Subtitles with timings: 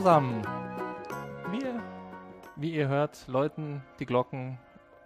[0.00, 0.40] zusammen.
[1.50, 1.82] Wir,
[2.56, 4.58] wie ihr hört, läuten die Glocken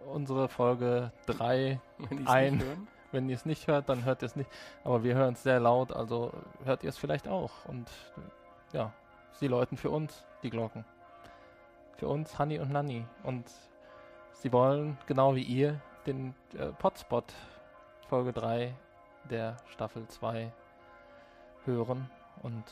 [0.07, 1.81] unsere Folge 3
[2.27, 2.63] ein.
[3.11, 4.49] Wenn ihr es nicht hört, dann hört ihr es nicht.
[4.85, 6.31] Aber wir hören es sehr laut, also
[6.63, 7.51] hört ihr es vielleicht auch.
[7.67, 7.91] Und
[8.73, 8.93] ja,
[9.33, 10.85] sie läuten für uns die Glocken.
[11.97, 13.05] Für uns, Hanni und Nanni.
[13.25, 13.51] Und
[14.31, 17.35] sie wollen, genau wie ihr, den äh, Potspot
[18.07, 18.73] Folge 3
[19.29, 20.53] der Staffel 2
[21.65, 22.09] hören.
[22.45, 22.63] Und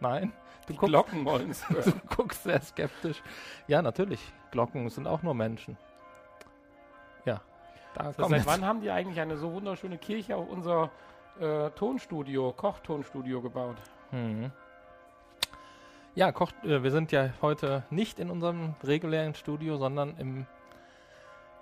[0.00, 0.32] Nein,
[0.66, 3.22] du guckst, Glocken wollen es Du guckst sehr skeptisch.
[3.66, 4.20] Ja, natürlich.
[4.50, 5.76] Glocken sind auch nur Menschen.
[7.24, 7.40] Ja.
[7.94, 10.90] Da seit wann haben die eigentlich eine so wunderschöne Kirche auf unser
[11.40, 13.76] äh, Tonstudio, Kochtonstudio gebaut?
[14.12, 14.52] Mhm.
[16.14, 20.46] Ja, Koch, äh, wir sind ja heute nicht in unserem regulären Studio, sondern im,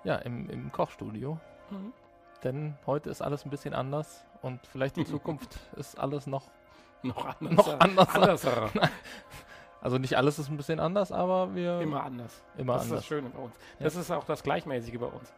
[0.03, 1.39] ja, im, im Kochstudio.
[1.69, 1.93] Mhm.
[2.43, 6.49] Denn heute ist alles ein bisschen anders und vielleicht in Zukunft ist alles noch
[7.03, 7.55] noch anders.
[7.55, 8.15] Noch anders.
[8.15, 8.69] Anderser.
[9.79, 11.79] Also nicht alles ist ein bisschen anders, aber wir.
[11.79, 12.43] Immer anders.
[12.57, 12.85] Immer das anders.
[12.85, 13.55] ist das Schöne bei uns.
[13.55, 13.83] Ja.
[13.85, 15.31] Das ist auch das Gleichmäßige bei uns.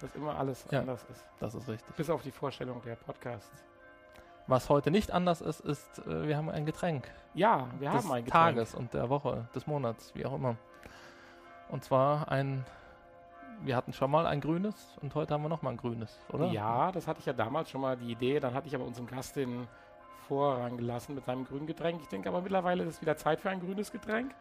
[0.00, 1.24] Dass immer alles ja, anders ist.
[1.40, 1.96] Das ist richtig.
[1.96, 3.64] Bis auf die Vorstellung der Podcasts.
[4.46, 7.08] Was heute nicht anders ist, ist, äh, wir haben ein Getränk.
[7.34, 8.56] Ja, wir haben ein Getränk.
[8.56, 10.56] Tages und der Woche, des Monats, wie auch immer.
[11.68, 12.64] Und zwar ein,
[13.62, 16.46] wir hatten schon mal ein grünes und heute haben wir noch mal ein grünes, oder?
[16.46, 18.40] Ja, das hatte ich ja damals schon mal die Idee.
[18.40, 19.68] Dann hatte ich aber unseren Gast den
[20.28, 22.00] Vorrang gelassen mit seinem grünen Getränk.
[22.02, 24.34] Ich denke aber mittlerweile ist es wieder Zeit für ein grünes Getränk.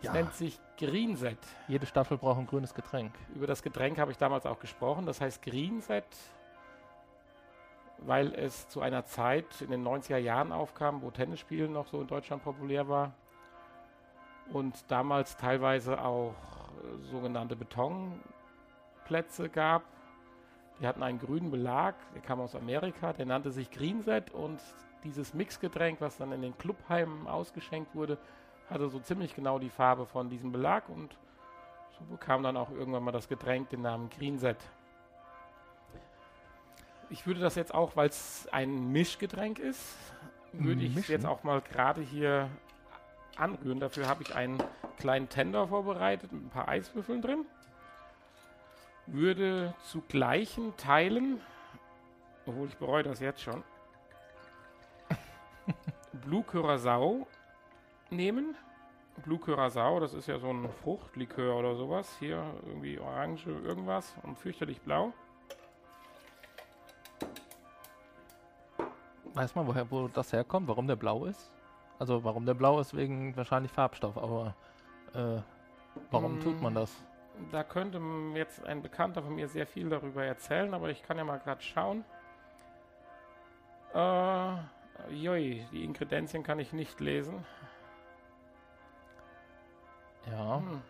[0.00, 0.12] Es ja.
[0.12, 1.38] nennt sich Greenset.
[1.68, 3.12] Jede Staffel braucht ein grünes Getränk.
[3.34, 5.06] Über das Getränk habe ich damals auch gesprochen.
[5.06, 6.06] Das heißt Greenset,
[7.98, 12.06] weil es zu einer Zeit in den 90er Jahren aufkam, wo Tennisspielen noch so in
[12.06, 13.12] Deutschland populär war.
[14.52, 19.82] Und damals teilweise auch äh, sogenannte Betonplätze gab.
[20.80, 24.60] Die hatten einen grünen Belag, der kam aus Amerika, der nannte sich Greenset und
[25.04, 28.18] dieses Mixgetränk, was dann in den Clubheimen ausgeschenkt wurde,
[28.68, 31.16] hatte so ziemlich genau die Farbe von diesem Belag und
[31.98, 34.58] so bekam dann auch irgendwann mal das Getränk den Namen Greenset.
[37.10, 39.96] Ich würde das jetzt auch, weil es ein Mischgetränk ist,
[40.52, 42.48] würde ich jetzt auch mal gerade hier
[43.36, 43.80] anrühren.
[43.80, 44.62] Dafür habe ich einen
[44.98, 47.44] kleinen Tender vorbereitet mit ein paar Eiswürfeln drin.
[49.06, 51.40] Würde zu gleichen Teilen,
[52.46, 53.64] obwohl ich bereue das jetzt schon,
[56.24, 57.26] Blue Curacao
[58.10, 58.56] nehmen.
[59.24, 62.16] Blue Curacao, das ist ja so ein Fruchtlikör oder sowas.
[62.18, 65.12] Hier irgendwie Orange, irgendwas und fürchterlich blau.
[69.34, 71.50] Weiß man, woher wo das herkommt, warum der blau ist?
[71.98, 74.54] Also warum der blau ist, wegen wahrscheinlich Farbstoff, aber
[75.14, 75.40] äh,
[76.10, 76.96] warum mm, tut man das?
[77.52, 78.00] Da könnte
[78.34, 81.62] jetzt ein Bekannter von mir sehr viel darüber erzählen, aber ich kann ja mal gerade
[81.62, 82.04] schauen.
[83.92, 84.56] Äh,
[85.10, 87.44] Joi, die Ingredienzien kann ich nicht lesen.
[90.30, 90.58] Ja.
[90.58, 90.82] Hm.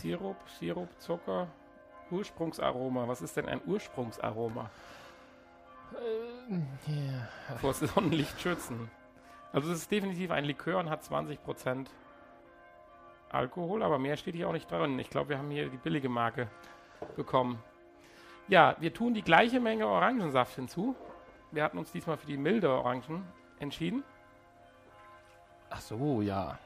[0.00, 1.48] Sirup, Sirup, Zucker,
[2.10, 3.08] Ursprungsaroma.
[3.08, 4.70] Was ist denn ein Ursprungsaroma?
[5.92, 7.28] Äh, yeah.
[7.60, 8.90] Vor Sonnenlicht schützen.
[9.52, 11.86] Also es ist definitiv ein Likör und hat 20%
[13.30, 14.98] Alkohol, aber mehr steht hier auch nicht drin.
[14.98, 16.48] Ich glaube, wir haben hier die billige Marke
[17.16, 17.62] bekommen.
[18.48, 20.96] Ja, wir tun die gleiche Menge Orangensaft hinzu
[21.50, 23.24] wir hatten uns diesmal für die milde Orangen
[23.58, 24.04] entschieden.
[25.70, 26.58] Ach so, ja.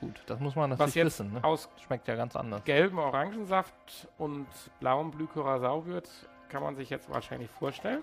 [0.00, 1.32] Gut, das muss man natürlich Was jetzt wissen.
[1.32, 1.44] Ne?
[1.44, 2.62] Aus Schmeckt ja ganz anders.
[2.64, 4.46] Gelben Orangensaft und
[4.78, 6.08] blauem Blü wird,
[6.48, 8.02] kann man sich jetzt wahrscheinlich vorstellen.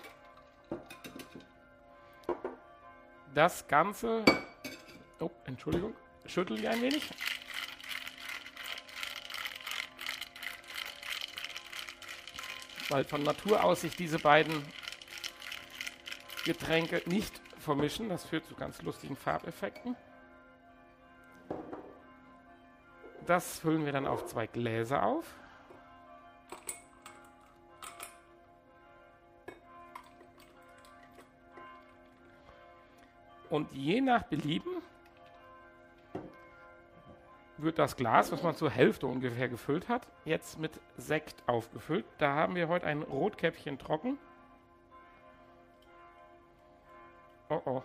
[3.32, 4.24] Das Ganze,
[5.20, 5.94] oh, Entschuldigung,
[6.26, 7.10] schüttel ich ein wenig.
[12.88, 14.64] Weil von Natur aus sich diese beiden
[16.44, 18.08] Getränke nicht vermischen.
[18.08, 19.96] Das führt zu ganz lustigen Farbeffekten.
[23.26, 25.24] Das füllen wir dann auf zwei Gläser auf.
[33.48, 34.82] Und je nach Belieben
[37.56, 42.04] wird das Glas, was man zur Hälfte ungefähr gefüllt hat, jetzt mit Sekt aufgefüllt.
[42.18, 44.18] Da haben wir heute ein Rotkäppchen trocken.
[47.48, 47.82] Oh oh.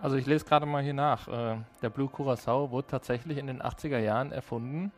[0.00, 1.26] Also ich lese gerade mal hier nach.
[1.28, 4.92] Äh, der Blue Curacao wurde tatsächlich in den 80er Jahren erfunden,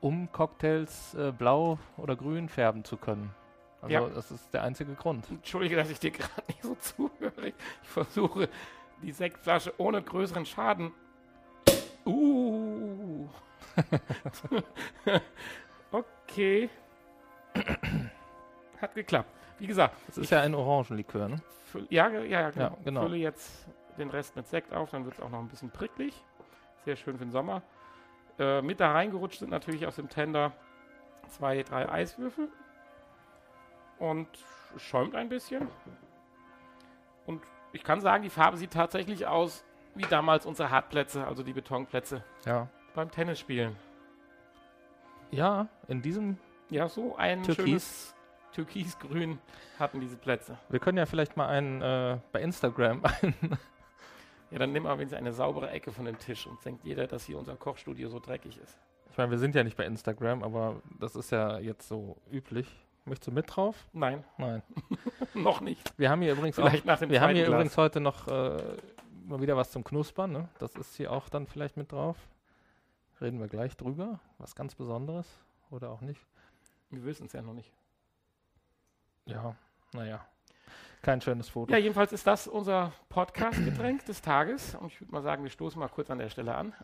[0.00, 3.34] um Cocktails äh, blau oder grün färben zu können.
[3.82, 4.08] Also ja.
[4.08, 5.28] das ist der einzige Grund.
[5.30, 7.48] Entschuldige, dass ich dir gerade nicht so zuhöre.
[7.48, 7.54] Ich
[7.88, 8.48] versuche
[9.02, 10.92] die Sektflasche ohne größeren Schaden.
[12.06, 13.28] Uh.
[15.92, 16.70] okay.
[18.80, 19.37] Hat geklappt.
[19.58, 19.94] Wie gesagt.
[20.06, 21.36] Das ist ja ein Orangenlikör, ne?
[21.66, 22.64] Füll, ja, ja, ja, genau.
[22.66, 23.02] Ja, genau.
[23.02, 23.66] Fülle jetzt
[23.98, 26.14] den Rest mit Sekt auf, dann wird es auch noch ein bisschen pricklig.
[26.84, 27.62] Sehr schön für den Sommer.
[28.38, 30.52] Äh, mit da reingerutscht sind natürlich aus dem Tender
[31.28, 32.48] zwei, drei Eiswürfel.
[33.98, 34.28] Und
[34.76, 35.66] schäumt ein bisschen.
[37.26, 39.64] Und ich kann sagen, die Farbe sieht tatsächlich aus
[39.94, 42.68] wie damals unsere Hartplätze, also die Betonplätze Ja.
[42.94, 43.74] beim Tennisspielen.
[45.30, 46.38] Ja, in diesem
[46.70, 47.64] Ja, so ein Türkis.
[47.64, 48.14] schönes
[48.52, 49.38] Türkisgrün
[49.78, 50.58] hatten diese Plätze.
[50.68, 53.34] Wir können ja vielleicht mal einen äh, bei Instagram einen.
[54.50, 57.26] Ja, dann nimm mal wenigstens eine saubere Ecke von dem Tisch und denkt jeder, dass
[57.26, 58.78] hier unser Kochstudio so dreckig ist.
[59.10, 62.66] Ich meine, wir sind ja nicht bei Instagram, aber das ist ja jetzt so üblich.
[63.04, 63.76] Möchtest du mit drauf?
[63.92, 64.62] Nein, Nein.
[65.34, 65.92] noch nicht.
[65.98, 67.54] Wir haben hier übrigens Vielleicht nach auch, dem wir haben hier Glas.
[67.56, 68.62] übrigens heute noch äh,
[69.26, 70.32] mal wieder was zum Knuspern.
[70.32, 70.48] Ne?
[70.58, 72.16] Das ist hier auch dann vielleicht mit drauf.
[73.20, 74.18] Reden wir gleich drüber.
[74.38, 75.26] Was ganz Besonderes
[75.70, 76.24] oder auch nicht.
[76.90, 77.72] Wir wissen es ja noch nicht.
[79.28, 79.54] Ja,
[79.92, 80.26] naja.
[81.02, 81.70] Kein schönes Foto.
[81.72, 84.74] Ja, jedenfalls ist das unser Podcast-Getränk des Tages.
[84.74, 86.74] Und ich würde mal sagen, wir stoßen mal kurz an der Stelle an.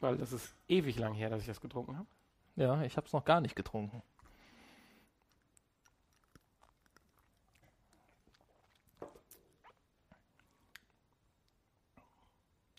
[0.00, 2.06] Weil das ist ewig lang her, dass ich das getrunken habe.
[2.54, 4.02] Ja, ich habe es noch gar nicht getrunken.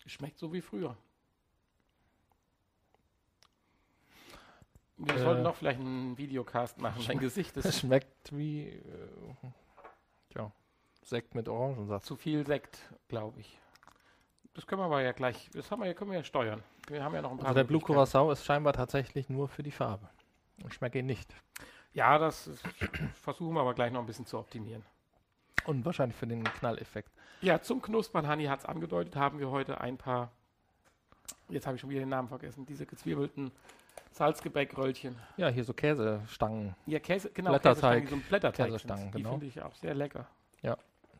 [0.06, 0.96] Schmeckt so wie früher.
[4.98, 5.18] Wir Äh.
[5.18, 7.02] sollten doch vielleicht einen Videocast machen.
[7.06, 8.80] Dein Gesicht Es ist schmeckt wie äh,
[10.30, 10.50] tja,
[11.02, 12.04] Sekt mit Orangensaft.
[12.04, 12.78] zu viel Sekt,
[13.08, 13.58] glaube ich.
[14.54, 16.62] Das können wir aber ja gleich, das haben wir, können wir ja steuern.
[16.88, 17.80] Wir haben ja noch ein paar Also der Blue.
[17.80, 20.08] Curacao ist scheinbar tatsächlich nur für die Farbe.
[20.66, 21.32] Ich schmecke ihn nicht.
[21.92, 22.64] Ja, das ist,
[23.14, 24.84] versuchen wir aber gleich noch ein bisschen zu optimieren.
[25.64, 27.12] Und wahrscheinlich für den Knalleffekt.
[27.40, 30.32] Ja, zum Knuspern, Hanni hat es angedeutet, haben wir heute ein paar,
[31.50, 33.52] jetzt habe ich schon wieder den Namen vergessen, diese gezwiebelten
[34.10, 35.16] Salzgebäckröllchen.
[35.36, 36.74] Ja, hier so Käsestangen.
[36.86, 38.08] Ja, Käse, genau, Blätterteig.
[38.08, 39.14] So ein Blätterteig Käsestangen, sind.
[39.14, 39.30] Die genau.
[39.30, 40.26] finde ich auch sehr lecker.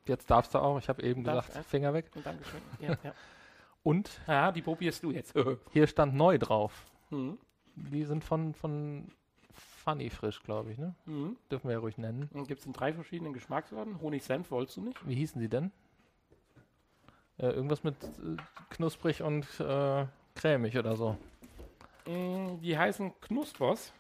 [0.09, 0.79] Jetzt darfst du auch.
[0.79, 1.71] Ich habe eben Darf gesagt, ich?
[1.71, 2.11] Finger weg.
[2.15, 2.61] Und Dankeschön.
[2.81, 3.15] Ja, ja.
[3.85, 5.35] Und ja, die probierst du jetzt.
[5.73, 6.87] hier stand neu drauf.
[7.11, 7.39] hm.
[7.77, 9.07] Die sind von, von
[9.53, 10.97] Funny Frisch, glaube ich, ne?
[11.05, 11.37] Hm.
[11.49, 12.29] Dürfen wir ja ruhig nennen.
[12.49, 14.01] Gibt es in drei verschiedenen Geschmackssorten.
[14.01, 15.09] Honig-Senf wolltest du nicht?
[15.09, 15.71] Wie hießen die denn?
[17.37, 18.37] Äh, irgendwas mit äh,
[18.71, 21.17] knusprig und äh, cremig oder so.
[22.09, 23.93] Mm, Die heißen Knuspers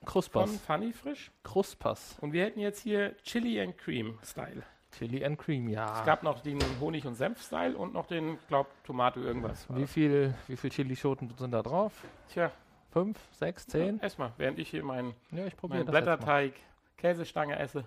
[0.00, 0.56] von Kruspas.
[0.66, 1.30] Funny Frisch.
[1.44, 2.16] Kruspas.
[2.20, 4.62] Und wir hätten jetzt hier Chili and Cream Style.
[4.98, 6.00] Chili and Cream, ja.
[6.00, 9.66] Es gab noch den Honig- und Senf-Style und noch den, glaub, Tomate irgendwas.
[9.68, 11.92] wie viel, wie viel Chilischoten sind da drauf?
[12.28, 12.50] Tja,
[12.90, 13.98] Fünf, sechs, zehn?
[13.98, 15.54] ja, erstmal, während ich hier meinen Ja, ich.
[15.56, 16.54] Blätterteig,
[16.96, 17.84] Käsestange esse.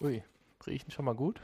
[0.00, 0.22] Ui,
[0.64, 1.40] riechen schon mal gut.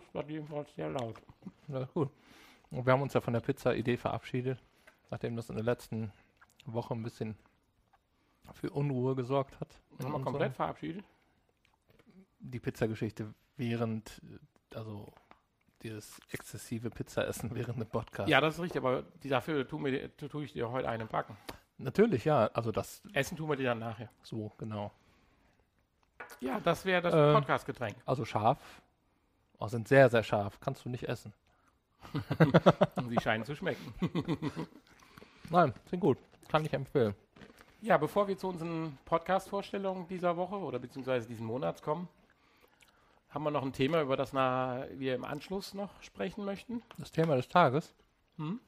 [0.00, 1.20] Knuspert jedenfalls sehr laut.
[1.68, 2.10] Ja, gut.
[2.70, 4.58] Und wir haben uns ja von der Pizza-Idee verabschiedet,
[5.10, 6.12] nachdem das in der letzten
[6.64, 7.36] Woche ein bisschen
[8.54, 9.68] für Unruhe gesorgt hat.
[10.02, 11.04] Haben wir komplett verabschiedet?
[12.40, 14.20] Die Pizzageschichte während,
[14.72, 15.12] äh, also
[15.82, 18.28] dieses exzessive Pizzaessen während dem Podcast.
[18.28, 21.36] Ja, das ist richtig, aber dafür wir, tu- tue ich dir heute einen backen.
[21.78, 22.46] Natürlich, ja.
[22.54, 24.08] Also das Essen tun wir dir dann nachher.
[24.22, 24.92] so, genau.
[26.40, 27.96] Ja, das wäre das Ähm, Podcast-Getränk.
[28.06, 28.81] Also scharf.
[29.62, 30.58] Oh, sind sehr, sehr scharf.
[30.58, 31.32] Kannst du nicht essen.
[33.08, 33.94] Sie scheinen zu schmecken.
[35.50, 36.18] Nein, sind gut.
[36.48, 37.14] Kann ich empfehlen.
[37.80, 42.08] Ja, bevor wir zu unseren Podcast-Vorstellungen dieser Woche oder beziehungsweise diesen Monats kommen,
[43.30, 46.82] haben wir noch ein Thema, über das wir im Anschluss noch sprechen möchten.
[46.98, 47.94] Das Thema des Tages.
[48.38, 48.58] Hm?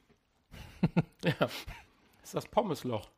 [1.25, 1.33] ja.
[1.39, 1.53] Das
[2.23, 3.09] ist das Pommesloch.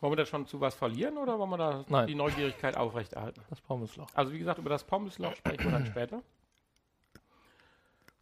[0.00, 2.06] Wollen wir da schon zu was verlieren oder wollen wir da Nein.
[2.06, 3.42] die Neugierigkeit aufrechterhalten?
[3.50, 4.08] Das Pommesloch.
[4.14, 6.22] Also wie gesagt, über das Pommesloch sprechen wir dann später.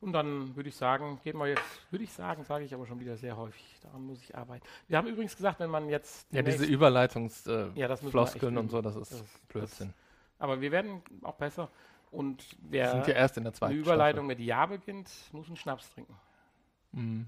[0.00, 3.00] Und dann würde ich sagen, gehen wir jetzt, würde ich sagen, sage ich aber schon
[3.00, 4.64] wieder sehr häufig, daran muss ich arbeiten.
[4.86, 8.70] Wir haben übrigens gesagt, wenn man jetzt Ja, diese Überleitungsfloskeln äh, Ja, das wir und
[8.70, 9.92] so, das ist Das- Blödsinn.
[10.38, 11.68] aber wir werden auch besser.
[12.12, 15.48] Und Wir wer sind ja erst in der eine zweiten Überleitung mit Ja beginnt, muss
[15.48, 16.14] einen Schnaps trinken.
[16.90, 17.02] Staffel.
[17.04, 17.26] Mhm.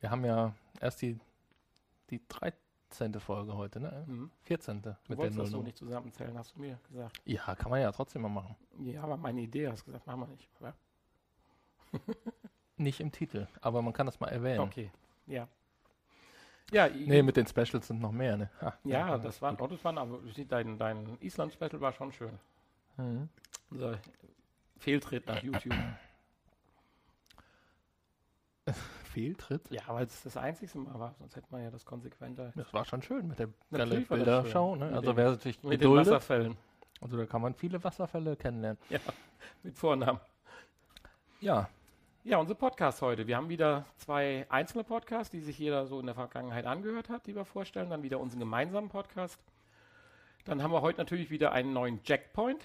[0.00, 1.18] Wir haben ja erst die,
[2.10, 2.18] die
[2.94, 3.20] 13.
[3.20, 4.04] Folge heute, ne?
[4.06, 4.30] Mhm.
[4.42, 4.82] 14.
[4.82, 7.20] Du mit der wolltest das so nicht zusammenzählen, hast du mir gesagt.
[7.24, 8.56] Ja, kann man ja trotzdem mal machen.
[8.78, 10.48] Ja, aber meine Idee hast du gesagt, machen wir nicht.
[10.60, 10.74] Ja.
[12.76, 14.58] Nicht im Titel, aber man kann das mal erwähnen.
[14.58, 14.90] Okay,
[15.26, 15.46] ja.
[16.72, 18.50] Ja, Nee, mit den Specials sind noch mehr, ne?
[18.60, 22.36] Ha, ja, das waren, oh, das waren aber dein, dein Island-Special war schon schön.
[22.96, 23.28] Mhm.
[23.70, 24.00] Unser
[24.78, 25.72] Fehltritt nach YouTube.
[29.14, 29.70] Fehltritt?
[29.70, 32.52] Ja, weil es das einzigste Mal war, sonst hätte man ja das konsequenter.
[32.56, 34.86] Das war schon schön mit der Bilderschau, ne?
[34.86, 36.56] Also den- wer natürlich Mit den geduldet, Wasserfällen.
[37.00, 38.78] also da kann man viele Wasserfälle kennenlernen.
[38.90, 38.98] Ja,
[39.62, 40.20] mit Vornamen.
[41.40, 41.68] Ja,
[42.26, 43.26] Ja, unser Podcast heute.
[43.26, 47.26] Wir haben wieder zwei einzelne Podcasts, die sich jeder so in der Vergangenheit angehört hat,
[47.26, 47.90] die wir vorstellen.
[47.90, 49.38] Dann wieder unseren gemeinsamen Podcast.
[50.46, 52.64] Dann haben wir heute natürlich wieder einen neuen Jackpoint.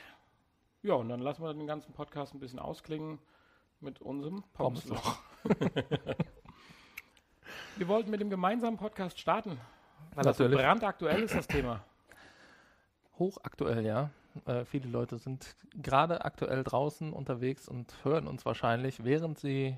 [0.82, 3.20] Ja, und dann lassen wir den ganzen Podcast ein bisschen ausklingen
[3.82, 5.18] mit unserem Pommesloch.
[7.80, 9.52] wir wollten mit dem gemeinsamen Podcast starten,
[10.14, 10.52] weil Natürlich.
[10.52, 11.82] das so brandaktuell ist, das Thema.
[13.18, 14.10] Hochaktuell, ja.
[14.46, 19.78] Äh, viele Leute sind gerade aktuell draußen unterwegs und hören uns wahrscheinlich, während sie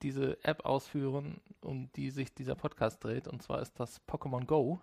[0.00, 3.28] diese App ausführen, um die sich dieser Podcast dreht.
[3.28, 4.80] Und zwar ist das Pokémon Go.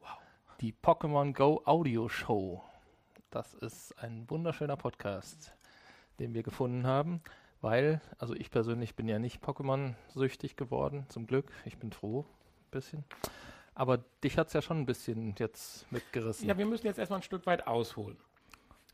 [0.00, 0.18] Wow.
[0.60, 2.62] Die Pokémon Go Audio Show.
[3.30, 5.54] Das ist ein wunderschöner Podcast,
[6.18, 7.22] den wir gefunden haben,
[7.60, 11.52] weil, also ich persönlich bin ja nicht Pokémon-süchtig geworden, zum Glück.
[11.64, 13.04] Ich bin froh, ein bisschen.
[13.74, 16.48] Aber dich hat es ja schon ein bisschen jetzt mitgerissen.
[16.48, 18.16] Ja, wir müssen jetzt erstmal ein Stück weit ausholen.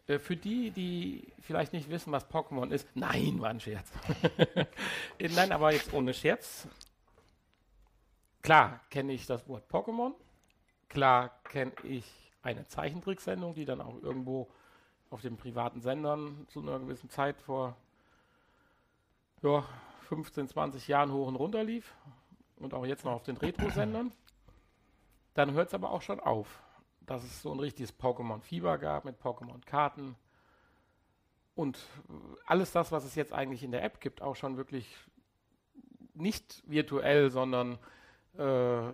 [0.07, 3.91] Äh, für die, die vielleicht nicht wissen, was Pokémon ist, nein, war ein Scherz.
[5.19, 6.67] Äh, nein, aber jetzt ohne Scherz.
[8.43, 10.13] Klar kenne ich das Wort Pokémon.
[10.89, 12.05] Klar kenne ich
[12.43, 14.51] eine Zeichentricksendung, die dann auch irgendwo
[15.11, 17.77] auf den privaten Sendern zu einer gewissen Zeit vor
[19.43, 19.65] ja,
[20.09, 21.95] 15, 20 Jahren hoch und runter lief.
[22.57, 24.13] Und auch jetzt noch auf den Retro-Sendern.
[25.35, 26.63] Dann hört es aber auch schon auf,
[27.01, 30.15] dass es so ein richtiges Pokémon-Fieber gab mit Pokémon-Karten.
[31.55, 31.79] Und
[32.47, 34.97] alles das, was es jetzt eigentlich in der App gibt, auch schon wirklich
[36.15, 37.79] nicht virtuell, sondern
[38.39, 38.93] äh,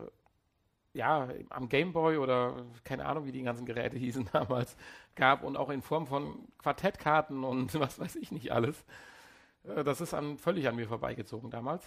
[0.92, 4.76] ja, am Gameboy oder keine Ahnung, wie die ganzen Geräte hießen damals,
[5.14, 8.84] gab und auch in Form von Quartettkarten und was weiß ich nicht alles.
[9.64, 11.84] Äh, das ist an, völlig an mir vorbeigezogen damals.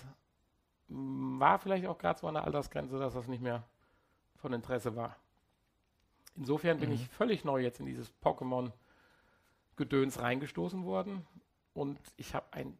[0.87, 3.63] War vielleicht auch gerade so an der Altersgrenze, dass das nicht mehr
[4.35, 5.15] von Interesse war.
[6.35, 6.95] Insofern bin mhm.
[6.95, 11.25] ich völlig neu jetzt in dieses Pokémon-Gedöns reingestoßen worden
[11.73, 12.77] und ich habe ein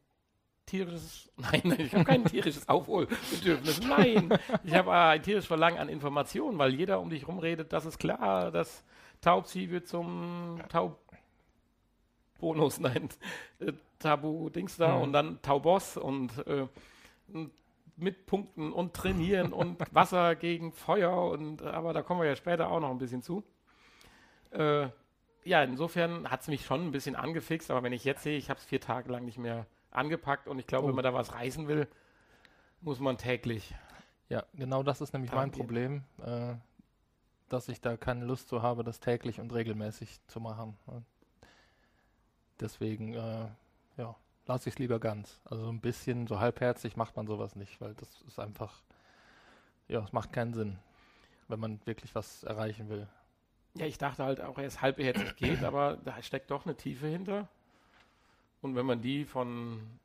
[0.66, 5.90] tierisches, nein, nein ich habe kein tierisches Aufholbedürfnis, nein, ich habe ein tierisches Verlangen an
[5.90, 8.84] Informationen, weil jeder um dich redet, das ist klar, dass
[9.22, 10.60] Taubsi wird zum
[12.44, 13.10] Taubbonus, nein,
[13.60, 15.02] äh, Tabu-Dings da mhm.
[15.02, 16.68] und dann Taubos und äh,
[17.96, 22.70] mit Punkten und trainieren und Wasser gegen Feuer und aber da kommen wir ja später
[22.70, 23.44] auch noch ein bisschen zu.
[24.52, 24.90] Äh,
[25.46, 28.50] ja, insofern hat es mich schon ein bisschen angefixt, aber wenn ich jetzt sehe, ich
[28.50, 30.88] habe es vier Tage lang nicht mehr angepackt und ich glaube, oh.
[30.90, 31.88] wenn man da was reißen will,
[32.82, 33.74] muss man täglich.
[34.30, 36.56] Ja, genau das ist nämlich mein Problem, äh,
[37.50, 40.78] dass ich da keine Lust zu habe, das täglich und regelmäßig zu machen.
[42.60, 43.48] Deswegen, äh,
[43.98, 45.42] ja, lasse ich es lieber ganz.
[45.46, 48.82] Also ein bisschen so halbherzig macht man sowas nicht, weil das ist einfach,
[49.88, 50.80] ja, es macht keinen Sinn,
[51.48, 53.08] wenn man wirklich was erreichen will.
[53.76, 57.48] Ja, ich dachte halt auch erst halbherzig geht, aber da steckt doch eine Tiefe hinter.
[58.62, 60.00] Und wenn man die von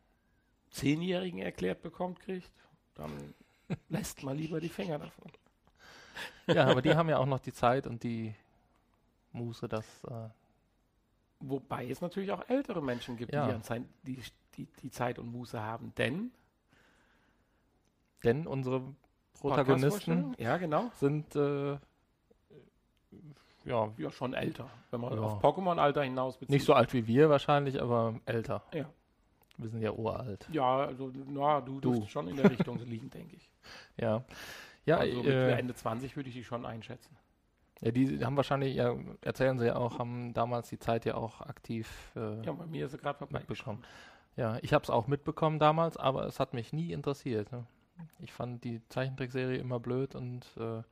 [0.70, 2.50] Zehnjährigen erklärt bekommt, kriegt,
[2.94, 3.34] dann
[3.88, 5.30] lässt man lieber die Finger davon.
[6.46, 8.34] Ja, aber die haben ja auch noch die Zeit und die
[9.32, 10.28] Muße, das äh,
[11.40, 13.60] Wobei es natürlich auch ältere Menschen gibt, ja.
[14.06, 14.22] die, die,
[14.56, 15.92] die, die, Zeit und Muße haben.
[15.96, 16.32] Denn,
[18.24, 18.82] denn unsere
[19.38, 20.90] Protagonisten ja, genau.
[20.96, 21.78] sind äh,
[23.64, 25.20] ja, ja, schon älter, wenn man ja.
[25.20, 26.50] auf Pokémon-Alter hinaus bezieht.
[26.50, 28.62] Nicht so alt wie wir wahrscheinlich, aber älter.
[28.72, 28.86] Ja.
[29.58, 30.48] Wir sind ja uralt.
[30.52, 32.06] Ja, also na, du, du.
[32.06, 33.48] schon in der Richtung liegen, denke ich.
[33.98, 34.24] Ja.
[34.86, 37.14] Ja, also äh, Ende 20 würde ich die schon einschätzen.
[37.80, 41.40] Ja, die haben wahrscheinlich, ja, erzählen sie ja auch, haben damals die Zeit ja auch
[41.40, 43.84] aktiv äh, ja, bei mir ist sie gerade mitbekommen.
[44.36, 47.50] Ja, ich habe es auch mitbekommen damals, aber es hat mich nie interessiert.
[47.52, 47.66] Ne?
[48.20, 50.82] Ich fand die Zeichentrickserie immer blöd und äh,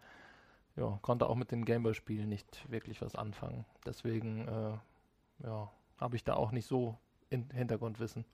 [0.77, 3.65] ja, konnte auch mit den Gameboy-Spielen nicht wirklich was anfangen.
[3.85, 6.99] Deswegen äh, ja, habe ich da auch nicht so
[7.31, 8.25] in Hintergrundwissen.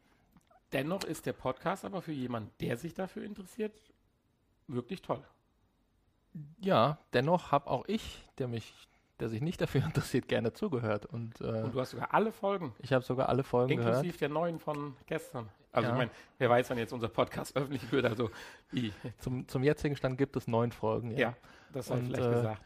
[0.73, 3.73] Dennoch ist der Podcast aber für jemanden, der sich dafür interessiert,
[4.67, 5.23] wirklich toll.
[6.61, 8.75] Ja, dennoch habe auch ich, der mich,
[9.21, 11.07] der sich nicht dafür interessiert, gerne zugehört.
[11.07, 12.75] Und, äh, und du hast sogar alle Folgen.
[12.79, 14.05] Ich habe sogar alle Folgen Inklusive gehört.
[14.05, 15.49] Inklusive der neuen von gestern.
[15.73, 15.95] Also ja.
[15.95, 18.31] ich meine, wer weiß, wann jetzt unser Podcast öffentlich wird, also
[18.71, 18.93] wie.
[19.19, 21.11] Zum, zum jetzigen Stand gibt es neun Folgen.
[21.13, 21.37] Ja, ja
[21.73, 22.63] das habe ich vielleicht äh, gesagt.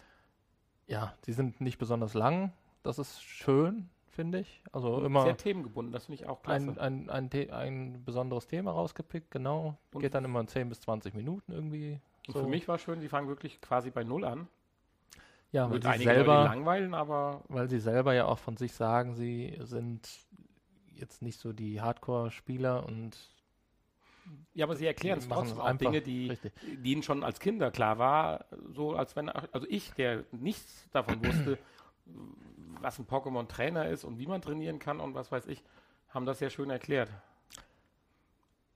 [0.88, 2.52] Ja, die sind nicht besonders lang.
[2.82, 4.62] Das ist schön, finde ich.
[4.72, 6.74] Also und immer sehr themengebunden, das finde ich auch klasse.
[6.80, 9.76] Ein, ein, ein, ein, besonderes Thema rausgepickt, genau.
[9.92, 12.40] Und Geht dann immer in 10 bis 20 Minuten irgendwie so.
[12.40, 14.48] Für mich war schön, sie fangen wirklich quasi bei Null an.
[15.52, 19.56] Ja, weil sie selber langweilen, aber weil sie selber ja auch von sich sagen, sie
[19.60, 20.08] sind
[20.94, 23.16] jetzt nicht so die Hardcore-Spieler und
[24.54, 26.36] ja, aber sie erklären es trotzdem auch Dinge, die,
[26.82, 31.24] die ihnen schon als Kinder klar war, so als wenn, also ich, der nichts davon
[31.24, 31.58] wusste,
[32.80, 35.62] was ein Pokémon-Trainer ist und wie man trainieren kann und was weiß ich,
[36.08, 37.10] haben das sehr schön erklärt.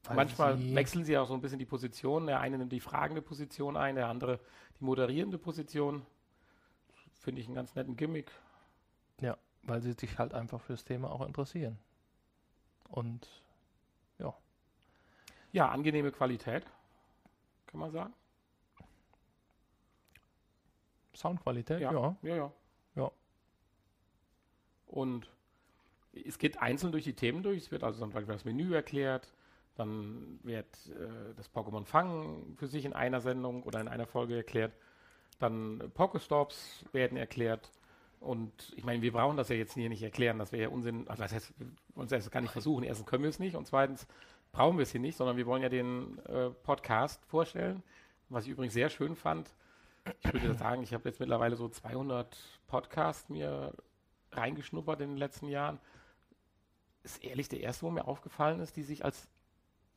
[0.04, 2.26] Weil Manchmal sie wechseln sie auch so ein bisschen die Position.
[2.26, 4.40] Der eine nimmt die fragende Position ein, der andere
[4.78, 6.06] die moderierende Position.
[7.20, 8.30] Finde ich einen ganz netten Gimmick.
[9.20, 11.78] Ja, weil sie sich halt einfach fürs Thema auch interessieren.
[12.88, 13.28] Und
[14.18, 14.34] ja.
[15.52, 16.64] Ja, angenehme Qualität,
[17.66, 18.14] kann man sagen.
[21.14, 21.92] Soundqualität, ja.
[21.92, 22.36] Ja, ja.
[22.36, 22.52] ja.
[22.96, 23.10] ja.
[24.86, 25.30] Und
[26.12, 27.58] es geht einzeln durch die Themen durch.
[27.64, 29.32] Es wird also dann das Menü erklärt,
[29.80, 34.36] dann wird äh, das Pokémon Fangen für sich in einer Sendung oder in einer Folge
[34.36, 34.72] erklärt.
[35.38, 37.72] Dann Pokestops werden erklärt.
[38.20, 41.08] Und ich meine, wir brauchen das ja jetzt hier nicht erklären, das wäre ja Unsinn.
[41.08, 42.84] Also das heißt, wir wollen es erst gar nicht versuchen.
[42.84, 44.06] Erstens können wir es nicht und zweitens
[44.52, 47.82] brauchen wir es hier nicht, sondern wir wollen ja den äh, Podcast vorstellen,
[48.28, 49.54] was ich übrigens sehr schön fand.
[50.22, 53.72] Ich würde sagen, ich habe jetzt mittlerweile so 200 Podcasts mir
[54.32, 55.80] reingeschnuppert in den letzten Jahren.
[57.02, 59.28] Ist ehrlich der erste, wo mir aufgefallen ist, die sich als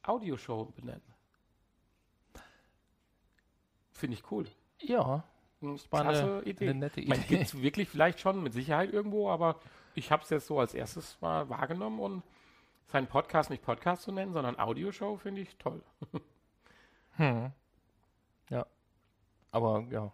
[0.04, 1.02] Audioshow benennen.
[3.92, 4.46] Finde ich cool.
[4.80, 5.24] Ja.
[5.62, 6.70] Das war klasse eine, Idee.
[6.70, 7.24] Eine nette Idee.
[7.28, 9.60] Gibt es wirklich vielleicht schon mit Sicherheit irgendwo, aber
[9.96, 12.24] ich habe es jetzt so als erstes mal wahrgenommen und
[12.88, 15.82] seinen Podcast nicht Podcast zu nennen, sondern Audioshow finde ich toll.
[17.16, 17.52] hm.
[18.50, 18.66] Ja.
[19.52, 20.12] Aber ja,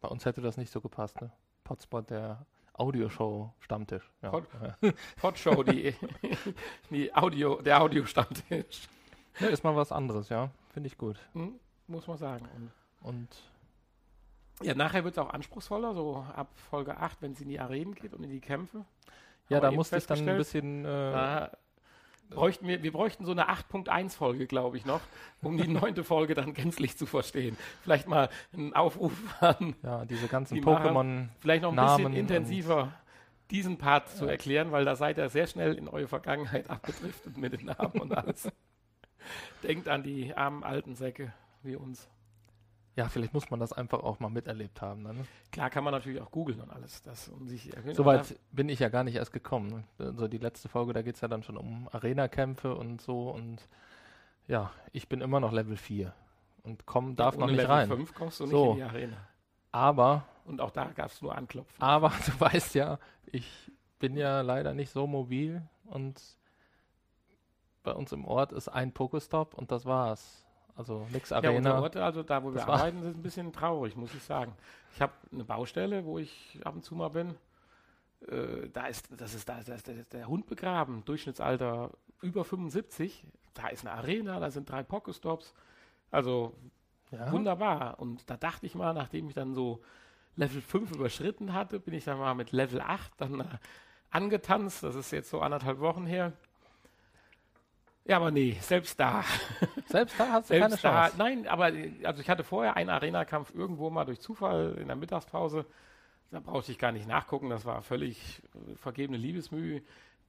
[0.00, 1.32] bei uns hätte das nicht so gepasst, ne?
[1.64, 4.08] Potspot, der Audioshow Stammtisch.
[4.22, 4.30] Ja.
[4.30, 4.48] Pod,
[5.16, 5.94] Podshow, die,
[6.90, 8.88] die Audio, der Audio-Stammtisch.
[9.40, 10.50] Ja, ist mal was anderes, ja.
[10.72, 11.18] Finde ich gut.
[11.32, 11.54] Hm,
[11.86, 12.48] muss man sagen.
[13.02, 13.28] Und, und
[14.62, 17.94] ja, nachher wird es auch anspruchsvoller, so ab Folge 8, wenn es in die Arenen
[17.94, 18.84] geht und in die Kämpfe.
[19.48, 20.84] Ja, da musste ich dann ein bisschen.
[20.84, 21.48] Äh,
[22.30, 25.00] bräuchten wir, wir bräuchten so eine 8.1-Folge, glaube ich, noch,
[25.42, 27.56] um die neunte Folge dann gänzlich zu verstehen.
[27.82, 29.74] Vielleicht mal einen Aufruf an.
[29.82, 31.28] Ja, diese ganzen Pokémon.
[31.40, 32.92] Vielleicht noch ein Namen bisschen intensiver
[33.50, 34.14] diesen Part ja.
[34.14, 38.00] zu erklären, weil da seid ihr sehr schnell in eure Vergangenheit abgedriftet mit den Namen
[38.00, 38.48] und alles.
[39.62, 42.08] Denkt an die armen alten Säcke wie uns.
[42.96, 45.02] Ja, vielleicht muss man das einfach auch mal miterlebt haben.
[45.02, 45.14] Ne?
[45.52, 47.02] Klar kann man natürlich auch googeln und alles.
[47.02, 49.84] Das, um sich Soweit bin ich ja gar nicht erst gekommen.
[49.98, 53.30] Also die letzte Folge, da geht es ja dann schon um Arena-Kämpfe und so.
[53.30, 53.68] Und
[54.48, 56.12] ja, ich bin immer noch Level 4
[56.62, 57.88] und komm, darf noch nicht Level rein.
[57.88, 58.70] Level 5 kommst du nicht so.
[58.72, 59.16] in die Arena.
[59.72, 60.26] Aber.
[60.44, 61.80] Und auch da gab es nur Anklopfen.
[61.80, 66.20] Aber du weißt ja, ich bin ja leider nicht so mobil und
[67.82, 70.46] bei uns im Ort ist ein Pokestop und das war's.
[70.76, 71.70] Also nix Arena.
[71.70, 74.54] Ja, Orte, also da, wo wir arbeiten, sind ein bisschen traurig, muss ich sagen.
[74.94, 77.34] Ich habe eine Baustelle, wo ich ab und zu mal bin.
[78.28, 81.90] Äh, da ist, das ist, da ist, da ist der, der, Hund begraben, Durchschnittsalter
[82.22, 83.26] über 75.
[83.54, 85.54] Da ist eine Arena, da sind drei Pokestops.
[86.10, 86.54] Also
[87.10, 87.30] ja.
[87.32, 87.98] wunderbar.
[87.98, 89.82] Und da dachte ich mal, nachdem ich dann so
[90.36, 93.44] Level 5 überschritten hatte, bin ich dann mal mit Level 8 dann äh,
[94.10, 94.82] angetanzt.
[94.82, 96.32] Das ist jetzt so anderthalb Wochen her.
[98.10, 99.24] Ja, aber nee, selbst da.
[99.86, 100.82] Selbst da hast du keine Chance.
[100.82, 101.70] Da, nein, aber
[102.02, 105.64] also ich hatte vorher einen Arena-Kampf irgendwo mal durch Zufall in der Mittagspause.
[106.32, 108.42] Da brauchte ich gar nicht nachgucken, das war völlig
[108.74, 109.82] vergebene Liebesmühe.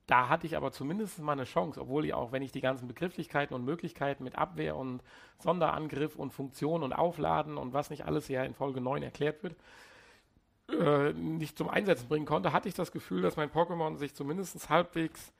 [0.05, 2.87] Da hatte ich aber zumindest mal eine Chance, obwohl ich auch, wenn ich die ganzen
[2.87, 5.01] Begrifflichkeiten und Möglichkeiten mit Abwehr und
[5.39, 9.55] Sonderangriff und Funktion und Aufladen und was nicht alles ja in Folge 9 erklärt wird,
[10.69, 14.69] äh, nicht zum Einsetzen bringen konnte, hatte ich das Gefühl, dass mein Pokémon sich zumindest
[14.69, 15.33] halbwegs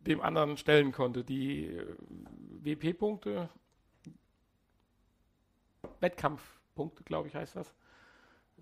[0.00, 1.24] dem anderen stellen konnte.
[1.24, 1.86] Die äh,
[2.62, 3.48] WP-Punkte,
[6.00, 7.74] Wettkampfpunkte, glaube ich, heißt das,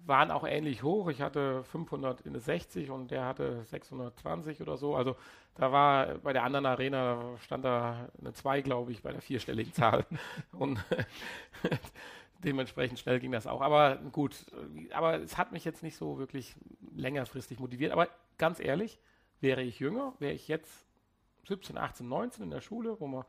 [0.07, 1.09] waren auch ähnlich hoch.
[1.09, 4.95] Ich hatte 500 in 60 und der hatte 620 oder so.
[4.95, 5.17] Also
[5.55, 9.73] da war bei der anderen Arena stand da eine 2, glaube ich, bei der vierstelligen
[9.73, 10.07] Zahl.
[10.53, 10.85] und
[12.45, 13.61] dementsprechend schnell ging das auch.
[13.61, 14.47] Aber gut,
[14.93, 16.55] aber es hat mich jetzt nicht so wirklich
[16.95, 17.93] längerfristig motiviert.
[17.93, 18.99] Aber ganz ehrlich,
[19.41, 20.88] wäre ich jünger, wäre ich jetzt
[21.49, 23.25] 17, 18, 19 in der Schule, wo man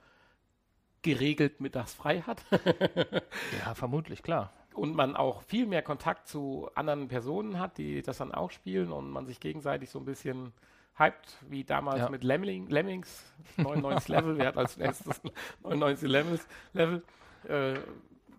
[1.01, 2.43] geregelt mittags frei hat.
[3.65, 4.53] ja, vermutlich, klar.
[4.73, 8.91] Und man auch viel mehr Kontakt zu anderen Personen hat, die das dann auch spielen
[8.91, 10.53] und man sich gegenseitig so ein bisschen
[10.97, 12.09] hypt, wie damals ja.
[12.09, 13.23] mit Lemming, Lemmings,
[13.57, 15.21] 99 Level, wer hat als erstes
[15.63, 17.03] 99 Levels, Level,
[17.47, 17.75] äh,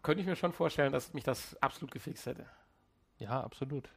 [0.02, 2.46] könnte ich mir schon vorstellen, dass mich das absolut gefixt hätte.
[3.18, 3.88] Ja, absolut.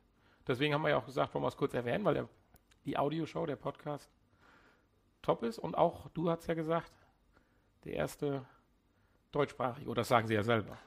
[0.47, 2.29] Deswegen haben wir ja auch gesagt, wollen wir es kurz erwähnen, weil der,
[2.85, 4.09] die Audioshow, der Podcast,
[5.23, 5.57] top ist.
[5.57, 6.91] Und auch, du hast ja gesagt,
[7.85, 8.45] der erste
[9.31, 10.77] deutschsprachige, oder das sagen sie ja selber.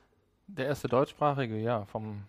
[0.46, 2.25] Der erste deutschsprachige, ja, vom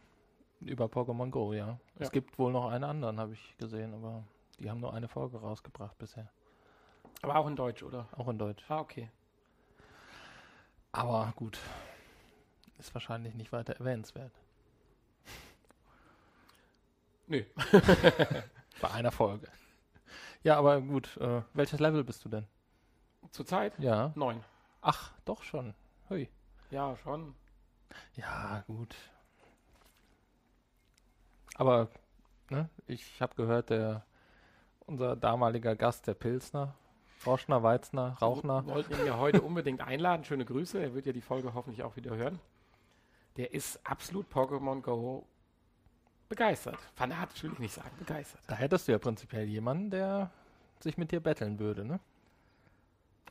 [0.62, 1.68] über Pokémon Go, ja.
[1.68, 1.80] ja.
[2.00, 4.24] Es gibt wohl noch einen anderen, habe ich gesehen, aber
[4.60, 6.32] die haben nur eine Folge rausgebracht bisher.
[7.22, 8.08] Aber auch in Deutsch, oder?
[8.18, 8.64] Auch in Deutsch.
[8.68, 9.10] Ah, okay.
[10.92, 11.60] Aber gut,
[12.80, 14.32] ist wahrscheinlich nicht weiter erwähnenswert.
[17.28, 17.44] Nö.
[18.82, 19.48] Bei einer Folge.
[20.44, 21.18] Ja, aber gut.
[21.18, 22.46] Äh, welches Level bist du denn?
[23.32, 23.78] Zurzeit?
[23.80, 24.12] Ja.
[24.16, 24.44] Neun.
[24.82, 25.74] Ach, doch schon.
[26.10, 26.30] Hui.
[26.72, 27.36] Ja, schon.
[28.16, 28.96] Ja, gut.
[31.56, 31.90] Aber
[32.50, 34.06] ne, ich habe gehört, der
[34.86, 36.76] unser damaliger Gast, der Pilsner,
[37.18, 38.66] Forschner, Weizner, Rauchner.
[38.66, 40.24] Wir wollten ihn ja heute unbedingt einladen.
[40.24, 40.82] Schöne Grüße.
[40.82, 42.40] Er wird ja die Folge hoffentlich auch wieder hören.
[43.38, 45.26] Der ist absolut Pokémon Go
[46.30, 46.78] begeistert.
[46.96, 48.42] Fanatisch will ich nicht sagen, begeistert.
[48.48, 50.32] Da hättest du ja prinzipiell jemanden, der
[50.80, 52.00] sich mit dir betteln würde, ne?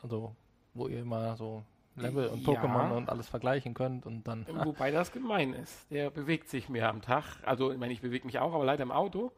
[0.03, 0.35] Also,
[0.75, 1.63] wo ihr immer so
[1.97, 2.53] Level und ja.
[2.53, 4.47] Pokémon und alles vergleichen könnt und dann.
[4.65, 5.91] Wobei das gemein ist.
[5.91, 7.25] Der bewegt sich mehr am Tag.
[7.45, 9.33] Also, ich meine, ich bewege mich auch, aber leider im Auto.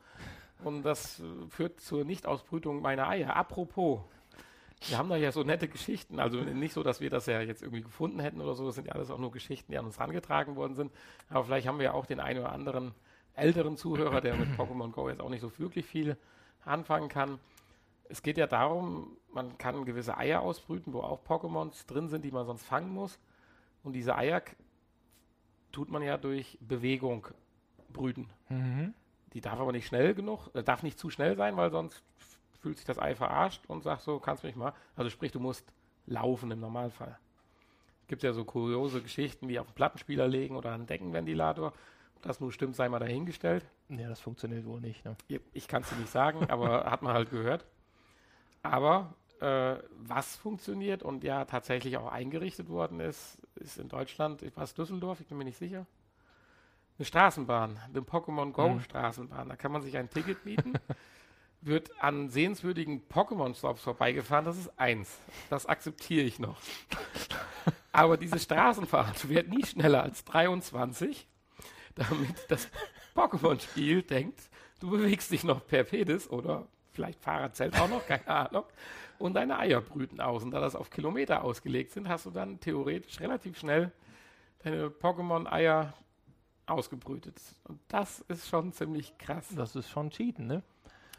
[0.65, 3.37] Und das äh, führt zur Nichtausbrütung meiner Eier.
[3.37, 4.01] Apropos,
[4.87, 6.21] wir haben da ja so nette Geschichten.
[6.21, 8.67] Also nicht so, dass wir das ja jetzt irgendwie gefunden hätten oder so.
[8.67, 10.93] Das sind ja alles auch nur Geschichten, die an uns herangetragen worden sind.
[11.29, 12.93] Aber vielleicht haben wir ja auch den einen oder anderen
[13.39, 16.17] älteren Zuhörer, der mit Pokémon Go jetzt auch nicht so wirklich viel
[16.65, 17.39] anfangen kann.
[18.09, 22.31] Es geht ja darum, man kann gewisse Eier ausbrüten, wo auch Pokémons drin sind, die
[22.31, 23.19] man sonst fangen muss.
[23.83, 24.43] Und diese Eier
[25.73, 27.29] tut man ja durch Bewegung
[27.93, 28.29] brüten.
[28.49, 28.95] Mhm.
[29.35, 32.03] Die darf aber nicht schnell genug, äh, darf nicht zu schnell sein, weil sonst
[32.61, 34.73] fühlt sich das Ei verarscht und sagt so, kannst mich mal.
[34.97, 35.71] Also sprich, du musst
[36.07, 37.19] laufen im Normalfall.
[38.09, 41.73] Gibt ja so kuriose Geschichten wie auf einen Plattenspieler legen oder einen Deckenventilator.
[42.23, 43.65] Das nur stimmt, sei mal dahingestellt.
[43.89, 45.05] Ja, das funktioniert wohl nicht.
[45.05, 45.17] Ne?
[45.53, 47.65] Ich kann es dir nicht sagen, aber hat man halt gehört.
[48.63, 54.57] Aber äh, was funktioniert und ja tatsächlich auch eingerichtet worden ist, ist in Deutschland, ich
[54.57, 55.87] weiß Düsseldorf, ich bin mir nicht sicher,
[56.99, 58.81] eine Straßenbahn, eine Pokémon Go mhm.
[58.81, 59.49] Straßenbahn.
[59.49, 60.73] Da kann man sich ein Ticket mieten,
[61.61, 64.45] wird an sehenswürdigen Pokémon-Stops vorbeigefahren.
[64.45, 65.21] Das ist eins.
[65.51, 66.61] Das akzeptiere ich noch.
[67.93, 71.28] Aber diese Straßenfahrt wird nie schneller als 23
[71.99, 72.69] damit das
[73.15, 74.41] Pokémon-Spiel denkt,
[74.81, 78.65] du bewegst dich noch per Pedis oder vielleicht Fahrradzelt auch noch, keine Ahnung,
[79.19, 80.43] und deine Eier brüten aus.
[80.43, 83.93] Und da das auf Kilometer ausgelegt sind, hast du dann theoretisch relativ schnell
[84.65, 85.95] deine Pokémon-Eier
[86.67, 87.41] ausgebrütet.
[87.65, 89.49] Und das ist schon ziemlich krass.
[89.57, 90.63] Das ist schon Cheaten, ne?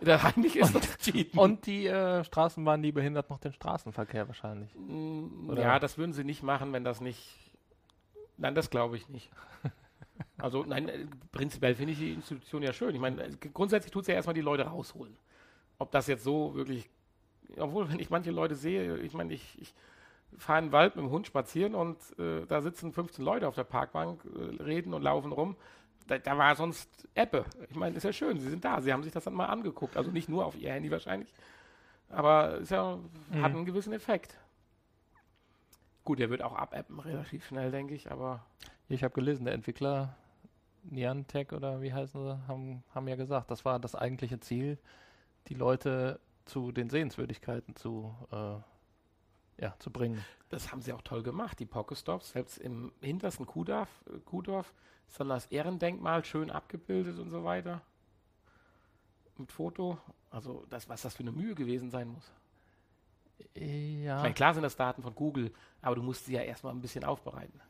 [0.02, 1.38] Da eigentlich ist und, das Cheaten.
[1.38, 4.74] Und die äh, Straßenbahn, die behindert noch den Straßenverkehr wahrscheinlich.
[4.76, 5.52] Mm?
[5.58, 7.36] Ja, das würden sie nicht machen, wenn das nicht.
[8.38, 9.30] Nein, das glaube ich nicht.
[10.42, 12.96] Also nein, äh, prinzipiell finde ich die Institution ja schön.
[12.96, 15.16] Ich meine, äh, grundsätzlich tut es ja erstmal die Leute rausholen.
[15.78, 16.90] Ob das jetzt so wirklich,
[17.58, 19.74] obwohl, wenn ich manche Leute sehe, ich meine, ich, ich
[20.38, 23.56] fahre in den Wald mit dem Hund spazieren und äh, da sitzen 15 Leute auf
[23.56, 25.56] der Parkbank, äh, reden und laufen rum.
[26.08, 27.46] Da, da, war sonst Ebbe.
[27.70, 29.96] Ich meine, ist ja schön, sie sind da, sie haben sich das dann mal angeguckt.
[29.96, 31.34] Also nicht nur auf ihr Handy wahrscheinlich,
[32.10, 32.98] aber es ja,
[33.32, 33.42] mhm.
[33.42, 34.38] hat einen gewissen Effekt.
[36.04, 38.46] Gut, der wird auch abappen relativ schnell, denke ich, aber.
[38.92, 40.16] Ich habe gelesen, der Entwickler
[40.92, 44.78] Niantic oder wie heißen sie, haben, haben ja gesagt, das war das eigentliche Ziel,
[45.48, 50.24] die Leute zu den Sehenswürdigkeiten zu, äh, ja, zu bringen.
[50.50, 52.32] Das haben sie auch toll gemacht, die Pokestops.
[52.32, 54.74] Selbst im hintersten Kuhdorf, äh, Kuhdorf
[55.08, 57.82] ist dann das Ehrendenkmal schön abgebildet und so weiter.
[59.38, 59.98] Mit Foto.
[60.32, 62.32] Also, das, was das für eine Mühe gewesen sein muss.
[63.56, 64.18] Ja.
[64.18, 66.82] Ich meine, klar sind das Daten von Google, aber du musst sie ja erstmal ein
[66.82, 67.62] bisschen aufbereiten.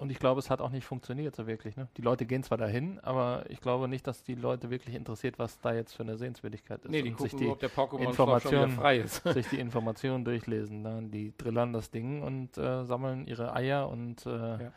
[0.00, 1.76] Und ich glaube, es hat auch nicht funktioniert so wirklich.
[1.76, 1.86] Ne?
[1.98, 5.60] Die Leute gehen zwar dahin, aber ich glaube nicht, dass die Leute wirklich interessiert, was
[5.60, 6.90] da jetzt für eine Sehenswürdigkeit ist.
[6.90, 9.22] Nee, die und gucken sich die ob der Pokémon Information frei ist.
[9.24, 10.80] sich die Informationen durchlesen.
[10.80, 11.02] Ne?
[11.12, 14.72] Die drillern das Ding und äh, sammeln ihre Eier und äh, ja.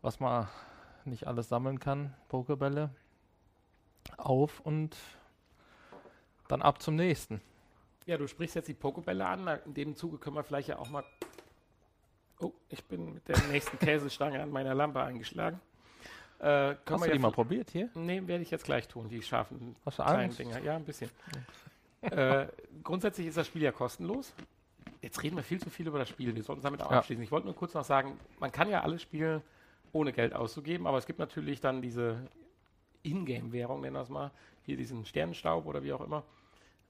[0.00, 0.48] was man
[1.04, 2.90] nicht alles sammeln kann, Pokebälle,
[4.16, 4.96] auf und
[6.48, 7.40] dann ab zum nächsten.
[8.06, 9.46] Ja, du sprichst jetzt die Pokebälle an.
[9.64, 11.04] In dem Zuge können wir vielleicht ja auch mal
[12.42, 15.60] Oh, ich bin mit der nächsten Käsestange an meiner Lampe eingeschlagen.
[16.40, 17.88] Äh, Hast du die mal probiert hier?
[17.94, 20.38] Nee, werde ich jetzt gleich tun, die scharfen Hast du kleinen Angst?
[20.40, 20.58] Dinger.
[20.60, 21.08] Ja, ein bisschen.
[22.00, 22.46] äh,
[22.82, 24.34] grundsätzlich ist das Spiel ja kostenlos.
[25.00, 26.34] Jetzt reden wir viel zu viel über das Spiel.
[26.34, 26.98] Wir sollten es damit auch ja.
[26.98, 27.22] abschließen.
[27.22, 29.40] Ich wollte nur kurz noch sagen, man kann ja alles spielen,
[29.92, 32.28] ohne Geld auszugeben, aber es gibt natürlich dann diese
[33.04, 36.24] Ingame-Währung, nennen wir es mal, hier diesen Sternenstaub oder wie auch immer.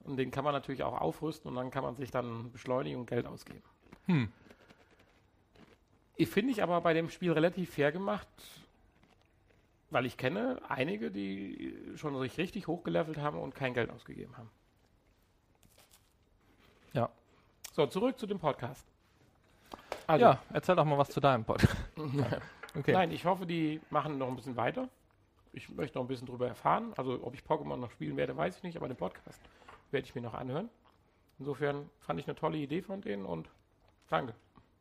[0.03, 3.05] Und den kann man natürlich auch aufrüsten und dann kann man sich dann beschleunigen und
[3.05, 3.63] Geld ausgeben.
[4.05, 4.31] Hm.
[6.15, 8.27] Ich finde ich aber bei dem Spiel relativ fair gemacht,
[9.89, 14.49] weil ich kenne einige, die schon sich richtig hochgelevelt haben und kein Geld ausgegeben haben.
[16.93, 17.09] Ja.
[17.71, 18.85] So, zurück zu dem Podcast.
[20.05, 21.75] Also, ja, erzähl doch mal was zu deinem Podcast.
[22.75, 22.91] okay.
[22.91, 24.89] Nein, ich hoffe, die machen noch ein bisschen weiter.
[25.53, 26.93] Ich möchte noch ein bisschen darüber erfahren.
[26.97, 29.41] Also, ob ich Pokémon noch spielen werde, weiß ich nicht, aber den Podcast
[29.91, 30.69] werde ich mir noch anhören.
[31.39, 33.49] Insofern fand ich eine tolle Idee von denen und
[34.09, 34.35] danke.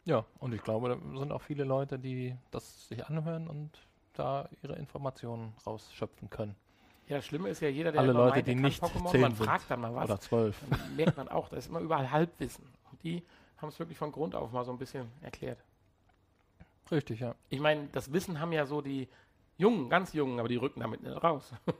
[0.04, 3.70] Ja, und ich glaube, da sind auch viele Leute, die das sich anhören und
[4.14, 6.56] da ihre Informationen rausschöpfen können.
[7.08, 9.70] Ja, das Schlimme ist ja, jeder, der Alle Leute, meint, die nicht Pokémon, man fragt
[9.70, 10.04] dann mal was.
[10.04, 10.56] Oder zwölf.
[10.70, 12.64] Dann merkt man auch, da ist immer überall Halbwissen.
[12.90, 13.22] Und die
[13.58, 15.58] haben es wirklich von Grund auf mal so ein bisschen erklärt.
[16.90, 17.34] Richtig, ja.
[17.48, 19.08] Ich meine, das Wissen haben ja so die
[19.56, 21.52] Jungen, ganz Jungen, aber die rücken damit nicht raus.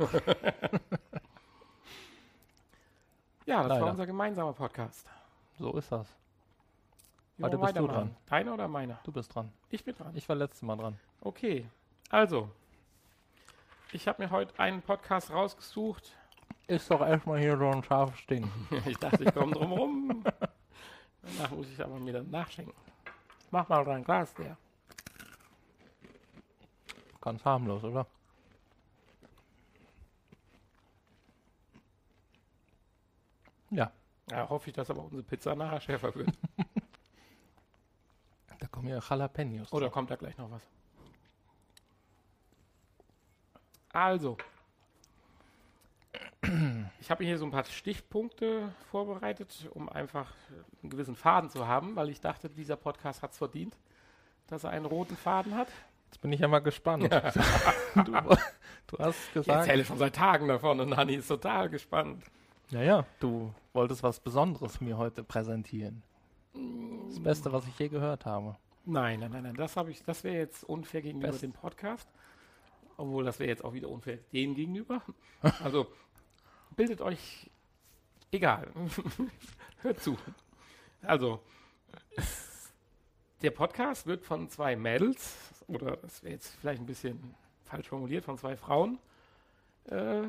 [3.46, 3.80] ja, das Leider.
[3.80, 5.08] war unser gemeinsamer Podcast.
[5.58, 6.14] So ist das.
[7.42, 8.16] Heute wollen bist du dran.
[8.26, 9.00] Deiner oder meiner?
[9.04, 9.52] Du bist dran.
[9.70, 10.14] Ich bin dran.
[10.14, 10.98] Ich war letztes Mal dran.
[11.20, 11.66] Okay,
[12.10, 12.50] also,
[13.92, 16.16] ich habe mir heute einen Podcast rausgesucht.
[16.66, 18.50] Ist doch erstmal hier so ein scharfes Ding.
[18.86, 20.24] ich dachte, ich komme drum rum.
[21.22, 22.74] Danach muss ich aber mir dann nachschenken.
[23.50, 24.56] Mach mal dein Glas der.
[27.20, 28.06] Ganz harmlos, oder?
[33.70, 33.90] Ja,
[34.30, 36.30] Ja, hoffe ich, dass aber unsere Pizza nachher schärfer wird.
[38.82, 39.72] kommen ja Jalapenos.
[39.72, 40.62] Oder kommt da gleich noch was?
[43.92, 44.36] Also,
[47.00, 50.32] ich habe hier so ein paar Stichpunkte vorbereitet, um einfach
[50.82, 53.76] einen gewissen Faden zu haben, weil ich dachte, dieser Podcast hat es verdient,
[54.46, 55.68] dass er einen roten Faden hat.
[56.06, 57.04] Jetzt bin ich ja mal gespannt.
[57.94, 58.36] du,
[58.86, 59.60] du hast Ich gesagt.
[59.60, 62.24] erzähle schon seit Tagen davon und Hanni ist total gespannt.
[62.70, 66.02] Ja, ja, du wolltest was Besonderes mir heute präsentieren.
[67.08, 68.56] Das Beste, was ich je gehört habe.
[68.84, 72.08] Nein, nein, nein, nein, das habe ich, das wäre jetzt unfair gegenüber Best- dem Podcast.
[72.96, 75.02] Obwohl, das wäre jetzt auch wieder unfair denen gegenüber.
[75.64, 75.86] Also,
[76.76, 77.50] bildet euch
[78.30, 78.68] egal.
[79.82, 80.16] Hört zu.
[81.02, 81.40] Also,
[83.42, 88.24] der Podcast wird von zwei Mädels, oder das wäre jetzt vielleicht ein bisschen falsch formuliert,
[88.24, 88.98] von zwei Frauen,
[89.86, 90.22] äh,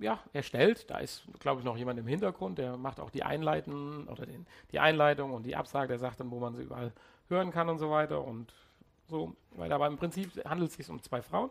[0.00, 0.88] ja, erstellt.
[0.90, 4.46] Da ist, glaube ich, noch jemand im Hintergrund, der macht auch die Einleiten oder den,
[4.70, 6.92] die Einleitung und die Absage, der sagt dann, wo man sie überall
[7.28, 8.52] hören kann und so weiter und
[9.08, 9.74] so weiter.
[9.74, 11.50] Aber im Prinzip handelt es sich um zwei Frauen.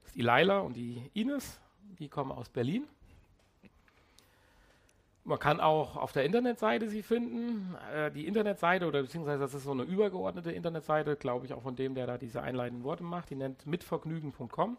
[0.00, 1.58] Das ist die Laila und die Ines.
[1.98, 2.84] Die kommen aus Berlin.
[5.26, 7.74] Man kann auch auf der Internetseite sie finden.
[7.94, 11.76] Äh, die Internetseite, oder beziehungsweise das ist so eine übergeordnete Internetseite, glaube ich, auch von
[11.76, 13.30] dem, der da diese einleitenden Worte macht.
[13.30, 14.76] Die nennt mitvergnügen.com.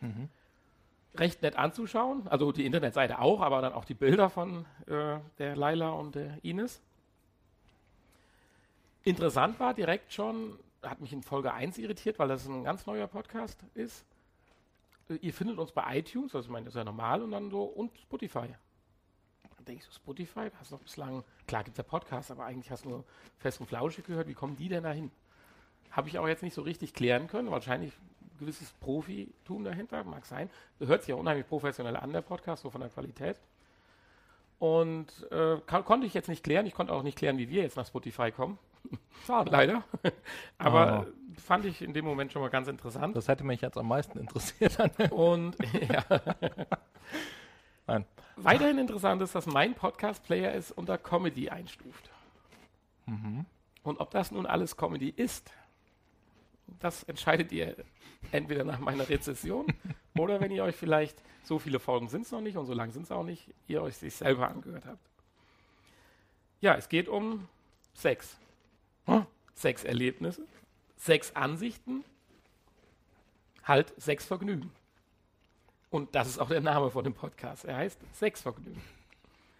[0.00, 0.28] Mhm.
[1.16, 2.28] Recht nett anzuschauen.
[2.28, 6.38] Also die Internetseite auch, aber dann auch die Bilder von äh, der Laila und der
[6.44, 6.80] Ines.
[9.04, 13.06] Interessant war direkt schon, hat mich in Folge 1 irritiert, weil das ein ganz neuer
[13.06, 14.04] Podcast ist.
[15.10, 17.64] Äh, Ihr findet uns bei iTunes, also meine, das ist ja normal, und dann so,
[17.64, 18.48] und Spotify.
[19.56, 22.46] Dann denke ich so, Spotify, hast du doch bislang, klar gibt es ja Podcasts, aber
[22.46, 23.04] eigentlich hast du nur
[23.38, 25.10] Fest und Flauschig gehört, wie kommen die denn da hin?
[25.90, 30.24] Habe ich auch jetzt nicht so richtig klären können, wahrscheinlich ein gewisses Profitum dahinter, mag
[30.24, 30.48] sein.
[30.80, 33.36] Hört sich ja unheimlich professionell an, der Podcast, so von der Qualität.
[34.58, 37.76] Und äh, konnte ich jetzt nicht klären, ich konnte auch nicht klären, wie wir jetzt
[37.76, 38.58] nach Spotify kommen.
[39.26, 39.50] Schade.
[39.50, 39.84] Leider.
[40.58, 41.40] Aber Oh.
[41.40, 43.16] fand ich in dem Moment schon mal ganz interessant.
[43.16, 44.78] Das hätte mich jetzt am meisten interessiert.
[45.12, 45.56] Und
[45.88, 46.04] ja.
[47.86, 48.04] Nein.
[48.36, 52.10] Weiterhin interessant ist, dass mein Podcast-Player es unter Comedy einstuft.
[53.06, 53.44] Mhm.
[53.82, 55.52] Und ob das nun alles Comedy ist,
[56.80, 57.76] das entscheidet ihr
[58.32, 59.66] entweder nach meiner Rezession
[60.18, 62.90] oder wenn ihr euch vielleicht, so viele Folgen sind es noch nicht und so lang
[62.90, 65.06] sind es auch nicht, ihr euch sich selber angehört habt.
[66.62, 67.46] Ja, es geht um
[67.92, 68.38] Sex.
[69.54, 70.46] Sechs Erlebnisse,
[70.96, 72.04] sechs Ansichten,
[73.62, 74.70] halt sechs Vergnügen.
[75.90, 77.64] Und das ist auch der Name von dem Podcast.
[77.64, 78.82] Er heißt Sexvergnügen.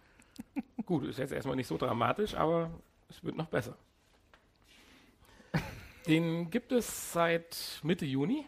[0.85, 2.69] Gut, ist jetzt erstmal nicht so dramatisch, aber
[3.09, 3.77] es wird noch besser.
[6.07, 8.45] Den gibt es seit Mitte Juni.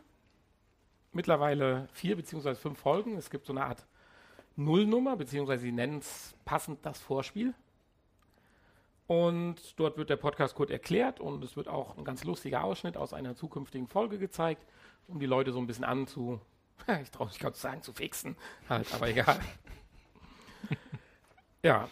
[1.13, 3.15] Mittlerweile vier beziehungsweise fünf Folgen.
[3.15, 3.87] Es gibt so eine Art
[4.57, 7.53] Nullnummer, beziehungsweise sie nennen es passend das Vorspiel.
[9.07, 12.97] Und dort wird der Podcast kurz erklärt und es wird auch ein ganz lustiger Ausschnitt
[12.97, 14.65] aus einer zukünftigen Folge gezeigt,
[15.07, 16.41] um die Leute so ein bisschen anzu,
[17.01, 18.35] ich traue mich gerade zu sagen, zu fixen.
[18.69, 19.39] Halt, aber egal.
[21.63, 21.89] ja.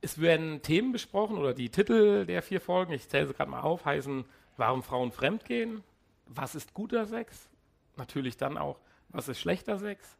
[0.00, 3.62] Es werden Themen besprochen oder die Titel der vier Folgen, ich zähle sie gerade mal
[3.62, 4.24] auf, heißen
[4.56, 5.82] Warum Frauen fremdgehen?
[6.26, 7.48] Was ist guter Sex?
[7.96, 10.16] Natürlich dann auch, was ist schlechter Sex?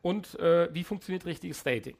[0.00, 1.96] Und äh, wie funktioniert richtiges Dating?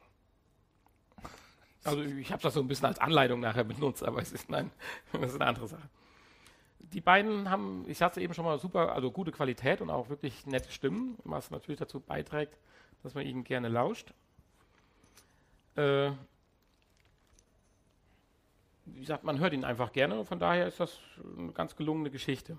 [1.85, 4.71] Also ich habe das so ein bisschen als Anleitung nachher benutzt, aber es ist, nein,
[5.13, 5.89] das ist eine andere Sache.
[6.81, 10.47] Die beiden haben, ich sagte eben schon mal, super, also gute Qualität und auch wirklich
[10.47, 12.57] nette Stimmen, was natürlich dazu beiträgt,
[13.03, 14.13] dass man ihnen gerne lauscht.
[15.77, 16.11] Äh,
[18.87, 20.99] wie gesagt, man hört ihn einfach gerne und von daher ist das
[21.39, 22.57] eine ganz gelungene Geschichte.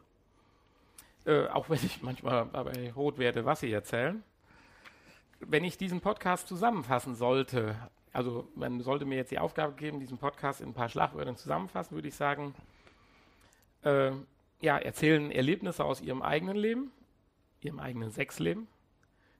[1.26, 4.24] Äh, auch wenn ich manchmal dabei rot werde, was sie erzählen.
[5.40, 7.76] Wenn ich diesen Podcast zusammenfassen sollte,
[8.14, 11.96] also man sollte mir jetzt die Aufgabe geben, diesen Podcast in ein paar Schlagwörtern zusammenfassen,
[11.96, 12.56] würde ich sagen,
[13.84, 14.12] äh,
[14.62, 16.92] ja, erzählen Erlebnisse aus ihrem eigenen Leben,
[17.62, 18.68] ihrem eigenen Sexleben,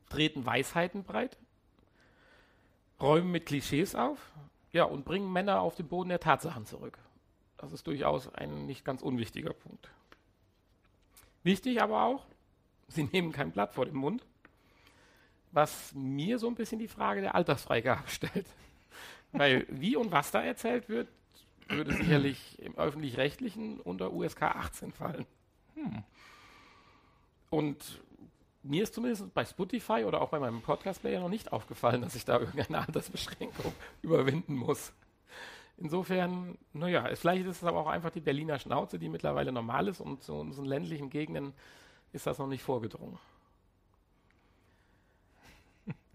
[0.10, 1.38] treten Weisheiten breit,
[3.02, 4.32] räumen mit Klischees auf,
[4.72, 7.00] Ja, und bringen Männer auf den Boden der Tatsachen zurück.
[7.58, 9.90] Das ist durchaus ein nicht ganz unwichtiger Punkt.
[11.44, 12.26] Wichtig aber auch,
[12.88, 14.26] sie nehmen kein Blatt vor den Mund,
[15.52, 18.48] was mir so ein bisschen die Frage der Altersfreigabe stellt.
[19.32, 21.08] Weil wie und was da erzählt wird,
[21.68, 25.26] würde sicherlich im öffentlich-rechtlichen unter USK 18 fallen.
[25.76, 26.04] Hm.
[27.52, 28.02] Und
[28.64, 32.26] mir ist zumindest bei Spotify oder auch bei meinem Podcast-Player noch nicht aufgefallen, dass ich
[32.26, 34.94] da irgendeine Altersbeschränkung überwinden muss.
[35.78, 40.02] Insofern, naja, vielleicht ist es aber auch einfach die Berliner Schnauze, die mittlerweile normal ist
[40.02, 41.54] und zu unseren ländlichen Gegenden
[42.12, 43.18] ist das noch nicht vorgedrungen.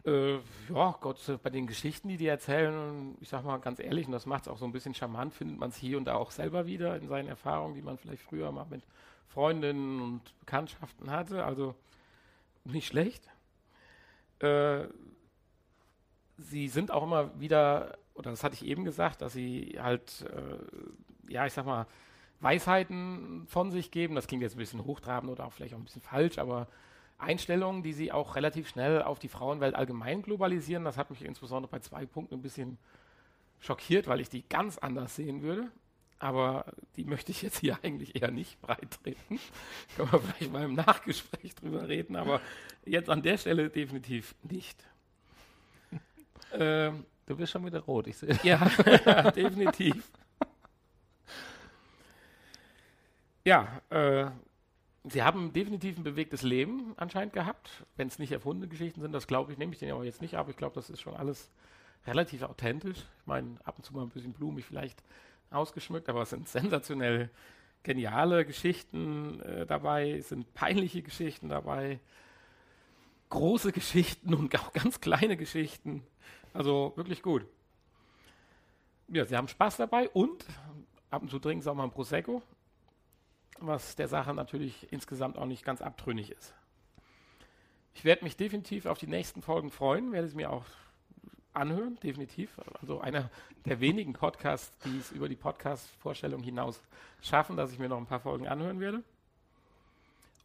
[0.05, 0.35] Äh,
[0.69, 4.27] ja, Gott, bei den Geschichten, die die erzählen, ich sag mal ganz ehrlich, und das
[4.27, 6.67] macht es auch so ein bisschen charmant, findet man es hier und da auch selber
[6.67, 8.83] wieder in seinen Erfahrungen, die man vielleicht früher mal mit
[9.29, 11.45] Freundinnen und Bekanntschaften hatte.
[11.45, 11.75] Also
[12.65, 13.29] nicht schlecht.
[14.41, 14.85] Äh,
[16.37, 21.33] sie sind auch immer wieder, oder das hatte ich eben gesagt, dass sie halt, äh,
[21.33, 21.87] ja, ich sag mal,
[22.41, 24.15] Weisheiten von sich geben.
[24.15, 26.69] Das klingt jetzt ein bisschen hochtrabend oder auch vielleicht auch ein bisschen falsch, aber
[27.25, 30.85] Einstellungen, die sie auch relativ schnell auf die Frauenwelt allgemein globalisieren.
[30.85, 32.79] Das hat mich insbesondere bei zwei Punkten ein bisschen
[33.61, 35.71] schockiert, weil ich die ganz anders sehen würde.
[36.19, 39.41] Aber die möchte ich jetzt hier eigentlich eher nicht breit treten.
[39.97, 42.41] Können wir vielleicht mal im Nachgespräch drüber reden, aber
[42.85, 44.85] jetzt an der Stelle definitiv nicht.
[46.57, 48.39] Ähm, du bist schon wieder rot, ich sehe.
[48.45, 48.65] Ja,
[49.33, 50.09] definitiv.
[53.45, 54.31] Ja, äh,
[55.05, 57.85] sie haben definitiv ein bewegtes Leben anscheinend gehabt.
[57.97, 60.37] Wenn es nicht erfundene Geschichten sind, das glaube ich, nehme ich den aber jetzt nicht
[60.37, 60.49] ab.
[60.49, 61.51] Ich glaube, das ist schon alles
[62.07, 62.99] relativ authentisch.
[62.99, 65.03] Ich meine, ab und zu mal ein bisschen blumig vielleicht
[65.51, 67.31] ausgeschmückt, aber es sind sensationell
[67.83, 72.01] geniale Geschichten äh, dabei, es sind peinliche Geschichten dabei,
[73.29, 76.03] große Geschichten und auch ganz kleine Geschichten.
[76.55, 77.47] Also wirklich gut.
[79.09, 80.47] Ja, sie haben Spaß dabei und
[81.11, 82.43] ab und zu trinken sie auch mal ein Prosecco,
[83.61, 86.55] was der Sache natürlich insgesamt auch nicht ganz abtrünnig ist.
[87.95, 90.65] Ich werde mich definitiv auf die nächsten Folgen freuen, werde es mir auch
[91.53, 92.51] anhören, definitiv.
[92.81, 93.31] Also einer
[93.65, 96.81] der wenigen Podcasts, die es über die Podcast-Vorstellung hinaus
[97.23, 99.03] schaffen, dass ich mir noch ein paar Folgen anhören werde.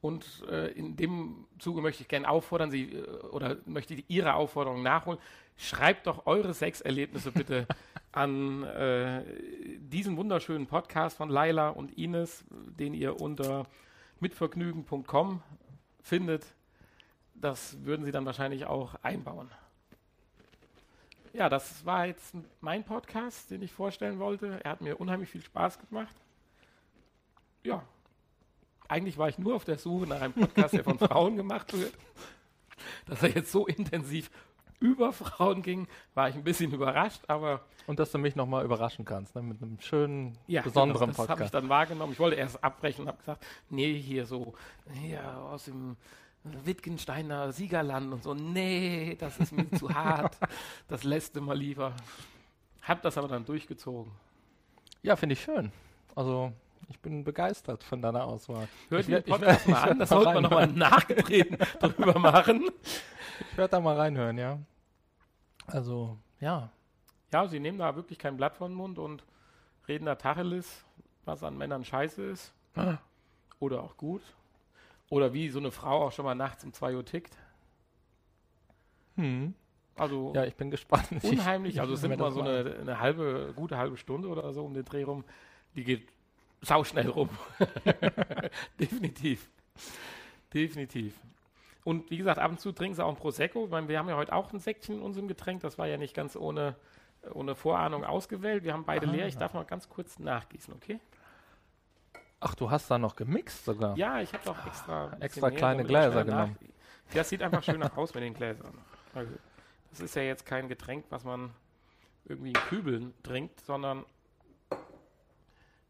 [0.02, 4.36] Und äh, in dem Zuge möchte ich gerne auffordern, Sie äh, oder möchte ich Ihre
[4.36, 5.19] Aufforderung nachholen.
[5.62, 7.67] Schreibt doch eure Sexerlebnisse bitte
[8.13, 9.26] an äh,
[9.80, 13.67] diesen wunderschönen Podcast von Laila und Ines, den ihr unter
[14.22, 15.43] mitvergnügen.com
[16.02, 16.45] findet.
[17.36, 19.52] Das würden Sie dann wahrscheinlich auch einbauen.
[21.34, 24.63] Ja, das war jetzt mein Podcast, den ich vorstellen wollte.
[24.63, 26.15] Er hat mir unheimlich viel Spaß gemacht.
[27.65, 27.84] Ja,
[28.88, 31.93] eigentlich war ich nur auf der Suche nach einem Podcast, der von Frauen gemacht wird.
[33.08, 34.32] Dass er jetzt so intensiv
[34.80, 37.62] über Frauen ging, war ich ein bisschen überrascht, aber.
[37.88, 41.18] Und dass du mich nochmal überraschen kannst, ne, mit einem schönen, ja, besonderen genau, das
[41.18, 41.30] Podcast.
[41.30, 42.13] Das habe ich dann wahrgenommen.
[42.13, 44.54] Ich wollte erst abbrechen und habe gesagt, nee, hier so,
[44.94, 45.98] hier aus dem
[46.44, 50.38] Wittgensteiner Siegerland und so, nee, das ist mir zu hart,
[50.88, 51.94] das lässt mal lieber.
[52.82, 54.12] Hab das aber dann durchgezogen.
[55.02, 55.72] Ja, finde ich schön.
[56.15, 56.54] Also,
[56.88, 58.68] ich bin begeistert von deiner Auswahl.
[58.89, 62.70] Hört den Podcast ich, mal an, das sollte man nochmal nachgetreten drüber machen.
[63.52, 64.60] Ich werde da mal reinhören, ja.
[65.68, 66.70] Also, ja.
[67.32, 69.24] Ja, sie nehmen da wirklich kein Blatt von den Mund und
[69.88, 70.84] reden da Tacheles,
[71.26, 72.54] was an Männern scheiße ist.
[72.76, 72.98] Ah.
[73.60, 74.22] Oder auch gut.
[75.10, 77.38] Oder wie so eine Frau auch schon mal nachts um 2 Uhr tickt.
[79.15, 79.54] Hm.
[79.96, 81.08] Also ja, ich bin gespannt.
[81.23, 84.73] Unheimlich, also es sind immer so eine, eine, halbe, gute halbe Stunde oder so um
[84.73, 85.25] den Dreh rum.
[85.75, 86.08] Die geht
[86.62, 87.29] sauschnell rum.
[88.79, 89.49] Definitiv.
[90.53, 91.13] Definitiv.
[91.83, 93.65] Und wie gesagt, ab und zu trinken sie auch ein Prosecco.
[93.65, 95.62] Ich meine, wir haben ja heute auch ein Säckchen in unserem Getränk.
[95.62, 96.75] Das war ja nicht ganz ohne,
[97.33, 98.63] ohne Vorahnung ausgewählt.
[98.63, 99.13] Wir haben beide Aha.
[99.13, 99.27] leer.
[99.27, 100.99] Ich darf mal ganz kurz nachgießen, okay?
[102.41, 103.97] Ach, du hast da noch gemixt sogar?
[103.97, 105.12] Ja, ich habe doch extra.
[105.19, 106.57] extra kleine Gläser genommen.
[107.13, 108.73] Das sieht einfach schöner aus mit den Gläsern.
[109.15, 109.31] Also,
[109.89, 111.49] das ist ja jetzt kein Getränk, was man
[112.25, 114.05] irgendwie in Kübeln trinkt, sondern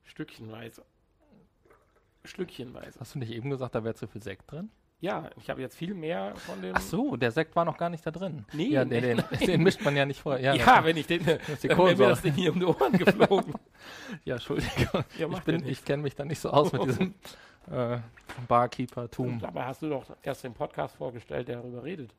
[0.10, 0.84] stückchenweise.
[2.26, 3.00] Stückchenweise.
[3.00, 4.70] Hast du nicht eben gesagt, da wäre zu viel Sekt drin?
[5.02, 6.74] Ja, ich habe jetzt viel mehr von dem.
[6.76, 8.46] Ach so, der Sekt war noch gar nicht da drin.
[8.52, 10.38] Nee, ja, nee, den, den, mischt man ja nicht vor.
[10.38, 13.54] Ja, ja wenn ich den, dann wäre mir das Ding hier um die Ohren geflogen.
[14.26, 15.06] ja, Entschuldigung.
[15.18, 17.14] Ja, ich ich kenne mich da nicht so aus mit diesem
[17.72, 18.00] äh,
[18.50, 19.42] Barkeeper-Tum.
[19.46, 22.14] Aber hast du doch erst den Podcast vorgestellt, der darüber redet.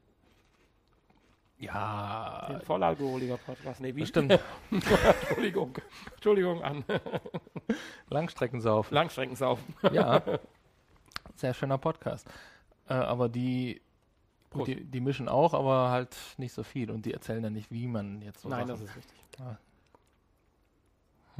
[1.60, 2.46] Ja.
[2.48, 3.80] Den Vollalkoholiker-Podcast.
[3.80, 4.06] Nee, wie?
[4.06, 4.38] Stimmt.
[4.70, 5.76] Entschuldigung.
[6.14, 6.84] Entschuldigung an.
[8.08, 8.94] Langstreckensaufen.
[8.94, 9.74] Langstreckensaufen.
[9.92, 10.22] ja.
[11.36, 12.28] Sehr schöner Podcast.
[12.88, 13.80] Äh, aber die,
[14.66, 16.90] die, die, mischen auch, aber halt nicht so viel.
[16.90, 18.80] Und die erzählen dann nicht, wie man jetzt so Nein, Sachen.
[18.80, 19.18] das ist richtig.
[19.38, 19.56] Ah,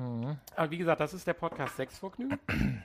[0.01, 0.39] Mhm.
[0.57, 2.39] Aber wie gesagt, das ist der Podcast Sexvergnügen.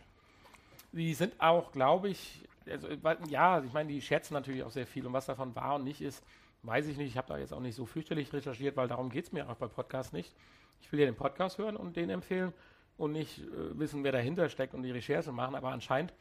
[0.91, 2.89] die sind auch, glaube ich, also,
[3.29, 6.01] ja, ich meine, die schätzen natürlich auch sehr viel und was davon wahr und nicht
[6.01, 6.23] ist,
[6.65, 7.09] weiß ich nicht.
[7.09, 9.55] Ich habe da jetzt auch nicht so fürchterlich recherchiert, weil darum geht es mir auch
[9.55, 10.35] bei Podcasts nicht.
[10.81, 12.53] Ich will ja den Podcast hören und den empfehlen
[12.97, 15.55] und nicht äh, wissen, wer dahinter steckt und die Recherche machen.
[15.55, 16.13] Aber anscheinend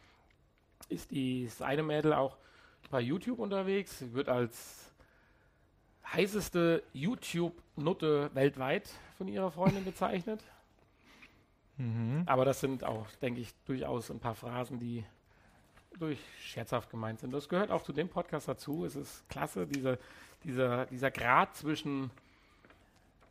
[0.89, 2.37] ist die, eine Mädel auch
[2.91, 3.99] bei YouTube unterwegs.
[3.99, 4.93] Sie wird als
[6.13, 10.43] heißeste YouTube-Nutte weltweit von ihrer Freundin bezeichnet.
[11.77, 12.23] Mhm.
[12.27, 15.05] Aber das sind auch, denke ich, durchaus ein paar Phrasen, die
[15.99, 17.33] durch scherzhaft gemeint sind.
[17.33, 18.85] Das gehört auch zu dem Podcast dazu.
[18.85, 19.99] Es ist klasse, diese,
[20.45, 22.11] dieser, dieser Grad zwischen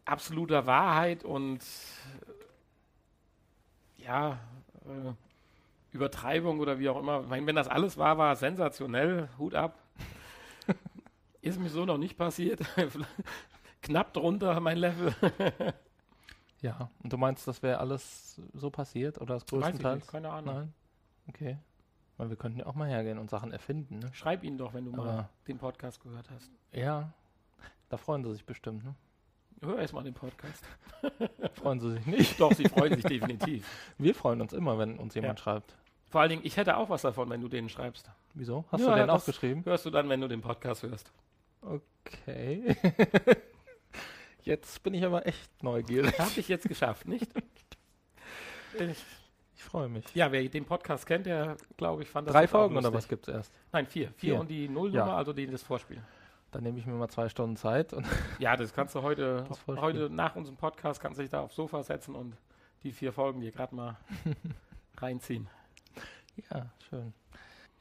[0.06, 1.64] absoluter Wahrheit und
[3.98, 4.40] ja,
[4.86, 5.14] äh,
[5.94, 7.22] Übertreibung oder wie auch immer.
[7.22, 9.30] Ich meine, wenn das alles war, war sensationell.
[9.38, 9.78] Hut ab.
[11.42, 12.62] Ist mir so noch nicht passiert.
[13.82, 15.14] Knapp drunter mein Level.
[16.62, 19.84] ja, und du meinst, das wäre alles so passiert oder das größtenteils?
[19.84, 20.56] Weiß ich nicht, keine Ahnung.
[20.56, 20.74] Nein?
[21.30, 21.58] Okay.
[22.18, 24.00] Weil wir könnten ja auch mal hergehen und Sachen erfinden.
[24.00, 24.10] Ne?
[24.14, 26.52] Schreib ihnen doch, wenn du Aber mal den Podcast gehört hast.
[26.72, 27.12] Ja,
[27.90, 28.84] da freuen sie sich bestimmt.
[28.84, 28.96] Ne?
[29.62, 30.64] Hör erstmal den Podcast.
[31.54, 32.40] freuen sie sich nicht?
[32.40, 33.68] Doch, sie freuen sich definitiv.
[33.98, 35.44] Wir freuen uns immer, wenn uns jemand ja.
[35.44, 35.76] schreibt.
[36.10, 38.12] Vor allen Dingen, ich hätte auch was davon, wenn du denen schreibst.
[38.36, 38.66] Wieso?
[38.72, 39.64] Hast ja, du den auch geschrieben?
[39.66, 41.12] Hörst du dann, wenn du den Podcast hörst.
[41.62, 42.76] Okay.
[44.44, 46.20] jetzt bin ich aber echt neugierig.
[46.20, 47.32] Habe ich jetzt geschafft, nicht?
[48.76, 48.98] ich, ich
[49.74, 50.06] freue mich.
[50.14, 53.28] Ja, wer den Podcast kennt, der, glaube ich, fand das Drei Folgen oder was gibt
[53.28, 53.52] es erst?
[53.72, 54.10] Nein, vier.
[54.10, 54.40] Vier, vier.
[54.40, 55.18] und die Nullnummer, ja.
[55.18, 56.00] also die das Vorspiel.
[56.52, 57.92] Dann nehme ich mir mal zwei Stunden Zeit.
[57.92, 58.06] Und
[58.40, 61.82] ja, das kannst du heute, heute nach unserem Podcast, kannst du dich da aufs Sofa
[61.82, 62.38] setzen und
[62.84, 63.98] die vier Folgen dir gerade mal
[64.98, 65.50] reinziehen.
[66.52, 67.12] Ja, schön.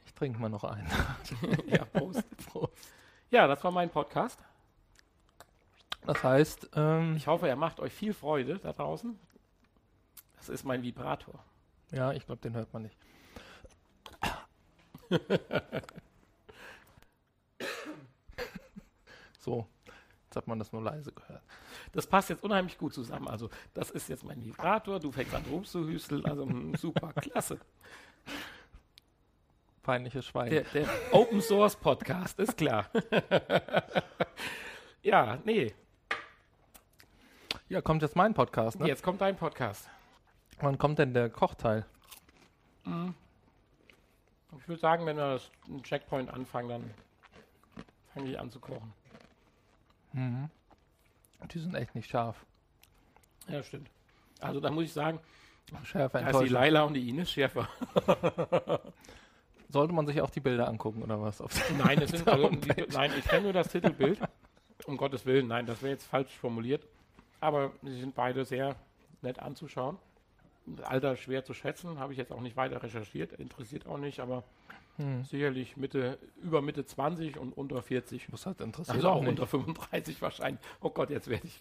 [0.07, 0.89] Ich trinke mal noch einen.
[1.67, 2.23] ja, Prost.
[2.47, 2.73] Prost.
[3.29, 4.39] Ja, das war mein Podcast.
[6.07, 9.15] Das heißt, ähm, ich hoffe, er macht euch viel Freude da draußen.
[10.37, 11.39] Das ist mein Vibrator.
[11.93, 12.97] Ja, ich glaube, den hört man nicht.
[19.39, 19.67] so,
[20.25, 21.43] jetzt hat man das nur leise gehört.
[21.91, 23.27] Das passt jetzt unheimlich gut zusammen.
[23.27, 27.59] Also, das ist jetzt mein Vibrator, du fängst an rumzuhüsteln, also hm, super, klasse.
[29.83, 30.49] Peinliches Schwein.
[30.49, 32.89] Der, der Open Source Podcast, ist klar.
[35.03, 35.75] ja, nee.
[37.69, 38.87] Ja, kommt jetzt mein Podcast, ne?
[38.87, 39.89] Jetzt kommt dein Podcast.
[40.59, 41.85] Wann kommt denn der Kochteil?
[42.85, 43.13] Mhm.
[44.59, 45.49] Ich würde sagen, wenn wir das
[45.83, 46.93] Checkpoint anfangen, dann
[48.13, 48.93] fange ich an zu kochen.
[50.13, 50.49] Mhm.
[51.51, 52.45] Die sind echt nicht scharf.
[53.47, 53.89] Ja, stimmt.
[54.39, 55.19] Also da muss ich sagen,
[55.83, 57.67] schärfer da ist die Laila und die Ines schärfer.
[59.69, 61.43] Sollte man sich auch die Bilder angucken oder was?
[61.77, 64.19] nein, es sind also, die, nein, ich kenne nur das Titelbild.
[64.85, 66.85] Um Gottes Willen, nein, das wäre jetzt falsch formuliert.
[67.39, 68.75] Aber sie sind beide sehr
[69.21, 69.97] nett anzuschauen.
[70.83, 74.43] Alter schwer zu schätzen, habe ich jetzt auch nicht weiter recherchiert, interessiert auch nicht, aber
[74.97, 75.25] hm.
[75.25, 78.31] sicherlich Mitte, über Mitte 20 und unter 40.
[78.31, 78.95] Was hat interessiert?
[78.95, 80.61] Also auch, auch unter 35 wahrscheinlich.
[80.81, 81.59] Oh Gott, jetzt werde ich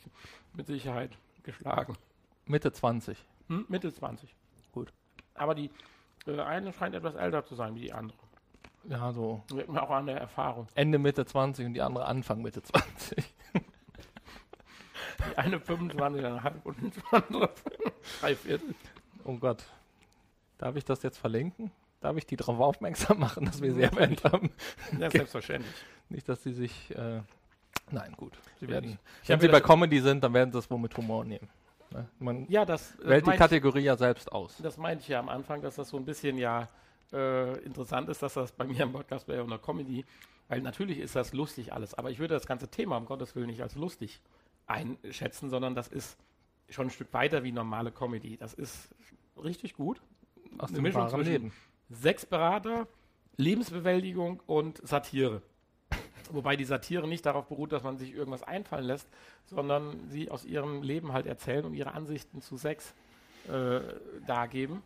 [0.52, 1.10] mit Sicherheit
[1.42, 1.96] geschlagen.
[2.46, 3.18] Mitte 20.
[3.48, 3.64] Hm?
[3.68, 4.34] Mitte 20.
[4.72, 4.92] Gut.
[5.34, 5.70] Aber die
[6.26, 8.18] äh, eine scheint etwas älter zu sein wie die andere.
[8.84, 9.42] Ja, so.
[9.52, 10.66] Merkt man auch an der Erfahrung.
[10.74, 13.32] Ende Mitte 20 und die andere Anfang Mitte 20.
[15.32, 17.50] die eine 25,5 und die andere
[18.20, 18.74] 3 Viertel.
[19.24, 19.64] Oh Gott.
[20.58, 21.70] Darf ich das jetzt verlinken?
[22.00, 24.50] Darf ich die darauf aufmerksam machen, dass wir sie erwähnt haben?
[24.98, 25.74] Ja, selbstverständlich.
[26.08, 26.90] Nicht, dass sie sich.
[26.96, 27.20] Äh,
[27.90, 28.32] nein, gut.
[28.60, 31.48] Sie werden, wenn sie bei Comedy sind, dann werden sie es wohl mit Humor nehmen.
[31.92, 32.08] Ne?
[32.18, 34.56] Man ja, das äh, wählt die Kategorie ja selbst aus.
[34.62, 36.68] Das meinte ich ja am Anfang, dass das so ein bisschen ja
[37.12, 40.04] äh, interessant ist, dass das bei mir im Podcast wäre oder Comedy,
[40.48, 43.48] weil natürlich ist das lustig alles, aber ich würde das ganze Thema um Gottes Willen
[43.48, 44.20] nicht als lustig
[44.66, 46.18] einschätzen, sondern das ist
[46.70, 48.36] schon ein Stück weiter wie normale Comedy.
[48.36, 48.88] Das ist
[49.42, 50.00] richtig gut.
[50.58, 51.52] Aus Eine dem Mischung zwischen Leben.
[51.90, 52.86] sechs Berater,
[53.36, 55.42] Lebensbewältigung und Satire.
[56.30, 59.08] Wobei die Satire nicht darauf beruht, dass man sich irgendwas einfallen lässt,
[59.46, 62.94] sondern sie aus ihrem Leben halt erzählen und ihre Ansichten zu Sex
[63.48, 63.80] äh,
[64.26, 64.82] dargeben.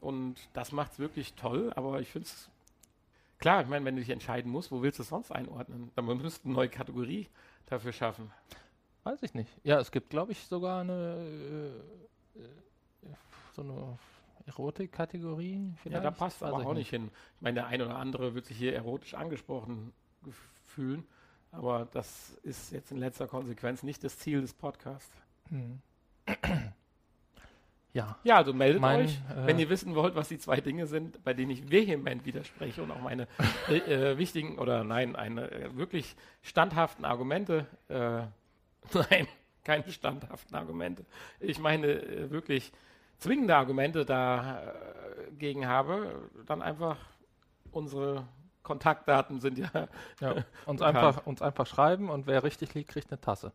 [0.00, 2.50] Und das macht es wirklich toll, aber ich finde es
[3.38, 5.90] klar, ich meine, wenn du dich entscheiden musst, wo willst du es sonst einordnen?
[5.94, 7.28] Dann müsste eine neue Kategorie
[7.66, 8.30] dafür schaffen.
[9.04, 9.50] Weiß ich nicht.
[9.64, 11.72] Ja, es gibt, glaube ich, sogar eine
[12.36, 12.40] äh,
[13.52, 13.98] so eine
[14.46, 15.72] Erotik-Kategorie.
[15.84, 17.10] Ja, da passt aber auch nicht hin.
[17.36, 19.92] Ich meine, der eine oder andere wird sich hier erotisch angesprochen
[20.66, 21.04] fühlen.
[21.52, 25.14] Aber das ist jetzt in letzter Konsequenz nicht das Ziel des Podcasts.
[25.48, 25.80] Hm.
[27.92, 28.16] Ja.
[28.22, 31.24] Ja, also meldet mein, euch, äh, wenn ihr wissen wollt, was die zwei Dinge sind,
[31.24, 33.26] bei denen ich vehement widerspreche und auch meine
[33.68, 33.78] äh,
[34.12, 38.22] äh, wichtigen oder nein, eine äh, wirklich standhaften Argumente, äh,
[39.10, 39.28] nein,
[39.64, 41.04] keine standhaften Argumente.
[41.38, 42.72] Ich meine äh, wirklich
[43.18, 46.96] zwingende Argumente dagegen habe, dann einfach
[47.70, 48.26] unsere
[48.62, 49.88] Kontaktdaten sind ja.
[50.20, 50.34] ja
[50.66, 53.52] uns, einfach, uns einfach schreiben und wer richtig liegt, kriegt eine Tasse.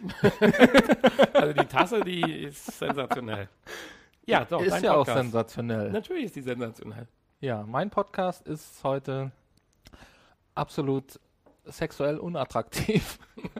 [1.32, 3.48] also die Tasse, die ist sensationell.
[4.26, 4.62] Ja, doch.
[4.62, 5.10] Ist ja Podcast.
[5.10, 5.90] auch sensationell.
[5.90, 7.06] Natürlich ist die sensationell.
[7.40, 9.32] Ja, mein Podcast ist heute
[10.54, 11.18] absolut
[11.66, 13.18] sexuell unattraktiv.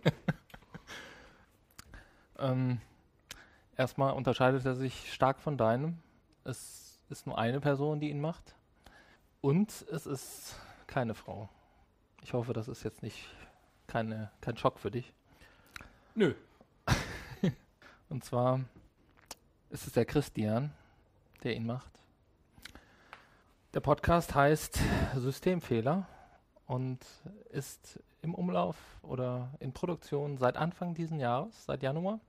[2.39, 2.81] ähm,
[3.77, 5.99] erstmal unterscheidet er sich stark von deinem.
[6.45, 8.55] Es ist nur eine Person, die ihn macht.
[9.41, 11.49] Und es ist keine Frau.
[12.23, 13.29] Ich hoffe, das ist jetzt nicht
[13.87, 15.13] keine, kein Schock für dich.
[16.15, 16.35] Nö.
[18.09, 18.61] Und zwar
[19.71, 20.73] ist es der Christian,
[21.43, 21.91] der ihn macht.
[23.73, 24.79] Der Podcast heißt
[25.17, 26.07] Systemfehler
[26.71, 26.99] und
[27.51, 32.21] ist im Umlauf oder in Produktion seit Anfang dieses Jahres, seit Januar.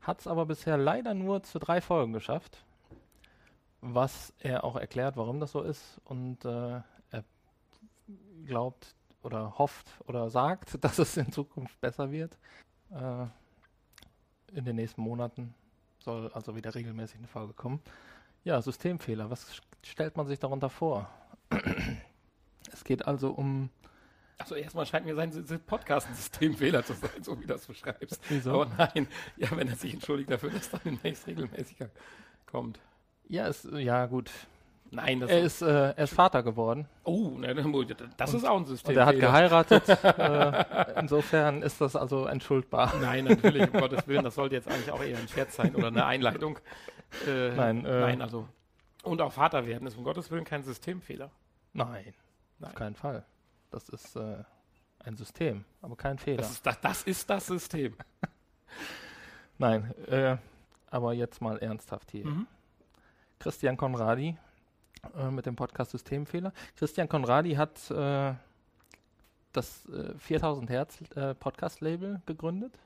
[0.00, 2.64] Hat es aber bisher leider nur zu drei Folgen geschafft
[3.94, 6.00] was er auch erklärt, warum das so ist.
[6.04, 7.24] Und äh, er
[8.44, 12.36] glaubt oder hofft oder sagt, dass es in Zukunft besser wird.
[12.90, 13.26] Äh,
[14.52, 15.54] in den nächsten Monaten
[15.98, 17.80] soll also wieder regelmäßig eine Folge kommen.
[18.44, 19.28] Ja, Systemfehler.
[19.28, 21.08] Was stellt man sich darunter vor?
[22.76, 23.70] Es geht also um.
[24.38, 25.32] Also erstmal scheint mir sein
[25.66, 28.20] Podcast ein Systemfehler zu sein, so wie du das beschreibst.
[28.28, 28.62] Wieso?
[28.62, 31.88] Aber nein, ja, wenn er sich entschuldigt dafür, dass dann demnächst regelmäßiger
[32.44, 32.78] kommt.
[33.28, 34.30] Ja, ist, ja gut.
[34.90, 36.86] Nein, er ist, äh, er ist Vater geworden.
[37.04, 38.90] Oh, das und, ist auch ein System.
[38.90, 39.88] Und er hat geheiratet.
[40.04, 42.94] äh, insofern ist das also entschuldbar.
[43.00, 44.22] Nein, natürlich, um Gottes Willen.
[44.22, 46.58] Das sollte jetzt eigentlich auch eher ein Scherz sein oder eine Einleitung.
[47.26, 48.46] Äh, nein, äh, nein, also.
[49.02, 51.30] Und auch Vater werden ist um Gottes Willen kein Systemfehler.
[51.72, 52.14] Nein,
[52.58, 52.70] nein.
[52.70, 53.24] auf keinen Fall.
[53.70, 54.44] Das ist äh,
[55.00, 56.38] ein System, aber kein Fehler.
[56.38, 57.96] Das ist das, das, ist das System.
[59.58, 60.36] nein, äh,
[60.90, 62.26] aber jetzt mal ernsthaft hier.
[62.26, 62.46] Mhm.
[63.38, 64.36] Christian Konradi
[65.16, 66.52] äh, mit dem Podcast Systemfehler.
[66.76, 68.34] Christian Konradi hat äh,
[69.52, 72.78] das äh, 4000 Hertz äh, Podcast Label gegründet,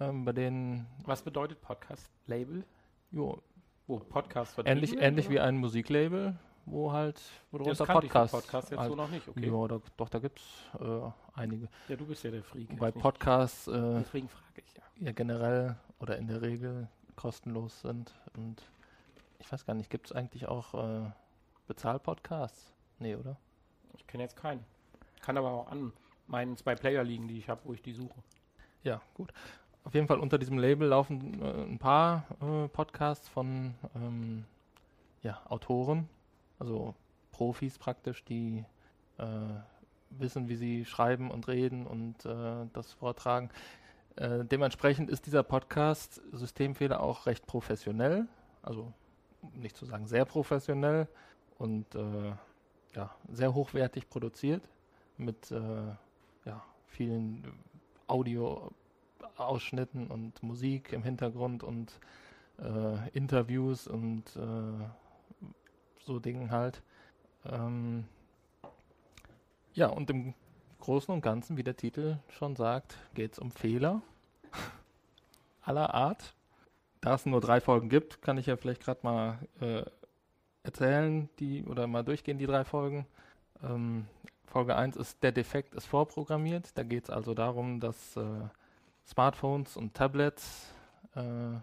[0.00, 2.64] ähm, bei denen Was bedeutet Podcast Label?
[3.10, 3.42] Jo,
[3.86, 6.36] wo Podcast ähnlich ähnlich wie ein Musiklabel,
[6.70, 9.46] wo halt wo ja, Podcast, Podcast jetzt halt, so noch nicht, okay.
[9.46, 10.42] Ja, da, doch da gibt's
[10.80, 11.68] äh, einige.
[11.88, 12.76] Ja, du bist ja der Freak.
[12.78, 15.06] Bei Podcasts äh, deswegen frage ich ja.
[15.06, 18.62] Ja generell oder in der Regel kostenlos sind und
[19.38, 21.10] ich weiß gar nicht, gibt es eigentlich auch äh,
[21.66, 22.72] Bezahlpodcasts?
[22.98, 23.36] Nee, oder?
[23.96, 24.64] Ich kenne jetzt keinen.
[25.20, 25.92] Kann aber auch an
[26.26, 28.22] meinen zwei Player liegen, die ich habe, wo ich die suche.
[28.82, 29.32] Ja, gut.
[29.84, 34.44] Auf jeden Fall unter diesem Label laufen äh, ein paar äh, Podcasts von ähm,
[35.22, 36.08] ja, Autoren,
[36.58, 36.94] also
[37.32, 38.64] Profis praktisch, die
[39.18, 39.24] äh,
[40.10, 43.50] wissen, wie sie schreiben und reden und äh, das vortragen.
[44.16, 48.26] Äh, dementsprechend ist dieser Podcast Systemfehler auch recht professionell.
[48.62, 48.92] Also
[49.52, 51.08] nicht zu sagen sehr professionell
[51.58, 52.32] und äh,
[52.94, 54.68] ja, sehr hochwertig produziert
[55.16, 55.56] mit äh,
[56.44, 57.44] ja, vielen
[58.06, 62.00] Audioausschnitten und Musik im Hintergrund und
[62.58, 64.24] äh, Interviews und
[66.08, 66.82] so Dingen halt.
[67.44, 68.06] Ähm,
[69.74, 70.34] ja, und im
[70.80, 74.02] Großen und Ganzen, wie der Titel schon sagt, geht es um Fehler
[75.62, 76.34] aller Art
[77.00, 79.84] da es nur drei Folgen gibt, kann ich ja vielleicht gerade mal äh,
[80.62, 83.06] erzählen, die oder mal durchgehen, die drei Folgen.
[83.62, 84.06] Ähm,
[84.46, 86.76] Folge 1 ist Der Defekt ist vorprogrammiert.
[86.76, 88.22] Da geht es also darum, dass äh,
[89.06, 90.72] Smartphones und Tablets
[91.14, 91.58] äh,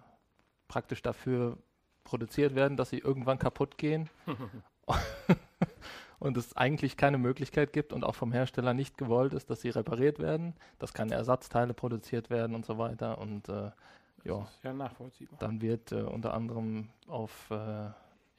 [0.67, 1.57] praktisch dafür
[2.05, 4.09] produziert werden, dass sie irgendwann kaputt gehen.
[6.19, 9.69] und es eigentlich keine Möglichkeit gibt und auch vom Hersteller nicht gewollt ist, dass sie
[9.69, 13.17] repariert werden, dass keine Ersatzteile produziert werden und so weiter.
[13.17, 13.71] Und äh,
[14.23, 15.37] ja, ja nachvollziehbar.
[15.39, 17.89] Dann wird äh, unter anderem auf äh,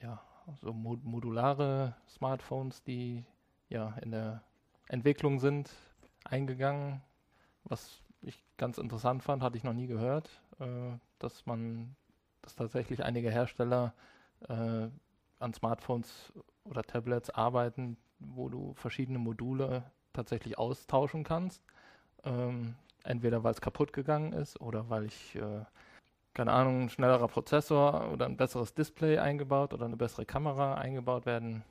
[0.02, 0.22] ja,
[0.60, 3.24] so mod modulare Smartphones, die
[3.68, 4.42] ja in der
[4.88, 5.70] Entwicklung sind,
[6.24, 7.02] eingegangen.
[7.64, 11.96] Was ich ganz interessant fand, hatte ich noch nie gehört, äh, dass man,
[12.46, 13.92] dass tatsächlich einige Hersteller
[14.48, 14.88] äh,
[15.38, 16.32] an Smartphones
[16.64, 19.82] oder Tablets arbeiten, wo du verschiedene Module
[20.12, 21.62] tatsächlich austauschen kannst.
[22.24, 25.64] Ähm, entweder weil es kaputt gegangen ist oder weil ich, äh,
[26.34, 31.26] keine Ahnung, ein schnellerer Prozessor oder ein besseres Display eingebaut oder eine bessere Kamera eingebaut
[31.26, 31.64] werden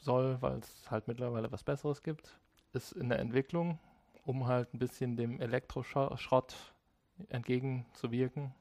[0.00, 2.40] soll, weil es halt mittlerweile was Besseres gibt.
[2.72, 3.78] Ist in der Entwicklung,
[4.24, 6.56] um halt ein bisschen dem Elektroschrott
[7.28, 8.52] entgegenzuwirken.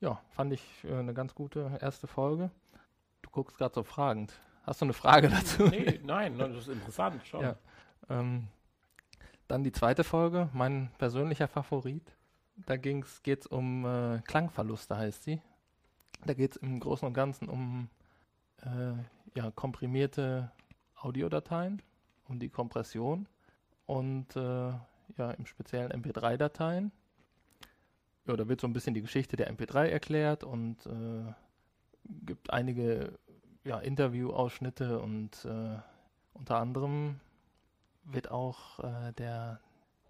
[0.00, 2.50] Ja, fand ich äh, eine ganz gute erste Folge.
[3.22, 4.32] Du guckst gerade so fragend.
[4.62, 5.64] Hast du eine Frage dazu?
[5.64, 7.42] Nee, nein, das ist interessant schon.
[7.42, 7.56] Ja.
[8.08, 8.48] Ähm,
[9.48, 12.16] Dann die zweite Folge, mein persönlicher Favorit.
[12.66, 15.40] Da geht es um äh, Klangverluste, heißt sie.
[16.26, 17.88] Da geht es im Großen und Ganzen um
[18.62, 18.92] äh,
[19.34, 20.50] ja, komprimierte
[20.96, 21.80] Audiodateien,
[22.28, 23.26] um die Kompression
[23.86, 24.72] und äh,
[25.16, 26.92] ja, im speziellen MP3-Dateien.
[28.26, 31.32] Ja, da wird so ein bisschen die Geschichte der MP3 erklärt und äh,
[32.26, 33.18] gibt einige
[33.64, 35.78] ja, Interview-Ausschnitte und äh,
[36.32, 37.20] unter anderem
[38.04, 39.60] wird auch äh, der,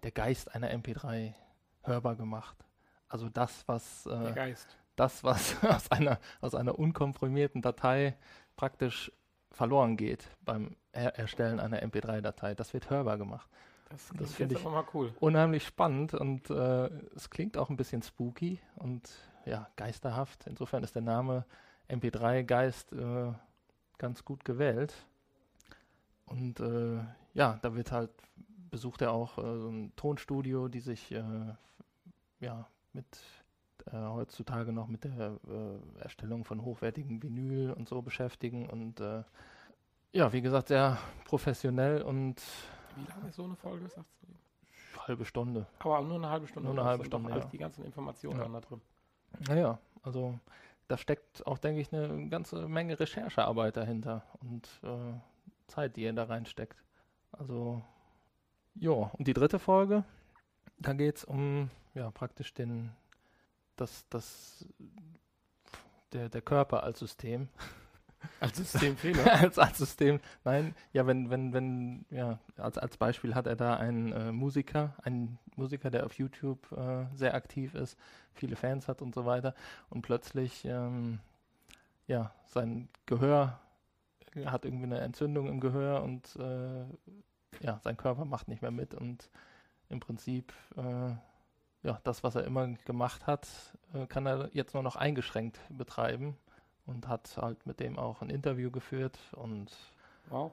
[0.03, 1.33] der Geist einer MP3
[1.83, 2.57] hörbar gemacht.
[3.07, 4.55] Also das, was äh,
[4.95, 8.17] das, was aus einer, aus einer unkomprimierten Datei
[8.55, 9.11] praktisch
[9.51, 13.49] verloren geht beim er Erstellen einer MP3-Datei, das wird hörbar gemacht.
[13.91, 15.13] Das, das finde ich mal cool.
[15.19, 19.09] unheimlich spannend und äh, es klingt auch ein bisschen spooky und
[19.45, 20.45] ja, geisterhaft.
[20.47, 21.45] Insofern ist der Name
[21.89, 23.33] MP3-Geist äh,
[23.97, 24.93] ganz gut gewählt.
[26.25, 26.99] Und äh,
[27.33, 28.11] ja, da wird halt,
[28.69, 31.23] besucht er auch äh, so ein Tonstudio, die sich äh,
[32.39, 33.05] ja mit
[33.87, 35.37] äh, heutzutage noch mit der
[35.99, 39.01] Erstellung von hochwertigen Vinyl und so beschäftigen und
[40.13, 42.41] ja, wie gesagt, sehr professionell und
[42.95, 45.01] wie lange ist so eine Folge, sagst du?
[45.07, 45.67] Halbe Stunde.
[45.79, 46.69] Aber nur eine halbe Stunde.
[46.69, 47.39] Nur eine halbe Stunde, ja.
[47.39, 48.47] Die ganzen Informationen ja.
[48.47, 48.81] da drin.
[49.47, 50.39] Naja, also
[50.87, 55.13] da steckt auch, denke ich, eine ganze Menge Recherchearbeit dahinter und äh,
[55.67, 56.83] Zeit, die ihr da reinsteckt.
[57.31, 57.81] Also,
[58.75, 60.03] ja, und die dritte Folge,
[60.77, 62.91] da geht es um, ja, praktisch den,
[63.77, 64.67] das, das,
[66.11, 67.47] der, der Körper als System.
[68.39, 69.31] Als Systemfehler?
[69.41, 73.77] als, als System, nein, ja, wenn, wenn, wenn, ja, als, als Beispiel hat er da
[73.77, 77.97] einen äh, Musiker, einen Musiker, der auf YouTube äh, sehr aktiv ist,
[78.33, 79.53] viele Fans hat und so weiter
[79.89, 81.19] und plötzlich, ähm,
[82.07, 83.59] ja, sein Gehör
[84.45, 86.85] hat irgendwie eine Entzündung im Gehör und äh,
[87.61, 89.29] ja, sein Körper macht nicht mehr mit und
[89.89, 91.11] im Prinzip, äh,
[91.83, 93.47] ja, das, was er immer gemacht hat,
[93.93, 96.37] äh, kann er jetzt nur noch eingeschränkt betreiben
[96.85, 99.71] und hat halt mit dem auch ein Interview geführt und
[100.29, 100.51] wow.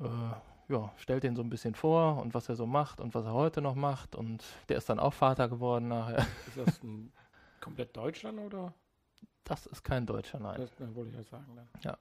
[0.00, 3.24] äh, ja, stellt ihn so ein bisschen vor und was er so macht und was
[3.24, 6.18] er heute noch macht und der ist dann auch Vater geworden nachher.
[6.46, 7.12] Ist das ein
[7.60, 8.72] komplett Deutschland oder?
[9.44, 10.60] Das ist kein Deutscher, nein.
[10.60, 11.46] Das, das wollte ich ja sagen.
[11.54, 11.68] Dann.
[11.82, 11.98] Ja,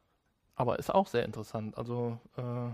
[0.56, 1.78] aber ist auch sehr interessant.
[1.78, 2.72] Also äh,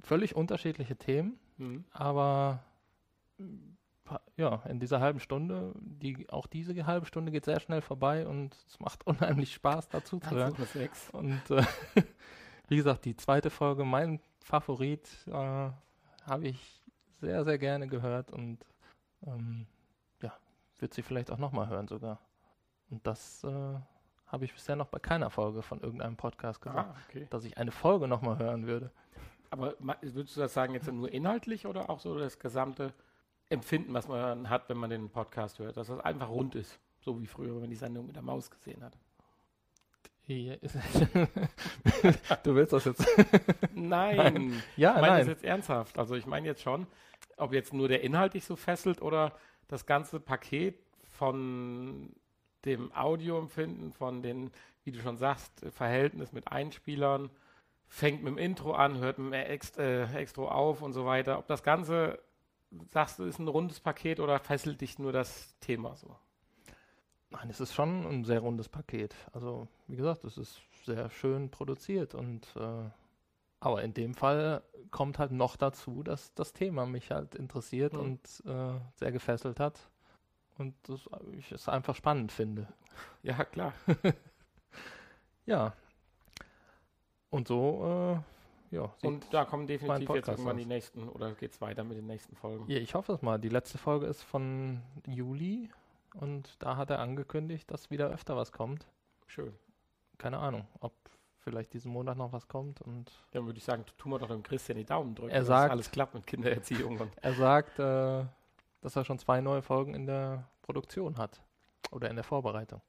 [0.00, 1.84] völlig unterschiedliche Themen, mhm.
[1.92, 2.62] aber
[4.36, 8.54] ja, in dieser halben Stunde, die, auch diese halbe Stunde geht sehr schnell vorbei und
[8.68, 10.54] es macht unheimlich Spaß dazu zu hören.
[11.12, 11.64] Und äh,
[12.68, 15.70] wie gesagt, die zweite Folge, mein Favorit, äh,
[16.26, 16.82] habe ich
[17.20, 18.58] sehr, sehr gerne gehört und
[19.26, 19.66] ähm,
[20.20, 20.32] ja,
[20.78, 22.20] wird sie vielleicht auch nochmal hören sogar.
[22.90, 23.74] Und das äh,
[24.26, 27.26] habe ich bisher noch bei keiner Folge von irgendeinem Podcast gesagt, ah, okay.
[27.30, 28.90] dass ich eine Folge nochmal hören würde.
[29.50, 32.92] Aber würdest du das sagen jetzt nur inhaltlich oder auch so das gesamte
[33.48, 36.78] Empfinden, was man hat, wenn man den Podcast hört, dass das einfach rund ist.
[37.00, 38.96] So wie früher, wenn man die Sendung mit der Maus gesehen hat.
[40.28, 43.06] du willst das jetzt?
[43.72, 44.16] Nein.
[44.16, 44.62] nein.
[44.76, 45.20] Ja, ich meine nein.
[45.20, 45.98] das jetzt ernsthaft.
[45.98, 46.88] Also ich meine jetzt schon,
[47.36, 49.32] ob jetzt nur der Inhalt dich so fesselt oder
[49.68, 50.80] das ganze Paket
[51.16, 52.10] von
[52.64, 54.50] dem Audioempfinden, von den,
[54.82, 57.30] wie du schon sagst, Verhältnis mit Einspielern,
[57.86, 61.38] fängt mit dem Intro an, hört mit dem Ext äh, Extro auf und so weiter.
[61.38, 62.18] Ob das Ganze
[62.88, 66.16] sagst du, ist ein rundes Paket oder fesselt dich nur das Thema so?
[67.30, 69.14] Nein, es ist schon ein sehr rundes Paket.
[69.32, 72.90] Also, wie gesagt, es ist sehr schön produziert und äh,
[73.58, 78.00] aber in dem Fall kommt halt noch dazu, dass das Thema mich halt interessiert mhm.
[78.00, 79.90] und äh, sehr gefesselt hat
[80.58, 82.68] und das, ich es einfach spannend finde.
[83.22, 83.72] Ja, klar.
[85.46, 85.74] ja.
[87.30, 88.35] Und so äh,
[88.70, 90.62] ja, und da kommen definitiv jetzt irgendwann aus.
[90.62, 92.64] die nächsten, oder geht es weiter mit den nächsten Folgen?
[92.68, 93.38] Ja, ich hoffe es mal.
[93.38, 95.70] Die letzte Folge ist von Juli
[96.14, 98.86] und da hat er angekündigt, dass wieder öfter was kommt.
[99.26, 99.54] Schön.
[100.18, 100.92] Keine Ahnung, ob
[101.38, 103.12] vielleicht diesen Monat noch was kommt und.
[103.30, 105.90] Dann würde ich sagen, tun wir doch dem Christian die Daumen drücken, er sagt, alles
[105.90, 106.98] klappt mit Kindererziehung.
[106.98, 108.24] Und er sagt, äh,
[108.80, 111.40] dass er schon zwei neue Folgen in der Produktion hat
[111.90, 112.80] oder in der Vorbereitung.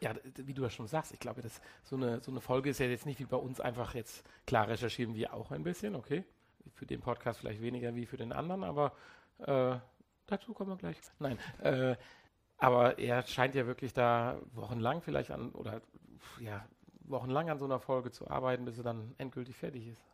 [0.00, 2.78] Ja, wie du das schon sagst, ich glaube, das, so, eine, so eine Folge ist
[2.78, 6.24] ja jetzt nicht wie bei uns einfach jetzt, klar recherchieren wir auch ein bisschen, okay.
[6.74, 8.92] Für den Podcast vielleicht weniger wie für den anderen, aber
[9.38, 9.76] äh,
[10.26, 10.96] dazu kommen wir gleich.
[11.18, 11.96] Nein, äh,
[12.58, 15.80] aber er scheint ja wirklich da wochenlang vielleicht an, oder
[16.40, 16.66] ja,
[17.00, 20.04] wochenlang an so einer Folge zu arbeiten, bis er dann endgültig fertig ist.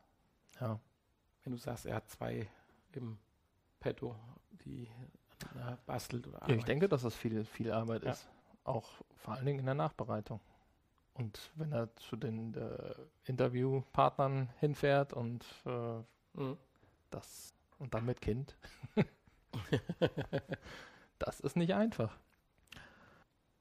[0.60, 0.78] Ja.
[1.42, 2.48] Wenn du sagst, er hat zwei
[2.92, 3.18] im
[3.80, 4.14] Petto,
[4.64, 4.88] die
[5.54, 6.54] na, bastelt oder arbeitet.
[6.54, 8.12] Ja, ich denke, dass das viel, viel Arbeit ja.
[8.12, 8.28] ist
[8.64, 10.40] auch vor allen Dingen in der Nachbereitung.
[11.14, 12.94] Und wenn er zu den äh,
[13.24, 16.02] Interviewpartnern hinfährt und äh,
[16.34, 16.56] mhm.
[17.10, 18.56] das und dann mit Kind.
[21.18, 22.16] das ist nicht einfach.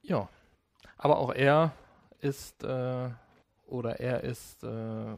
[0.01, 0.29] Ja,
[0.97, 1.73] aber auch er
[2.19, 3.09] ist äh,
[3.65, 5.17] oder er ist äh,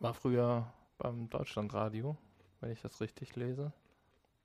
[0.00, 2.16] war früher beim Deutschlandradio,
[2.60, 3.72] wenn ich das richtig lese,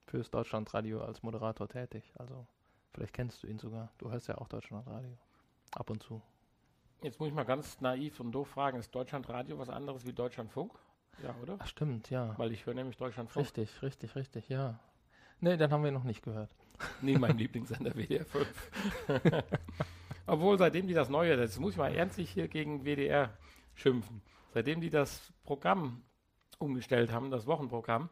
[0.06, 2.14] fürs Deutschlandradio als Moderator tätig.
[2.18, 2.46] Also
[2.94, 3.92] vielleicht kennst du ihn sogar.
[3.98, 5.18] Du hörst ja auch Deutschlandradio
[5.72, 6.22] ab und zu.
[7.02, 10.72] Jetzt muss ich mal ganz naiv und doof fragen, ist Deutschlandradio was anderes wie Deutschlandfunk?
[11.24, 11.58] Ja, oder?
[11.60, 12.38] Ach, stimmt, ja.
[12.38, 13.46] Weil ich höre nämlich Deutschlandfunk.
[13.46, 14.80] Richtig, richtig, richtig, ja.
[15.40, 16.56] Nee, dann haben wir noch nicht gehört.
[17.02, 18.72] Nee, mein Lieblingssender WDR 5.
[20.26, 23.38] Obwohl, seitdem die das Neue, jetzt muss ich mal ernstlich hier gegen WDR
[23.76, 24.22] schimpfen.
[24.54, 26.04] Seitdem die das Programm
[26.58, 28.10] umgestellt haben, das Wochenprogramm,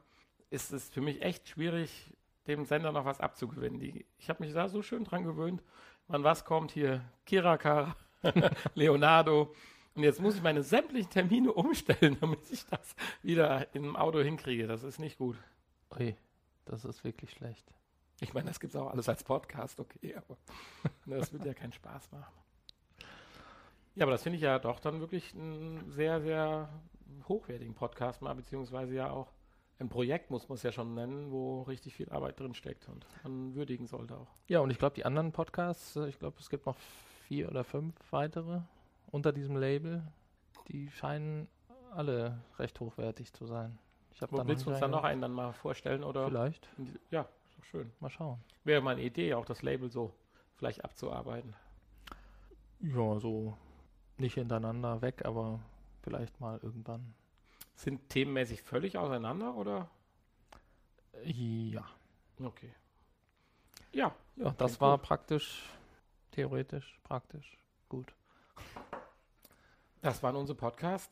[0.50, 2.14] ist es für mich echt schwierig,
[2.50, 3.80] dem Sender noch was abzugewinnen.
[3.80, 5.64] Die, ich habe mich da so schön dran gewöhnt,
[6.08, 7.96] wann was kommt hier, Kirakar,
[8.76, 9.54] Leonardo.
[9.96, 14.68] Und jetzt muss ich meine sämtlichen Termine umstellen, damit ich das wieder im Auto hinkriege.
[14.68, 15.38] Das ist nicht gut.
[15.98, 16.16] Ui,
[16.66, 17.72] das ist wirklich schlecht.
[18.22, 20.38] Ich meine, das gibt es auch alles als Podcast, okay, aber
[21.06, 22.34] das wird ja keinen Spaß machen.
[23.96, 26.70] Ja, aber das finde ich ja doch dann wirklich einen sehr, sehr
[27.28, 29.32] hochwertigen Podcast mal, beziehungsweise ja auch
[29.80, 33.06] ein Projekt, muss man es ja schon nennen, wo richtig viel Arbeit drin steckt und
[33.24, 34.28] man würdigen sollte auch.
[34.48, 36.76] Ja, und ich glaube, die anderen Podcasts, äh, ich glaube, es gibt noch
[37.28, 38.62] vier oder fünf weitere
[39.08, 40.04] unter diesem Label,
[40.68, 41.48] die scheinen
[41.92, 43.80] alle recht hochwertig zu sein.
[44.12, 46.04] Ich Wo willst du uns dann noch einen dann mal vorstellen?
[46.04, 46.68] Oder Vielleicht.
[47.10, 47.92] Ja, ist doch schön.
[48.00, 48.40] Mal schauen.
[48.66, 50.14] Wäre mal eine Idee, auch das Label so
[50.56, 51.56] vielleicht abzuarbeiten.
[52.82, 53.58] Ja, so
[54.18, 55.62] nicht hintereinander weg, aber
[56.02, 57.14] vielleicht mal irgendwann.
[57.80, 59.90] Sind themenmäßig völlig auseinander oder?
[61.24, 61.86] Ja.
[62.38, 62.74] Okay.
[63.94, 64.14] Ja.
[64.36, 65.08] Ja, das war gut.
[65.08, 65.64] praktisch,
[66.32, 67.58] theoretisch, praktisch
[67.88, 68.14] gut.
[70.02, 71.10] Das war unser Podcast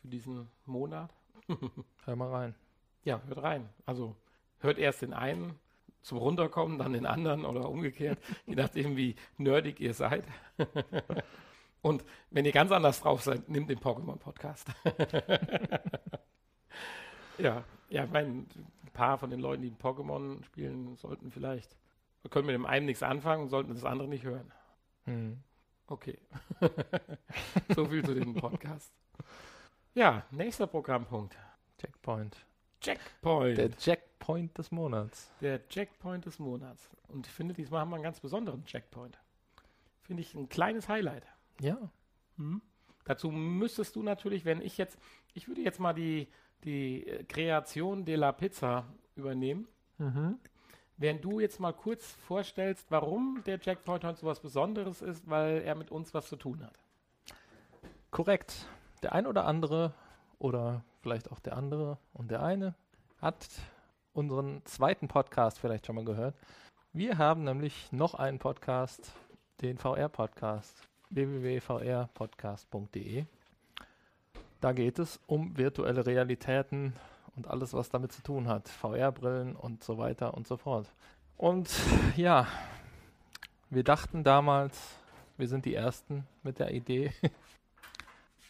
[0.00, 1.12] für diesen Monat.
[2.04, 2.54] Hör mal rein.
[3.02, 3.68] Ja, hört rein.
[3.84, 4.14] Also
[4.60, 5.58] hört erst den einen
[6.02, 10.24] zum Runterkommen, dann den anderen oder umgekehrt, je nachdem, wie nerdig ihr seid.
[11.82, 14.68] Und wenn ihr ganz anders drauf seid, nehmt den Pokémon-Podcast.
[17.38, 21.76] ja, ja, ich meine, ein paar von den Leuten, die Pokémon spielen, sollten vielleicht,
[22.28, 24.52] können mit dem einen nichts anfangen und sollten das andere nicht hören.
[25.04, 25.42] Hm.
[25.86, 26.18] Okay.
[27.74, 28.92] so viel zu diesem Podcast.
[29.94, 31.36] Ja, nächster Programmpunkt.
[31.78, 32.36] Checkpoint.
[32.80, 33.58] Checkpoint.
[33.58, 35.30] Der Checkpoint des Monats.
[35.40, 36.88] Der Checkpoint des Monats.
[37.08, 39.18] Und ich finde, diesmal haben wir einen ganz besonderen Checkpoint.
[40.02, 41.26] Finde ich ein kleines Highlight.
[41.60, 41.76] Ja.
[42.36, 42.62] Mhm.
[43.04, 44.98] Dazu müsstest du natürlich, wenn ich jetzt,
[45.34, 46.28] ich würde jetzt mal die,
[46.64, 48.86] die äh, Kreation de la Pizza
[49.16, 49.66] übernehmen.
[49.98, 50.38] Mhm.
[50.96, 55.62] Während du jetzt mal kurz vorstellst, warum der Checkpoint heute so was Besonderes ist, weil
[55.62, 56.78] er mit uns was zu tun hat.
[58.10, 58.66] Korrekt.
[59.02, 59.94] Der ein oder andere
[60.38, 62.74] oder vielleicht auch der andere und der eine
[63.18, 63.48] hat
[64.12, 66.34] unseren zweiten Podcast vielleicht schon mal gehört.
[66.92, 69.12] Wir haben nämlich noch einen Podcast,
[69.62, 73.26] den VR-Podcast www.vrpodcast.de.
[74.60, 76.94] Da geht es um virtuelle Realitäten
[77.36, 78.68] und alles, was damit zu tun hat.
[78.68, 80.86] VR-Brillen und so weiter und so fort.
[81.36, 81.70] Und
[82.16, 82.46] ja,
[83.70, 84.78] wir dachten damals,
[85.36, 87.12] wir sind die Ersten mit der Idee.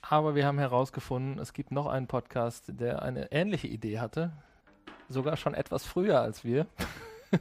[0.02, 4.32] Aber wir haben herausgefunden, es gibt noch einen Podcast, der eine ähnliche Idee hatte.
[5.08, 6.66] Sogar schon etwas früher als wir.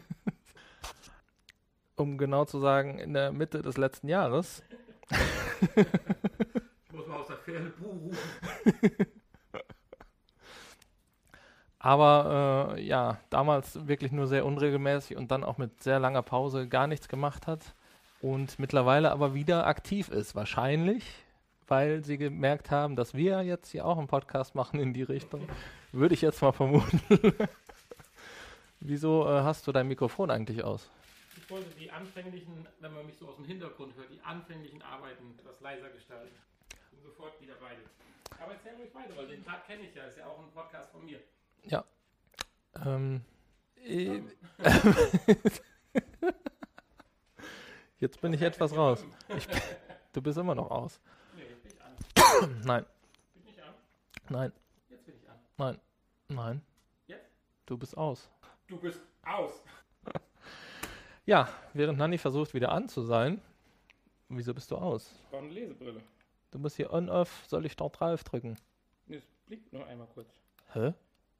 [1.95, 4.63] um genau zu sagen, in der Mitte des letzten Jahres
[5.09, 8.17] ich muss mal aus der Ferne Buh rufen.
[11.79, 16.67] Aber äh, ja, damals wirklich nur sehr unregelmäßig und dann auch mit sehr langer Pause
[16.67, 17.73] gar nichts gemacht hat
[18.21, 20.35] und mittlerweile aber wieder aktiv ist.
[20.35, 21.05] Wahrscheinlich,
[21.67, 25.47] weil sie gemerkt haben, dass wir jetzt hier auch einen Podcast machen in die Richtung.
[25.93, 27.01] Würde ich jetzt mal vermuten.
[28.81, 30.89] Wieso äh, hast du dein Mikrofon eigentlich aus?
[31.39, 35.35] Ich wollte die anfänglichen, wenn man mich so aus dem Hintergrund hört, die anfänglichen Arbeiten
[35.39, 36.35] etwas leiser gestalten.
[36.91, 37.89] Bin sofort wieder bei dir.
[38.41, 40.03] Aber erzähl ruhig weiter, weil den Tag kenne ich ja.
[40.05, 41.19] Ist ja auch ein Podcast von mir.
[41.63, 41.85] Ja.
[42.85, 43.23] Ähm.
[43.77, 44.21] Äh,
[47.99, 49.05] Jetzt bin ich etwas raus.
[49.35, 49.47] Ich,
[50.13, 51.01] du bist immer noch aus.
[51.35, 52.61] Nee, jetzt bin ich an.
[52.65, 52.85] Nein.
[53.33, 53.73] Bin ich an?
[54.29, 54.53] Nein.
[54.89, 55.37] Jetzt bin ich an.
[55.57, 55.79] Nein.
[56.29, 56.61] Nein.
[57.07, 57.29] Jetzt?
[57.65, 58.29] Du bist aus.
[58.67, 59.61] Du bist aus.
[61.29, 63.39] Ja, während Nanni versucht wieder an zu sein.
[64.29, 65.13] Wieso bist du aus?
[65.13, 66.01] Ich brauche eine Lesebrille.
[66.49, 68.57] Du musst hier on-off, soll ich dort drauf drücken?
[69.05, 70.27] Nee, es blinkt nur einmal kurz.
[70.73, 70.91] Hä?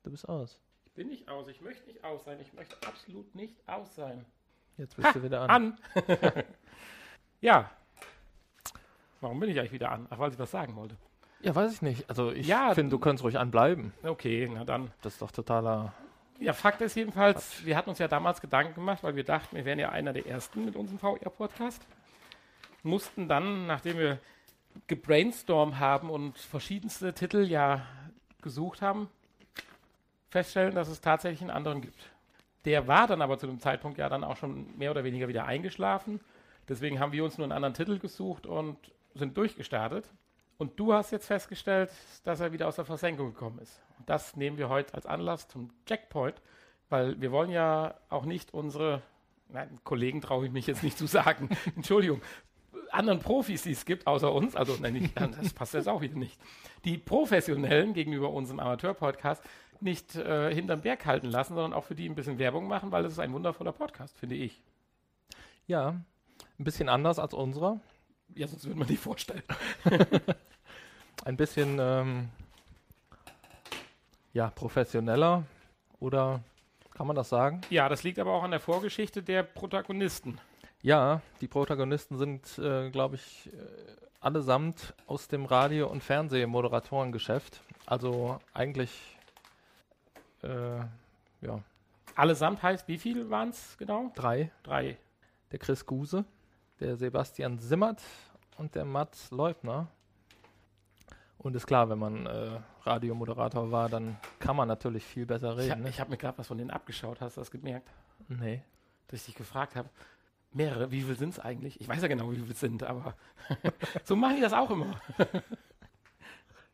[0.03, 0.59] Du bist aus.
[0.85, 2.39] Ich bin nicht aus, ich möchte nicht aus sein.
[2.39, 4.27] Ich möchte absolut nicht aus sein.
[4.77, 5.49] Jetzt bist ha, du wieder an.
[5.49, 5.77] An!
[7.41, 7.71] ja.
[9.21, 10.05] Warum bin ich eigentlich wieder an?
[10.11, 10.97] Ach, weil ich was sagen wollte.
[11.41, 12.07] Ja, weiß ich nicht.
[12.07, 13.91] Also ich ja, finde, du kannst ruhig anbleiben.
[14.03, 14.91] Okay, na dann.
[15.01, 15.95] Das ist doch totaler
[16.41, 19.65] Ja, Fakt ist jedenfalls, wir hatten uns ja damals Gedanken gemacht, weil wir dachten, wir
[19.65, 21.85] wären ja einer der ersten mit unserem VR-Podcast.
[22.81, 24.19] Mussten dann, nachdem wir
[24.87, 27.85] gebrainstormt haben und verschiedenste Titel ja
[28.41, 29.09] gesucht haben,
[30.29, 32.09] feststellen, dass es tatsächlich einen anderen gibt.
[32.63, 35.43] Der war dann aber zu dem Zeitpunkt ja dann auch schon mehr oder weniger wieder
[35.43, 36.21] eingeschlafen.
[36.69, 38.77] Deswegen haben wir uns nur einen anderen Titel gesucht und
[39.13, 40.09] sind durchgestartet.
[40.59, 41.89] Und du hast jetzt festgestellt,
[42.25, 43.81] dass er wieder aus der Versenkung gekommen ist.
[43.97, 46.41] Und das nehmen wir heute als Anlass zum Checkpoint,
[46.89, 49.01] weil wir wollen ja auch nicht unsere,
[49.47, 52.21] nein, Kollegen traue ich mich jetzt nicht zu sagen, Entschuldigung,
[52.91, 56.17] anderen Profis, die es gibt, außer uns, also nein, nicht, das passt jetzt auch wieder
[56.17, 56.37] nicht,
[56.83, 59.41] die Professionellen gegenüber unserem Amateur-Podcast
[59.79, 63.05] nicht äh, hinterm Berg halten lassen, sondern auch für die ein bisschen Werbung machen, weil
[63.05, 64.61] es ist ein wundervoller Podcast, finde ich.
[65.67, 66.01] Ja,
[66.57, 67.79] ein bisschen anders als unserer.
[68.35, 69.43] Ja, sonst würde man die vorstellen.
[71.29, 72.29] ein bisschen ähm,
[74.33, 75.43] ja, professioneller
[75.99, 76.41] oder
[76.95, 77.61] kann man das sagen?
[77.69, 80.39] Ja, das liegt aber auch an der Vorgeschichte der Protagonisten.
[80.81, 83.57] Ja, die Protagonisten sind, äh, glaube ich, äh,
[84.19, 87.61] allesamt aus dem Radio- und Fernsehmoderatorengeschäft.
[87.85, 88.91] Also eigentlich,
[90.41, 90.79] äh,
[91.41, 91.61] ja.
[92.15, 94.11] Allesamt heißt, wie viel waren es genau?
[94.15, 94.51] Drei.
[94.63, 94.97] Drei.
[95.51, 96.25] Der Chris Guse,
[96.79, 98.01] der Sebastian Simmert
[98.57, 99.89] und der Mats Leubner.
[101.39, 105.79] Und ist klar, wenn man äh, Radiomoderator war, dann kann man natürlich viel besser reden.
[105.79, 105.89] Ich, ne?
[105.89, 107.89] ich habe mir gerade was von denen abgeschaut, hast du das gemerkt?
[108.27, 108.61] Nee.
[109.07, 109.89] Dass ich dich gefragt habe,
[110.51, 111.79] mehrere, wie viel sind es eigentlich?
[111.79, 113.15] Ich weiß ja genau, wie viel es sind, aber
[114.03, 114.99] so mache ich das auch immer.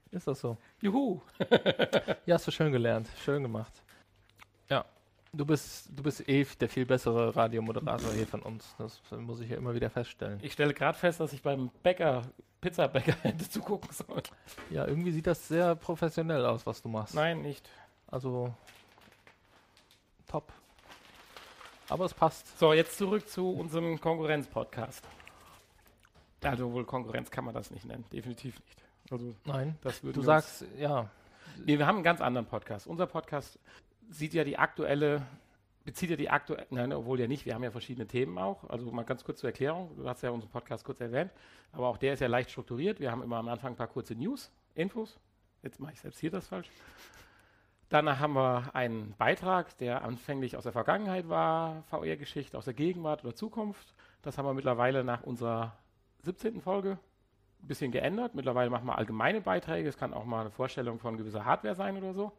[0.09, 0.57] ist das so?
[0.81, 1.21] Juhu.
[2.25, 3.83] ja, hast du schön gelernt, schön gemacht.
[5.35, 8.73] Du bist, du bist eh der viel bessere Radiomoderator hier von uns.
[8.77, 10.39] Das muss ich ja immer wieder feststellen.
[10.41, 12.23] Ich stelle gerade fest, dass ich beim Bäcker
[12.61, 14.23] Pizzabäcker hätte zugucken sollen.
[14.69, 17.13] Ja, irgendwie sieht das sehr professionell aus, was du machst.
[17.13, 17.69] Nein, nicht.
[18.07, 18.53] Also
[20.27, 20.51] top.
[21.89, 22.57] Aber es passt.
[22.57, 25.03] So, jetzt zurück zu unserem Konkurrenz-Podcast.
[26.41, 28.83] Also wohl Konkurrenz kann man das nicht nennen, definitiv nicht.
[29.11, 31.09] Also Nein, das du sagst, ja.
[31.63, 32.87] Nee, wir haben einen ganz anderen Podcast.
[32.87, 33.59] Unser Podcast
[34.09, 35.25] sieht ja die aktuelle
[35.85, 38.67] bezieht ja die aktuelle, nein, obwohl ja nicht, wir haben ja verschiedene Themen auch.
[38.69, 41.31] Also mal ganz kurz zur Erklärung, du hast ja unseren Podcast kurz erwähnt,
[41.71, 42.99] aber auch der ist ja leicht strukturiert.
[42.99, 45.19] Wir haben immer am Anfang ein paar kurze News, Infos.
[45.61, 46.69] Jetzt mache ich selbst hier das falsch.
[47.89, 53.23] Danach haben wir einen Beitrag, der anfänglich aus der Vergangenheit war, VR-Geschichte aus der Gegenwart
[53.23, 53.93] oder Zukunft.
[54.23, 55.77] Das haben wir mittlerweile nach unserer
[56.23, 56.61] 17.
[56.61, 56.97] Folge
[57.61, 58.33] ein bisschen geändert.
[58.33, 59.87] Mittlerweile machen wir allgemeine Beiträge.
[59.87, 62.31] Es kann auch mal eine Vorstellung von gewisser Hardware sein oder so.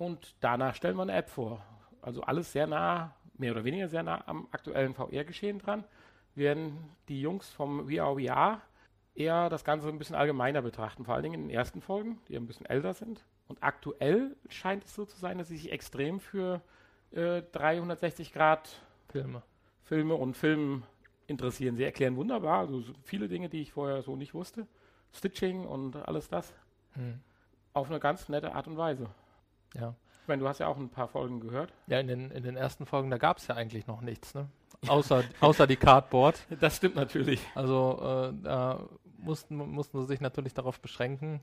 [0.00, 1.62] Und danach stellen wir eine App vor.
[2.00, 5.84] Also alles sehr nah, mehr oder weniger sehr nah am aktuellen VR-Geschehen dran.
[6.34, 6.78] Werden
[7.08, 8.62] die Jungs vom VR
[9.14, 12.36] eher das Ganze ein bisschen allgemeiner betrachten, vor allen Dingen in den ersten Folgen, die
[12.36, 13.26] ein bisschen älter sind.
[13.46, 16.62] Und aktuell scheint es so zu sein, dass sie sich extrem für
[17.10, 18.80] äh, 360 Grad
[19.10, 19.42] Filme.
[19.82, 20.84] Filme und Filmen
[21.26, 21.76] interessieren.
[21.76, 24.66] Sie erklären wunderbar, also viele Dinge, die ich vorher so nicht wusste.
[25.12, 26.54] Stitching und alles das.
[26.94, 27.20] Hm.
[27.74, 29.10] Auf eine ganz nette Art und Weise.
[29.74, 29.94] Ja
[30.30, 31.74] meine, du hast ja auch ein paar Folgen gehört.
[31.88, 34.48] Ja, in den, in den ersten Folgen, da gab es ja eigentlich noch nichts, ne?
[34.86, 36.40] Außer, außer die Cardboard.
[36.60, 37.40] Das stimmt natürlich.
[37.54, 41.40] Also äh, da mussten, mussten sie sich natürlich darauf beschränken,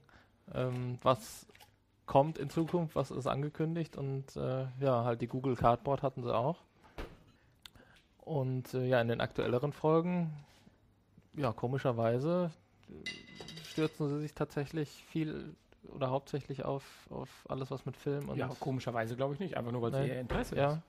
[0.53, 1.45] ähm, was
[2.07, 6.33] kommt in Zukunft, was ist angekündigt und äh, ja, halt die Google Cardboard hatten sie
[6.33, 6.63] auch.
[8.19, 10.33] Und äh, ja, in den aktuelleren Folgen,
[11.35, 12.51] ja, komischerweise
[12.89, 15.53] äh, stürzen sie sich tatsächlich viel
[15.97, 18.37] oder hauptsächlich auf, auf alles, was mit Film und.
[18.37, 20.73] Ja, komischerweise glaube ich nicht, einfach nur weil es eher Interesse ja.
[20.73, 20.79] ist.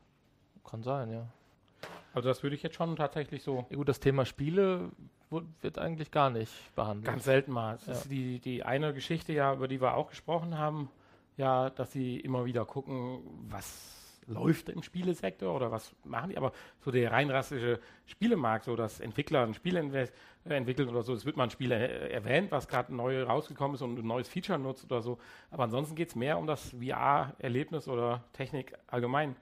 [0.64, 1.26] Kann sein, ja.
[2.14, 3.66] Also das würde ich jetzt schon tatsächlich so.
[3.70, 4.90] Ja, gut, das Thema Spiele
[5.60, 7.06] wird eigentlich gar nicht behandelt.
[7.06, 7.76] Ganz selten mal.
[7.76, 7.92] Es ja.
[7.92, 10.90] ist die, die eine Geschichte ja, über die wir auch gesprochen haben,
[11.36, 13.97] ja, dass sie immer wieder gucken, was
[14.28, 19.00] läuft im Spielesektor oder was machen die, aber so der rein rassische Spielemarkt, so dass
[19.00, 20.08] Entwickler ein Spiel äh,
[20.44, 23.82] entwickeln oder so, es wird mal ein Spiel äh, erwähnt, was gerade neu rausgekommen ist
[23.82, 25.18] und ein neues Feature nutzt oder so,
[25.50, 29.36] aber ansonsten geht es mehr um das VR-Erlebnis oder Technik allgemein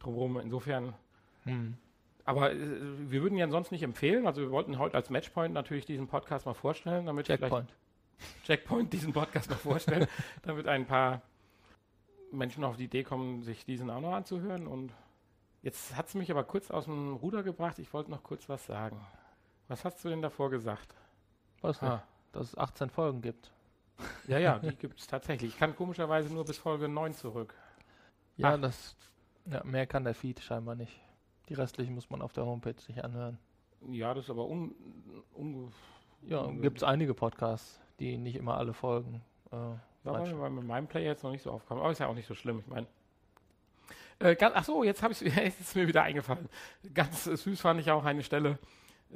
[0.00, 0.40] drumherum.
[0.40, 0.94] Insofern,
[1.44, 1.74] hm.
[2.24, 2.58] aber äh,
[3.08, 6.46] wir würden ja sonst nicht empfehlen, also wir wollten heute als Matchpoint natürlich diesen Podcast
[6.46, 7.72] mal vorstellen, damit Checkpoint.
[8.44, 10.06] Checkpoint diesen Podcast mal vorstellen,
[10.42, 11.22] damit ein paar
[12.32, 14.66] Menschen auf die Idee kommen, sich diesen auch noch anzuhören.
[14.66, 14.92] Und
[15.62, 17.78] jetzt hat es mich aber kurz aus dem Ruder gebracht.
[17.78, 19.00] Ich wollte noch kurz was sagen.
[19.68, 20.94] Was hast du denn davor gesagt?
[21.60, 21.82] Was?
[21.82, 22.02] Ah.
[22.32, 23.52] Dass es 18 Folgen gibt.
[24.26, 25.52] Ja, ja, die gibt es tatsächlich.
[25.52, 27.54] Ich kann komischerweise nur bis Folge 9 zurück.
[28.36, 28.60] Ja, Ach.
[28.60, 28.96] das
[29.44, 31.00] ja, mehr kann der Feed scheinbar nicht.
[31.48, 33.38] Die restlichen muss man auf der Homepage sich anhören.
[33.88, 34.74] Ja, das ist aber un,
[35.34, 35.72] un
[36.22, 39.56] Ja, gibt es einige Podcasts, die nicht immer alle Folgen äh,
[40.04, 41.78] ja, weil mit meinem Player jetzt noch nicht so aufkam.
[41.78, 42.60] Aber ist ja auch nicht so schlimm.
[42.60, 42.86] Ich meine,
[44.18, 45.22] Äh, ganz, ach so, jetzt habe ich
[45.60, 46.48] ist mir wieder eingefallen.
[46.94, 48.58] Ganz süß fand ich auch eine Stelle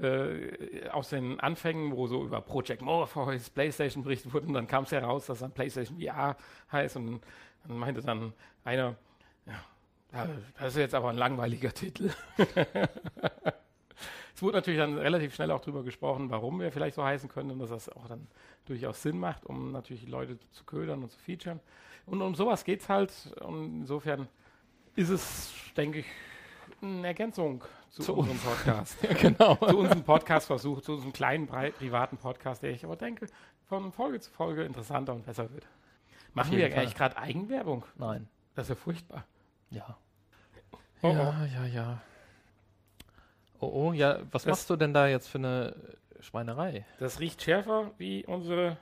[0.00, 4.46] äh, aus den Anfängen, wo so über Project Morpheus, PlayStation berichtet wurde.
[4.46, 6.36] Und dann kam es heraus, dass dann PlayStation VR
[6.72, 6.96] heißt.
[6.96, 7.20] Und
[7.66, 8.32] dann meinte dann
[8.64, 8.96] einer,
[10.12, 10.28] ja,
[10.58, 12.10] das ist jetzt aber ein langweiliger Titel.
[14.34, 17.50] es wurde natürlich dann relativ schnell auch darüber gesprochen, warum wir vielleicht so heißen können
[17.50, 18.26] und dass das auch dann
[18.66, 21.60] durchaus Sinn macht, um natürlich Leute zu ködern und zu featuren.
[22.04, 23.12] Und um sowas geht es halt.
[23.40, 24.28] Und insofern
[24.94, 26.06] ist es, denke ich,
[26.82, 28.96] eine Ergänzung zu, zu unserem Podcast.
[29.02, 29.54] ja, genau.
[29.56, 33.26] zu unserem Podcast-Versuch, zu unserem kleinen, privaten Podcast, der ich aber denke,
[33.68, 35.66] von Folge zu Folge interessanter und besser wird.
[36.34, 37.84] Machen wir eigentlich gerade Eigenwerbung?
[37.96, 38.28] Nein.
[38.54, 39.24] Das ist ja furchtbar.
[39.70, 39.96] Ja.
[41.02, 41.54] Oh, ja, oh.
[41.54, 42.02] ja, ja.
[43.58, 45.74] Oh, oh, ja, was das machst du denn da jetzt für eine
[46.20, 46.84] Schweinerei?
[46.98, 48.76] Das riecht schärfer wie unsere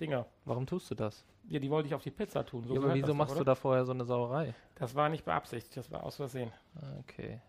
[0.00, 0.26] Dinger.
[0.44, 1.24] Warum tust du das?
[1.48, 2.64] Ja, die wollte ich auf die Pizza tun.
[2.64, 4.54] So ja, aber wieso machst doch, du da vorher so eine Sauerei?
[4.74, 6.52] Das war nicht beabsichtigt, das war aus Versehen.
[7.00, 7.40] Okay.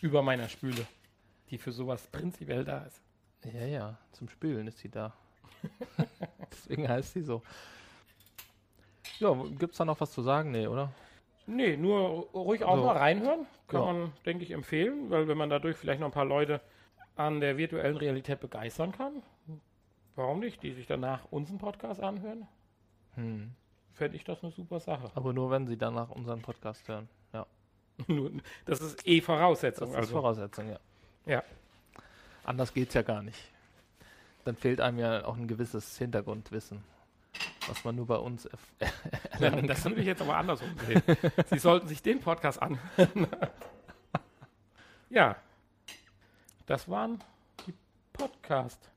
[0.00, 0.86] Über meiner Spüle,
[1.50, 3.02] die für sowas prinzipiell da ist.
[3.52, 5.12] Ja, ja, zum Spülen ist sie da.
[6.52, 7.42] Deswegen heißt sie so.
[9.18, 10.52] Ja, gibt es da noch was zu sagen?
[10.52, 10.92] Nee, oder?
[11.46, 12.84] Nee, nur ruhig auch so.
[12.84, 13.46] mal reinhören.
[13.66, 13.92] Kann ja.
[13.92, 16.60] man, denke ich, empfehlen, weil wenn man dadurch vielleicht noch ein paar Leute
[17.20, 19.22] an der virtuellen Realität begeistern kann,
[20.16, 22.46] warum nicht, die sich danach unseren Podcast anhören,
[23.14, 23.52] hm.
[23.92, 25.10] fände ich das eine super Sache.
[25.14, 27.46] Aber nur, wenn sie danach unseren Podcast hören, ja.
[28.64, 29.88] das ist eh Voraussetzung.
[29.88, 30.20] Das ist also.
[30.20, 30.80] Voraussetzung, ja.
[31.26, 31.44] Ja.
[32.44, 33.38] Anders geht es ja gar nicht.
[34.44, 36.82] Dann fehlt einem ja auch ein gewisses Hintergrundwissen
[37.66, 38.48] was man nur bei uns
[39.30, 41.02] erlernen Das würde ich jetzt aber andersrum sehen.
[41.50, 43.28] Sie sollten sich den Podcast anhören.
[45.10, 45.36] ja,
[46.70, 47.18] das waren
[47.66, 47.74] die
[48.12, 48.92] Podcast.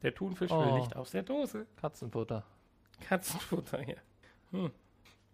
[0.00, 0.64] Der Thunfisch oh.
[0.64, 1.66] will nicht aus der Dose.
[1.76, 2.44] Katzenfutter.
[3.06, 3.96] Katzenfutter, ja.
[4.52, 4.70] Hm.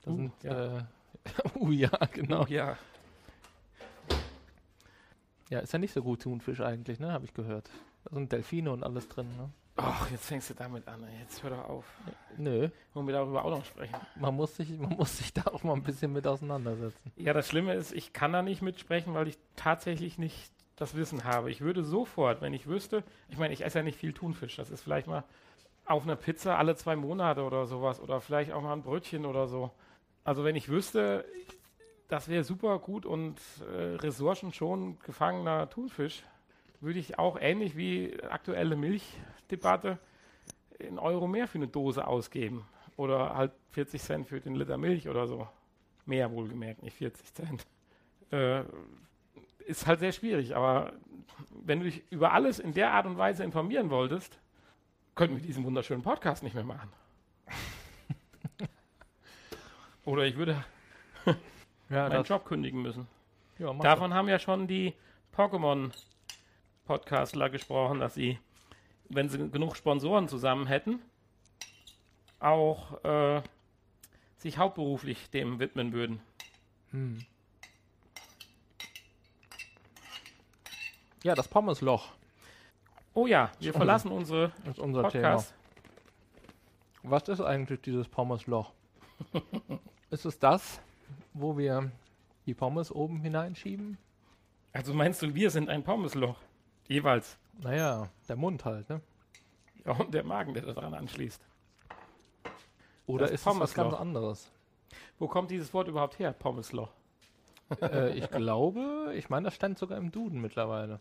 [0.01, 0.79] Das uh, sind, ja.
[0.79, 0.83] Äh,
[1.61, 2.43] uh, ja, genau.
[2.43, 2.77] Uh, ja.
[5.49, 7.13] Ja, ist ja nicht so gut Thunfisch eigentlich, ne?
[7.13, 7.71] Habe ich gehört.
[8.03, 9.49] Da sind Delfine und alles drin, ne?
[9.77, 11.07] Ach, jetzt fängst du damit an.
[11.21, 11.85] Jetzt hör doch auf.
[12.37, 12.69] Nö.
[12.93, 13.97] Wollen wir darüber auch noch sprechen?
[14.17, 17.13] Man muss, sich, man muss sich da auch mal ein bisschen mit auseinandersetzen.
[17.17, 21.25] Ja, das Schlimme ist, ich kann da nicht mitsprechen, weil ich tatsächlich nicht das Wissen
[21.25, 21.51] habe.
[21.51, 24.57] Ich würde sofort, wenn ich wüsste, ich meine, ich esse ja nicht viel Thunfisch.
[24.57, 25.25] Das ist vielleicht mal
[25.87, 27.99] auf einer Pizza alle zwei Monate oder sowas.
[28.01, 29.71] Oder vielleicht auch mal ein Brötchen oder so.
[30.25, 31.25] Also wenn ich wüsste,
[32.09, 36.23] das wäre super gut und äh, Ressourcen schon gefangener Thunfisch,
[36.81, 38.77] würde ich auch ähnlich wie aktuelle
[39.53, 39.99] Milchdebatte
[40.81, 42.65] einen Euro mehr für eine Dose ausgeben.
[42.97, 45.47] Oder halt 40 Cent für den Liter Milch oder so.
[46.07, 47.67] Mehr wohlgemerkt, nicht 40 Cent.
[48.31, 48.65] Äh,
[49.67, 50.93] ist halt sehr schwierig, aber
[51.65, 54.39] wenn du dich über alles in der Art und Weise informieren wolltest,
[55.15, 56.91] könnten wir diesen wunderschönen Podcast nicht mehr machen.
[60.05, 60.65] Oder ich würde
[61.89, 63.07] ja, meinen Job kündigen müssen.
[63.59, 64.19] Ja, Davon das.
[64.19, 64.95] haben ja schon die
[65.35, 65.93] Pokémon
[66.87, 68.39] Podcastler gesprochen, dass sie,
[69.09, 71.01] wenn sie genug Sponsoren zusammen hätten,
[72.41, 73.43] auch äh,
[74.39, 76.21] sich hauptberuflich dem widmen würden.
[76.91, 77.25] Hm.
[81.23, 82.13] Ja, das Pommesloch.
[83.15, 85.55] Oh ja, wir verlassen unsere das ist unser Podcast.
[87.03, 87.13] Thema.
[87.15, 88.73] Was ist eigentlich dieses Pommesloch?
[90.11, 90.81] ist es das,
[91.33, 91.91] wo wir
[92.47, 93.99] die Pommes oben hineinschieben?
[94.73, 96.39] Also meinst du, wir sind ein Pommesloch?
[96.89, 97.39] Jeweils.
[97.59, 99.01] Naja, der Mund halt, ne?
[99.85, 101.45] Ja, und der Magen, der daran anschließt.
[103.07, 104.51] Oder das ist es was ganz anderes?
[105.19, 106.91] Wo kommt dieses Wort überhaupt her, Pommesloch?
[107.81, 111.01] äh, ich glaube, ich meine, das stand sogar im Duden mittlerweile.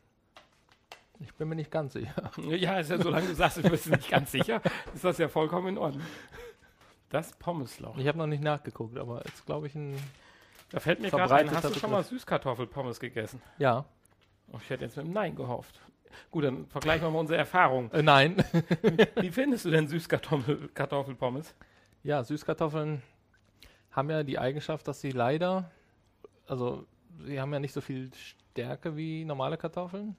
[1.20, 2.32] Ich bin mir nicht ganz sicher.
[2.38, 4.62] Ja, ist ja, solange du sagst, du bist nicht ganz sicher,
[4.94, 6.04] ist das ja vollkommen in Ordnung.
[7.10, 7.98] Das Pommesloch.
[7.98, 9.96] Ich habe noch nicht nachgeguckt, aber jetzt glaube ich ein.
[10.72, 13.42] Da fällt mir gerade ein, hast du schon mal Süßkartoffelpommes gegessen?
[13.58, 13.86] Ja.
[14.52, 15.80] Oh, ich hätte jetzt mit einem Nein gehofft.
[16.30, 17.92] Gut, dann vergleichen wir mal unsere Erfahrungen.
[17.92, 18.44] Äh, nein.
[19.20, 21.54] Wie findest du denn Süßkartoffelpommes?
[22.04, 23.02] Ja, Süßkartoffeln
[23.92, 25.70] haben ja die Eigenschaft, dass sie leider,
[26.48, 26.86] also
[27.26, 30.16] sie haben ja nicht so viel Stärke wie normale Kartoffeln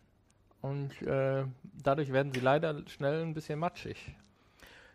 [0.61, 1.45] und äh,
[1.83, 4.15] dadurch werden sie leider schnell ein bisschen matschig.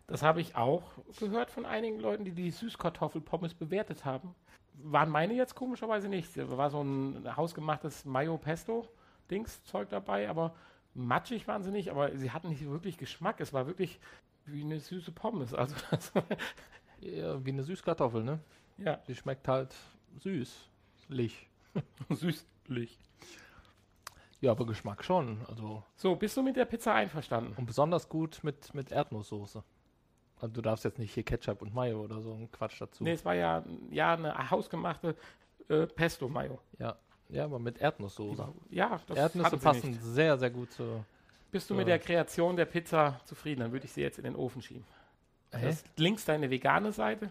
[0.08, 0.84] Das habe ich auch
[1.20, 4.34] gehört von einigen Leuten, die die Süßkartoffelpommes bewertet haben.
[4.76, 6.38] Waren meine jetzt komischerweise nicht.
[6.38, 8.88] Das war so ein hausgemachtes Mayo Pesto
[9.30, 10.56] Dings-Zeug dabei, aber
[10.98, 13.40] matschig waren sie nicht, aber sie hatten nicht wirklich Geschmack.
[13.40, 14.00] Es war wirklich
[14.46, 15.54] wie eine süße Pommes.
[15.54, 15.76] Also
[17.00, 18.40] ja, wie eine Süßkartoffel, ne?
[18.78, 18.98] Ja.
[19.08, 19.76] Die schmeckt halt
[20.20, 21.50] süßlich.
[22.10, 23.00] süßlich.
[24.42, 25.46] Ja, aber Geschmack schon.
[25.48, 27.54] Also so, bist du mit der Pizza einverstanden?
[27.58, 29.64] Und besonders gut mit, mit Erdnusssoße.
[30.40, 33.04] Also du darfst jetzt nicht hier Ketchup und Mayo oder so ein Quatsch dazu.
[33.04, 35.16] Nee, es war ja, ja eine hausgemachte
[35.70, 36.60] äh, Pesto-Mayo.
[36.78, 36.98] Ja.
[37.30, 38.48] Ja, aber mit Erdnusssoße.
[38.70, 40.02] Ja, das Erdnüsse passen nicht.
[40.02, 41.04] sehr, sehr gut zu.
[41.52, 43.62] Bist du mit der Kreation der Pizza zufrieden?
[43.62, 44.86] Dann würde ich sie jetzt in den Ofen schieben.
[45.52, 47.30] Das links deine vegane Seite.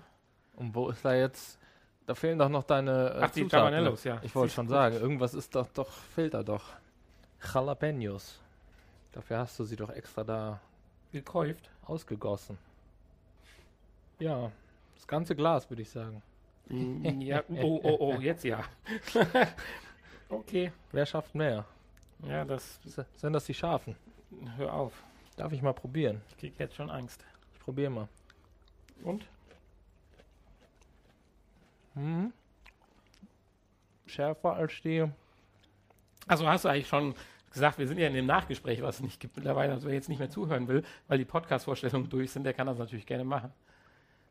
[0.57, 1.59] Und wo ist da jetzt?
[2.07, 4.21] Da fehlen doch noch deine äh, Ach, die Tabanellos, ja.
[4.23, 6.65] Ich wollte schon sagen, irgendwas ist doch, doch, fehlt da doch.
[7.53, 8.41] Jalapenos.
[9.13, 10.61] Dafür hast du sie doch extra da
[11.13, 11.71] gekauft.
[11.85, 12.59] Ausgegossen.
[14.19, 14.51] Ja,
[14.95, 16.23] das ganze Glas, würde ich sagen.
[16.69, 18.65] Mm, ja, oh, oh, oh, jetzt ja.
[20.29, 20.73] okay.
[20.93, 21.65] Wer schafft mehr?
[22.23, 22.81] Ja, das.
[23.17, 23.97] Sind das die Schafen?
[24.57, 24.93] Hör auf.
[25.37, 26.23] Darf ich mal probieren?
[26.31, 27.25] Ich krieg jetzt schon Angst.
[27.55, 28.09] Ich probiere mal.
[29.03, 29.27] Und?
[31.95, 32.33] Hm.
[34.07, 35.05] Schärfer als die.
[36.27, 37.15] Also hast du eigentlich schon
[37.51, 40.09] gesagt, wir sind ja in dem Nachgespräch, was es nicht gibt mittlerweile, also wer jetzt
[40.09, 43.53] nicht mehr zuhören will, weil die Podcast-Vorstellungen durch sind, der kann das natürlich gerne machen.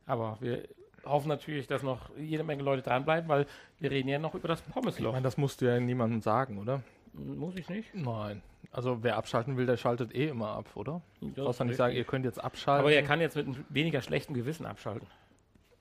[0.06, 0.68] Aber wir
[1.06, 3.46] hoffen natürlich, dass noch jede Menge Leute dranbleiben, weil
[3.80, 5.10] wir reden ja noch über das Pommesloch.
[5.10, 6.82] Ich meine, das musst du ja niemandem sagen, oder?
[7.14, 7.94] Muss ich nicht?
[7.94, 8.42] Nein.
[8.72, 11.02] Also wer abschalten will, der schaltet eh immer ab, oder?
[11.22, 12.82] Du brauchst ja nicht sagen, ihr könnt jetzt abschalten.
[12.82, 15.08] Aber er kann jetzt mit einem weniger schlechten Gewissen abschalten.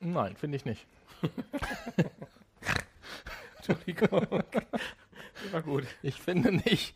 [0.00, 0.86] Nein, finde ich nicht.
[3.56, 4.26] Entschuldigung.
[5.50, 5.84] War gut.
[6.02, 6.94] Ich finde nicht.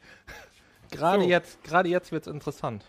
[0.90, 1.28] Gerade so.
[1.28, 2.84] jetzt, gerade jetzt wird es interessant.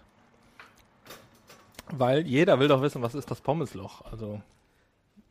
[1.92, 4.02] Weil jeder will doch wissen, was ist das Pommesloch.
[4.02, 4.42] Also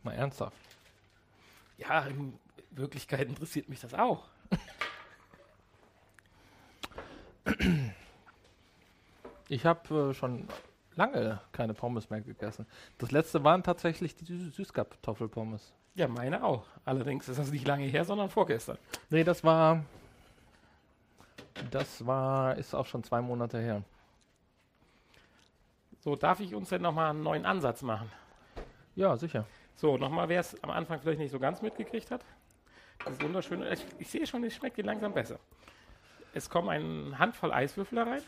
[0.08, 0.56] mal ernsthaft.
[1.76, 2.38] Ja, in
[2.70, 4.28] Wirklichkeit interessiert mich das auch.
[9.50, 10.46] Ich habe äh, schon
[10.94, 12.66] lange keine Pommes mehr gegessen.
[12.98, 15.72] Das letzte waren tatsächlich die Sü Süßkartoffelpommes.
[15.94, 16.66] Ja, meine auch.
[16.84, 18.76] Allerdings ist das nicht lange her, sondern vorgestern.
[19.08, 19.82] Nee, das war.
[21.70, 23.82] Das war, ist auch schon zwei Monate her.
[26.00, 28.12] So, darf ich uns denn nochmal einen neuen Ansatz machen?
[28.96, 29.46] Ja, sicher.
[29.80, 32.24] So, nochmal, wer es am Anfang vielleicht nicht so ganz mitgekriegt hat.
[33.04, 33.62] Das ist wunderschön.
[33.72, 35.38] Ich, ich sehe schon, es schmeckt dir langsam besser.
[36.34, 38.22] Es kommen eine Handvoll Eiswürfel rein.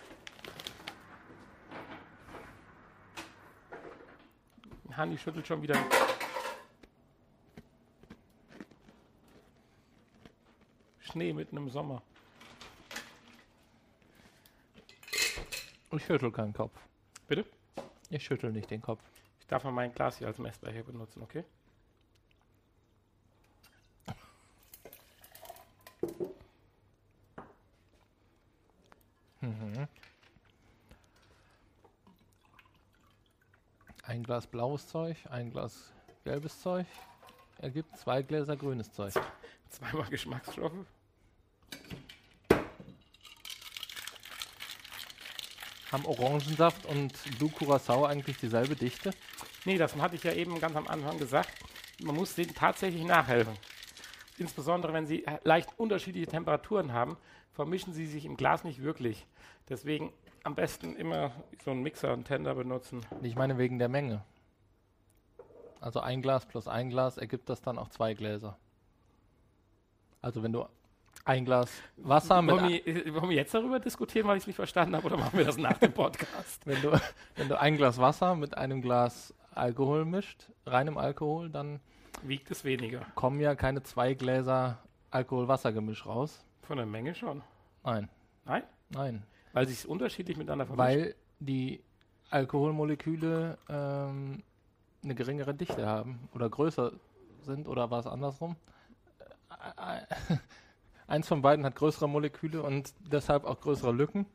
[4.97, 5.77] Hanni schüttelt schon wieder.
[11.01, 12.01] Schnee mitten im Sommer.
[15.91, 16.79] Ich schüttel keinen Kopf.
[17.27, 17.45] Bitte?
[18.09, 19.03] Ich schüttel nicht den Kopf.
[19.51, 21.45] Ich darf mal mein Glas hier als Messbecher benutzen, okay?
[29.41, 29.89] Mhm.
[34.05, 35.93] Ein Glas blaues Zeug, ein Glas
[36.23, 36.87] gelbes Zeug
[37.59, 39.15] ergibt zwei Gläser grünes Zeug.
[39.69, 40.87] Zweimal Geschmacksstoffe.
[45.93, 49.11] Haben Orangensaft und Blue Curacao eigentlich dieselbe Dichte?
[49.65, 51.51] Nee, das hatte ich ja eben ganz am Anfang gesagt.
[52.03, 53.55] Man muss denen tatsächlich nachhelfen.
[54.39, 57.17] Insbesondere wenn sie leicht unterschiedliche Temperaturen haben,
[57.53, 59.27] vermischen sie sich im Glas nicht wirklich.
[59.69, 60.13] Deswegen
[60.45, 61.33] am besten immer
[61.65, 63.05] so einen Mixer, einen Tender benutzen.
[63.23, 64.23] Ich meine wegen der Menge.
[65.81, 68.57] Also ein Glas plus ein Glas ergibt das dann auch zwei Gläser.
[70.23, 70.67] Also wenn du
[71.25, 72.55] ein Glas Wasser mit.
[72.55, 75.39] Wollen wir, wollen wir jetzt darüber diskutieren, weil ich es nicht verstanden habe, oder machen
[75.39, 76.61] wir das nach dem Podcast?
[76.67, 76.99] wenn, du,
[77.37, 81.81] wenn du ein Glas Wasser mit einem Glas Alkohol mischt, reinem Alkohol, dann
[82.23, 83.07] wiegt es weniger.
[83.15, 84.79] Kommen ja keine zwei Gläser
[85.11, 86.45] Alkohol-Wasser-Gemisch raus.
[86.63, 87.43] Von der Menge schon.
[87.85, 88.09] Nein.
[88.45, 88.63] Nein?
[88.91, 89.23] Nein.
[89.53, 91.01] Weil sie es unterschiedlich miteinander vermischen?
[91.01, 91.83] Weil die
[92.31, 94.43] Alkoholmoleküle ähm,
[95.03, 96.93] eine geringere Dichte haben oder größer
[97.43, 98.57] sind oder war es andersrum?
[101.11, 104.27] Eins von beiden hat größere Moleküle und deshalb auch größere Lücken,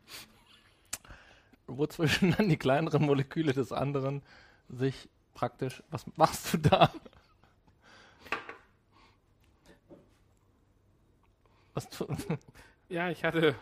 [1.68, 4.24] wozwischen dann die kleineren Moleküle des anderen
[4.68, 5.82] sich praktisch.
[5.90, 6.92] Was machst du da?
[11.74, 12.08] Was tu
[12.90, 13.56] ja, ich hatte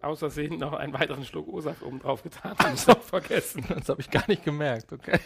[0.00, 2.54] außersehen noch einen weiteren Schluck Ursaft oben drauf getan.
[2.58, 3.64] Das habe vergessen.
[3.68, 5.18] Das habe ich gar nicht gemerkt, okay.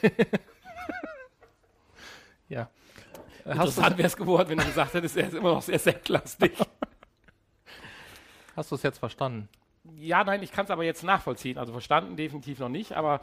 [2.48, 2.70] ja.
[3.44, 6.56] Interessant wäre es geworden, wenn du gesagt hättest, er ist immer noch sehr sektlastig.
[8.58, 9.48] Hast du es jetzt verstanden?
[9.94, 11.58] Ja, nein, ich kann es aber jetzt nachvollziehen.
[11.58, 12.96] Also verstanden definitiv noch nicht.
[12.96, 13.20] Aber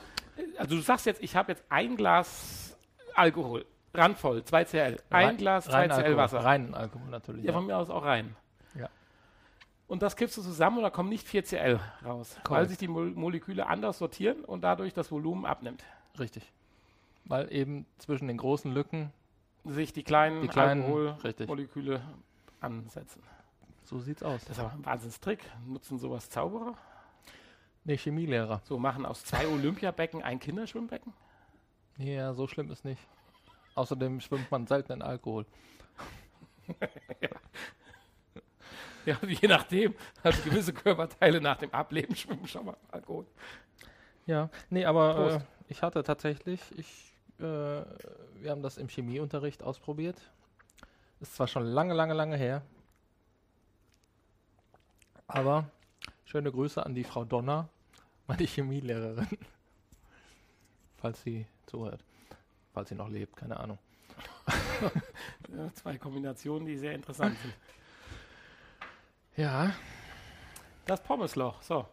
[0.58, 2.78] also du sagst jetzt, ich habe jetzt ein Glas
[3.16, 4.98] Alkohol, randvoll, 2 CL.
[5.10, 6.40] Ein rein, Glas, 2 CL Wasser.
[6.40, 7.44] Rein Alkohol natürlich.
[7.44, 8.34] Ja, ja, von mir aus auch rein.
[8.80, 8.88] Ja.
[9.88, 12.56] Und das kippst du zusammen und da kommen nicht 4 CL raus, cool.
[12.56, 15.84] weil sich die Mo Moleküle anders sortieren und dadurch das Volumen abnimmt.
[16.18, 16.50] Richtig.
[17.26, 19.12] Weil eben zwischen den großen Lücken
[19.66, 22.02] sich die kleinen, die kleinen Alkoholmoleküle
[22.62, 23.22] ansetzen.
[23.86, 24.42] So sieht's aus.
[24.46, 25.40] Das ist aber ein Wahnsinnstrick.
[25.68, 26.76] Nutzen sowas Zauberer?
[27.84, 28.62] Nee, Chemielehrer.
[28.64, 31.14] So machen aus zwei Olympiabecken ein Kinderschwimmbecken?
[31.98, 33.02] Ja, so schlimm ist nicht.
[33.76, 35.46] Außerdem schwimmt man selten in Alkohol.
[39.06, 39.94] ja, je nachdem.
[40.24, 43.28] Also gewisse Körperteile nach dem Ableben schwimmen schon mal Alkohol.
[44.26, 50.20] Ja, nee, aber äh, ich hatte tatsächlich, ich, äh, wir haben das im Chemieunterricht ausprobiert.
[51.20, 52.64] Ist zwar schon lange, lange, lange her.
[55.28, 55.70] Aber
[56.26, 57.70] schöne Grüße an die Frau Donner,
[58.28, 59.28] meine Chemielehrerin.
[60.98, 62.04] Falls sie zuhört.
[62.74, 63.78] Falls sie noch lebt, keine Ahnung.
[65.50, 67.54] ja, zwei Kombinationen, die sehr interessant sind.
[69.38, 69.74] Ja.
[70.86, 71.88] Das Pommesloch, so.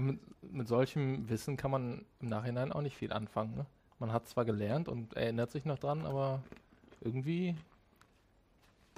[0.00, 0.20] Mit,
[0.52, 3.56] mit, solchem Wissen kann man im Nachhinein auch nicht viel anfangen.
[3.56, 3.66] Ne?
[3.98, 6.42] Man hat zwar gelernt und erinnert sich noch dran, aber
[7.00, 7.56] irgendwie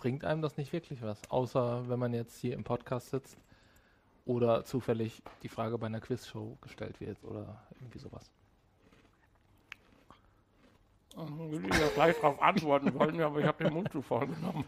[0.01, 1.20] bringt einem das nicht wirklich was.
[1.31, 3.36] Außer wenn man jetzt hier im Podcast sitzt
[4.24, 8.31] oder zufällig die Frage bei einer Quizshow gestellt wird oder irgendwie sowas.
[11.12, 14.64] Ich würde ja gleich darauf antworten wollen, aber ich habe den Mund zu voll genommen.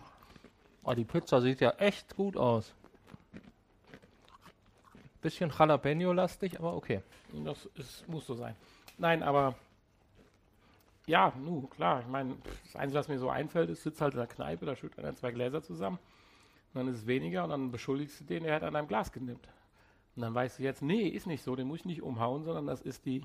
[0.85, 2.75] Oh, die Pizza sieht ja echt gut aus.
[5.23, 7.01] Bisschen Jalapeno-lastig, aber okay.
[7.45, 8.55] Das ist, muss so sein.
[8.99, 9.55] Nein, aber
[11.07, 12.01] ja, nu, klar.
[12.01, 14.77] Ich meine, das Einzige, was mir so einfällt, ist, sitzt halt in der Kneipe, da
[14.77, 15.99] schüttet einer zwei Gläser zusammen.
[16.73, 19.13] Und dann ist es weniger und dann beschuldigst du den, der hat an einem Glas
[19.13, 19.49] genimmt.
[20.17, 22.67] Und dann weißt du jetzt, nee, ist nicht so, den muss ich nicht umhauen, sondern
[22.67, 23.23] das ist die,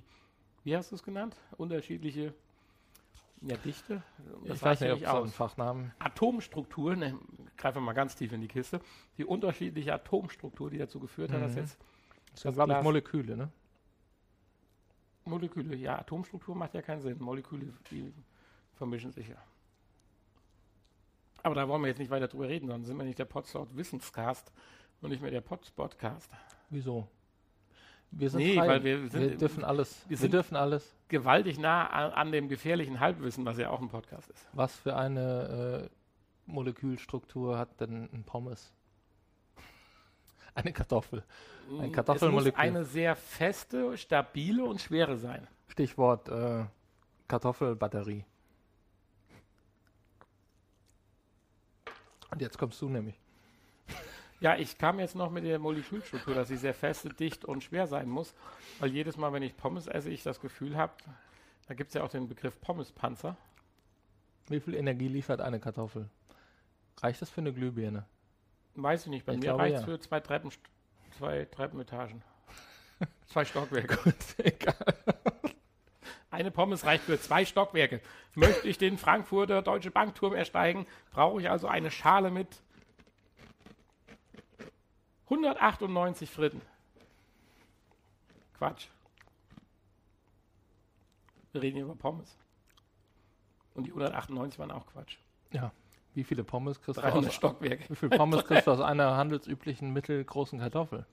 [0.64, 1.36] wie hast du es genannt?
[1.58, 2.34] Unterschiedliche
[3.42, 4.02] ja, Dichte?
[4.46, 5.94] Das ich weiß nicht, ob es einen Fachnamen.
[6.00, 7.18] Atomstruktur, ne,
[7.56, 8.82] greifen wir mal ganz tief in die Kiste.
[9.18, 11.60] Die unterschiedliche Atomstruktur, die dazu geführt hat, dass mhm.
[11.60, 11.78] jetzt.
[12.32, 13.50] Das sind, glaube ich, Moleküle, ne?
[15.28, 17.18] Moleküle, ja, Atomstruktur macht ja keinen Sinn.
[17.20, 18.14] Moleküle, die
[18.76, 19.38] vermischen sich ja.
[21.44, 23.68] Aber da wollen wir jetzt nicht weiter drüber reden, sonst sind wir nicht der Potsdam
[23.74, 24.52] Wissenscast
[25.02, 26.30] und nicht mehr der Podcast.
[26.70, 27.08] Wieso?
[28.12, 28.68] Wir sind nee, frei.
[28.68, 30.06] weil wir, sind, wir dürfen alles.
[30.08, 30.96] Wir, wir dürfen alles.
[31.10, 34.48] Gewaltig nah an, an, dem gefährlichen Halbwissen, was ja auch ein Podcast ist.
[34.54, 38.74] Was für eine äh, Molekülstruktur hat denn ein Pommes?
[40.58, 41.24] Eine Kartoffel.
[41.80, 42.50] Ein Kartoffelmolekül.
[42.50, 45.48] Es muss eine sehr feste, stabile und schwere sein.
[45.68, 46.66] Stichwort äh,
[47.28, 48.26] Kartoffelbatterie.
[52.32, 53.20] Und jetzt kommst du nämlich.
[54.40, 57.88] Ja, ich kam jetzt noch mit der Molekülstruktur, dass sie sehr feste, dicht und schwer
[57.88, 58.36] sein muss,
[58.78, 60.94] weil jedes Mal, wenn ich Pommes esse, ich das Gefühl habe,
[61.68, 63.36] da gibt es ja auch den Begriff Pommespanzer.
[64.48, 66.08] Wie viel Energie liefert eine Kartoffel?
[67.02, 68.06] Reicht das für eine Glühbirne?
[68.80, 69.88] Weiß ich nicht, bei ich mir reicht es ja.
[69.88, 70.52] für zwei, Treppen,
[71.18, 72.22] zwei Treppenetagen.
[73.26, 73.98] zwei Stockwerke.
[74.04, 74.76] Gut, egal.
[76.30, 78.02] Eine Pommes reicht für zwei Stockwerke.
[78.36, 82.62] Möchte ich den Frankfurter Deutsche Bankturm ersteigen, brauche ich also eine Schale mit
[85.24, 86.62] 198 Fritten.
[88.60, 88.90] Quatsch.
[91.52, 92.38] Wir reden hier über Pommes.
[93.74, 95.18] Und die 198 waren auch Quatsch.
[95.52, 95.72] Ja.
[96.18, 97.92] Wie viele Pommes kriegst du aus, Stockwerke.
[97.92, 101.06] Wie viele Pommes kriegst du aus einer handelsüblichen mittelgroßen Kartoffel?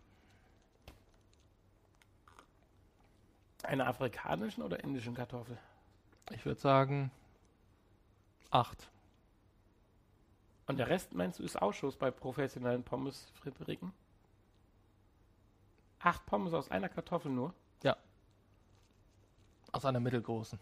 [3.64, 5.58] Einer afrikanischen oder indischen Kartoffel?
[6.30, 7.10] Ich würde sagen
[8.50, 8.88] acht.
[10.68, 13.92] Und der Rest meinst du ist Ausschuss bei professionellen Pommes-Friteriken?
[15.98, 17.52] Acht Pommes aus einer Kartoffel nur?
[17.82, 17.94] Ja.
[19.70, 20.58] Aus einer mittelgroßen.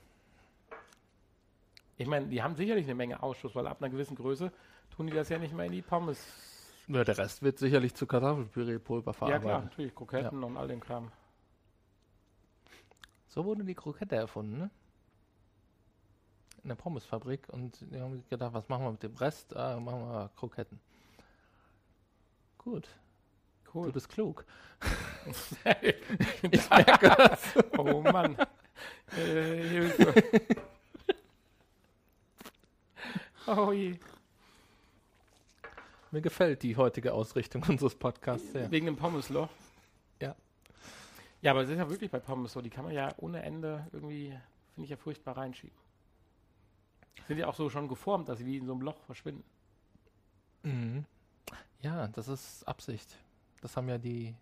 [1.96, 4.50] Ich meine, die haben sicherlich eine Menge Ausschuss, weil ab einer gewissen Größe
[4.90, 6.24] tun die das ja nicht mehr in die Pommes.
[6.88, 9.44] Ja, der Rest wird sicherlich zu Kartoffelpüree-Pulver verarbeitet.
[9.44, 9.94] Ja, klar, natürlich.
[9.94, 10.46] Kroketten ja.
[10.46, 11.12] und all dem Kram.
[13.28, 14.70] So wurde die Krokette erfunden, ne?
[16.62, 19.56] In der Pommesfabrik und die haben gedacht, was machen wir mit dem Rest?
[19.56, 20.78] Ah, machen wir Kroketten.
[22.58, 22.88] Gut.
[23.74, 23.86] Cool.
[23.86, 24.44] Du bist klug.
[26.50, 27.54] ich merke das.
[27.78, 28.36] Oh Mann.
[29.16, 30.14] Äh, Hilfe.
[33.46, 33.98] Oh je.
[36.10, 38.70] Mir gefällt die heutige Ausrichtung unseres Podcasts sehr.
[38.70, 39.48] Wegen dem Pommesloch?
[40.20, 40.36] Ja.
[41.40, 43.86] Ja, aber es ist ja wirklich bei Pommes so, die kann man ja ohne Ende
[43.92, 44.28] irgendwie,
[44.74, 45.76] finde ich ja furchtbar reinschieben.
[47.28, 49.44] Sind ja auch so schon geformt, dass sie wie in so einem Loch verschwinden.
[50.62, 51.04] Mhm.
[51.80, 53.16] Ja, das ist Absicht.
[53.60, 54.34] Das haben ja die,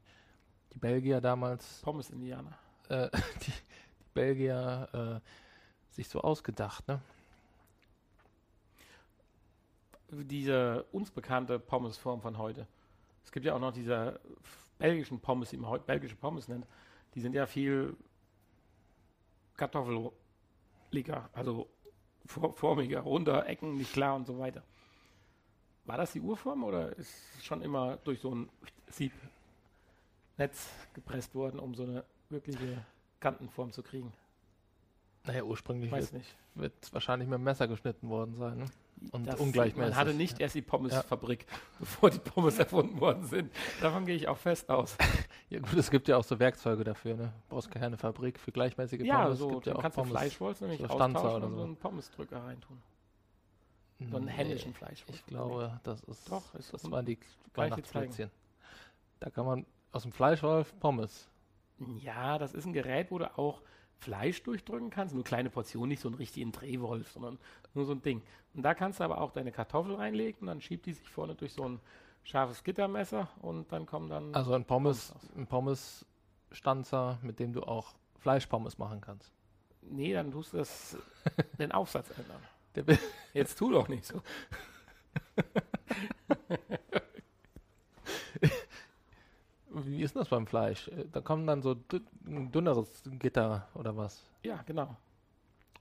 [0.73, 1.81] die Belgier damals.
[1.83, 2.59] Pommes-Indianer.
[2.89, 3.09] Äh,
[3.47, 7.01] die, die, Belgier äh, sich so ausgedacht, ne?
[10.11, 12.67] Diese uns bekannte Pommesform von heute.
[13.25, 14.21] Es gibt ja auch noch diese
[14.79, 16.67] belgischen Pommes, die man heute belgische Pommes nennt.
[17.15, 17.97] Die sind ja viel
[19.57, 21.69] kartoffeliger, also
[22.27, 24.63] formiger, runder, Ecken nicht klar und so weiter.
[25.85, 28.49] War das die Urform oder ist es schon immer durch so ein
[28.89, 32.85] Siebnetz gepresst worden, um so eine wirkliche
[33.19, 34.13] Kantenform zu kriegen?
[35.25, 36.37] Naja, ursprünglich Weiß wird, nicht.
[36.55, 38.59] wird es wahrscheinlich mit dem Messer geschnitten worden sein.
[38.59, 38.65] Ne?
[39.13, 39.91] Und Das- ungleichmäßig.
[39.91, 41.47] Man hatte nicht erst die Pommesfabrik,
[41.79, 43.51] bevor die Pommes erfunden worden sind.
[43.81, 44.97] Davon gehe ich auch fest aus.
[45.49, 47.15] Ja gut, es gibt ja auch so Werkzeuge dafür.
[47.17, 47.33] Ne?
[47.49, 49.39] Du brauchst keine Fabrik für gleichmäßige Ja, Pommes.
[49.39, 50.05] so, gibt ja dann auch kannst du.
[50.05, 51.65] Fleischwolz nämlich so austauschen oder und so so.
[51.65, 52.83] einen Pommesdrücker reintun.
[53.99, 55.19] So Nee, einen händischen Fleischwolz.
[55.19, 56.31] Ich glaube, das ist.
[56.31, 57.19] Doch, ist das das waren die
[57.55, 58.31] Weihnachtsplätzchen.
[59.19, 61.29] Da kann man aus dem Fleischwolf Pommes.
[62.01, 63.61] Ja, das ist ein Gerät, wo du auch
[64.01, 65.15] Fleisch durchdrücken kannst.
[65.15, 67.39] Nur kleine Portionen, nicht so einen richtigen Drehwolf, sondern
[67.75, 68.23] nur so ein Ding.
[68.55, 71.35] Und da kannst du aber auch deine Kartoffel reinlegen und dann schiebt die sich vorne
[71.35, 71.81] durch so ein
[72.25, 74.35] scharfes Gittermesser und dann kommen dann.
[74.35, 79.33] Also ein Pommes, Pommes ein Pommes-Stanzer, mit dem du auch Fleischpommes machen kannst.
[79.83, 80.97] nee, dann tust du das,
[81.59, 82.99] den Aufsatz ändern.
[83.35, 84.23] Jetzt tu doch nicht so.
[89.91, 90.89] Wie ist denn das beim Fleisch?
[90.89, 91.77] Äh, Da kommen dann so
[92.27, 94.25] ein dünneres Gitter oder was?
[94.43, 94.97] Ja, genau.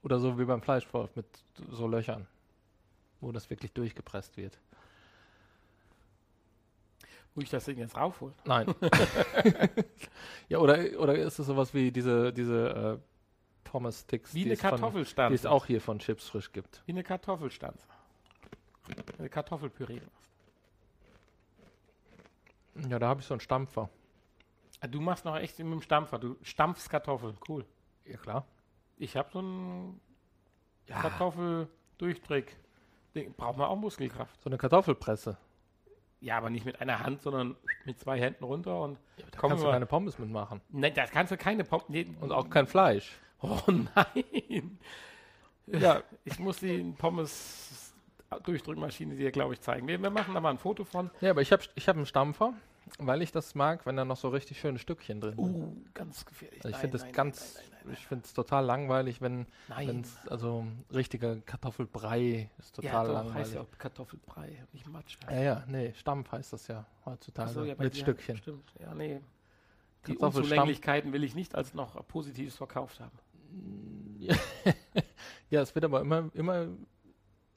[0.02, 1.26] Oder so wie beim Fleischwolf mit
[1.70, 2.26] so Löchern,
[3.20, 4.58] wo das wirklich durchgepresst wird.
[7.34, 8.34] Muss ich das Ding jetzt raufholen?
[8.44, 8.74] Nein.
[10.48, 15.66] ja, oder, oder ist es sowas wie diese, diese äh, Pommes-Sticks, die, die es auch
[15.66, 16.82] hier von Chips frisch gibt?
[16.86, 17.86] Wie eine Kartoffelstanze.
[19.18, 20.00] Eine Kartoffelpüree.
[22.88, 23.88] Ja, da habe ich so einen Stampfer.
[24.80, 26.18] Ah, Du machst noch echt mit dem Stampfer.
[26.18, 27.36] Du stampfst Kartoffeln.
[27.48, 27.64] Cool.
[28.04, 28.46] Ja, klar.
[28.96, 30.00] Ich habe so einen
[30.86, 32.52] Ja, Kartoffeldurchdrück.
[33.14, 34.40] Den braucht man auch Muskelkraft.
[34.42, 35.36] so eine Kartoffelpresse.
[36.20, 38.98] Ja, aber nicht mit einer Hand, sondern mit zwei Händen runter und.
[39.16, 40.60] Ja, da kannst du keine Pommes mitmachen.
[40.68, 41.88] Nein, das kannst du keine Pop.
[41.88, 43.18] Nee, Und auch kein Fleisch.
[43.42, 44.78] Oh nein!
[45.66, 49.88] Ja, Ich muss die Pommes-Durchdrückmaschine dir, glaube ich, zeigen.
[49.88, 51.10] Wir, wir machen da mal ein Foto von.
[51.22, 52.52] ja aber ich habe ich hab einen Stampfer,
[52.98, 55.54] weil ich das mag, wenn da noch so richtig schöne Stückchen drin sind.
[55.54, 56.58] Uh, ganz gefährlich.
[56.64, 59.46] Also ich Nein, finde das nein, ganz, Nein, nein, ich finde es total langweilig, wenn
[59.68, 60.00] nein, nein.
[60.00, 63.38] es, also richtiger Kartoffelbrei ist Ja, total doch, langweilig.
[63.38, 65.16] heißt ja auch Kartoffelbrei, nicht Matsch.
[65.30, 67.50] Ja, ja, nee, Stampf heißt das ja heutzutage.
[67.50, 68.36] So, ja, mit dir, Stückchen.
[68.36, 69.20] Stimmt, ja, nee.
[70.06, 70.16] Die.
[70.16, 73.18] Unzulänglichkeiten will ich nicht als noch Positives verkauft haben.
[75.50, 76.68] Ja, es wird aber immer, immer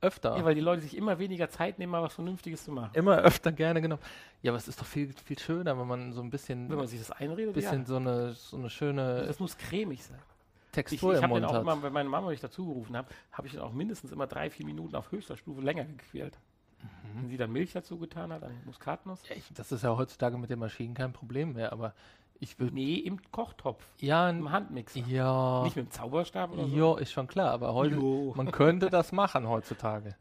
[0.03, 0.37] öfter.
[0.37, 2.91] Ja, weil die Leute sich immer weniger Zeit nehmen, mal was Vernünftiges zu machen.
[2.93, 4.01] immer öfter gerne genommen.
[4.41, 6.87] Ja, aber es ist doch viel, viel schöner, wenn man so ein bisschen, Wenn man
[6.87, 7.85] sich das einredet, bisschen ja.
[7.85, 10.19] so eine, so eine schöne Das muss cremig sein.
[10.19, 11.61] Ich, Textur ich im habe den auch hat.
[11.61, 14.49] immer, wenn meine Mama mich dazu gerufen hat, habe ich den auch mindestens immer drei,
[14.49, 16.37] vier Minuten auf höchster Stufe länger gequält.
[16.81, 17.21] Mhm.
[17.21, 19.21] Wenn sie dann Milch dazu getan hat, dann Muskatnuss.
[19.29, 21.93] Ja, ich, das ist ja heutzutage mit den Maschinen kein Problem mehr, aber
[22.39, 24.99] ich würde, Nee, im Kochtopf, ja, im Handmixer.
[25.01, 26.75] ja, Nicht mit dem Zauberstab oder so.
[26.75, 28.33] ja, ist schon klar, aber heute, Jo.
[28.35, 30.15] man könnte das machen heutzutage.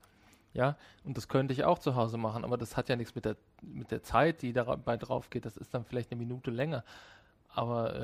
[0.55, 3.25] Ja, und das könnte ich auch zu Hause machen, aber das hat ja nichts mit
[3.25, 5.47] der, mit der Zeit, die dabei drauf geht.
[5.47, 6.85] Das ist dann vielleicht eine Minute länger.
[7.49, 7.95] Aber,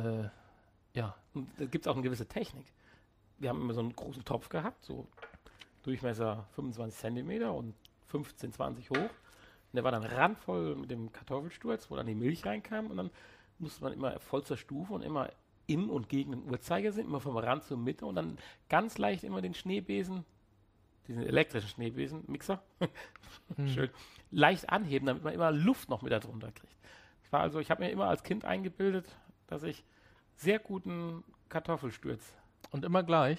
[0.94, 2.66] äh, ja, Und da gibt es auch eine gewisse Technik.
[3.38, 5.06] Wir haben immer so einen großen Topf gehabt, so
[5.82, 7.74] Durchmesser 25 Zentimeter und
[8.08, 8.96] 15, 20 hoch.
[8.96, 12.86] Und der war dann randvoll mit dem Kartoffelsturz, wo dann die Milch reinkam.
[12.86, 13.10] Und dann
[13.58, 15.30] musste man immer auf vollster Stufe und immer
[15.66, 19.42] im und gegen den Uhrzeigersinn, immer vom Rand zur Mitte und dann ganz leicht immer
[19.42, 20.24] den Schneebesen,
[21.06, 22.62] diesen elektrischen Schneebesen, Mixer,
[23.56, 23.68] Hm.
[23.68, 23.90] schön,
[24.30, 26.76] leicht anheben, damit man immer Luft noch mit darunter kriegt.
[27.24, 29.06] Ich war also, ich habe mir immer als Kind eingebildet,
[29.46, 29.84] dass ich
[30.36, 32.22] sehr guten Kartoffelsturz
[32.70, 33.38] und immer gleich.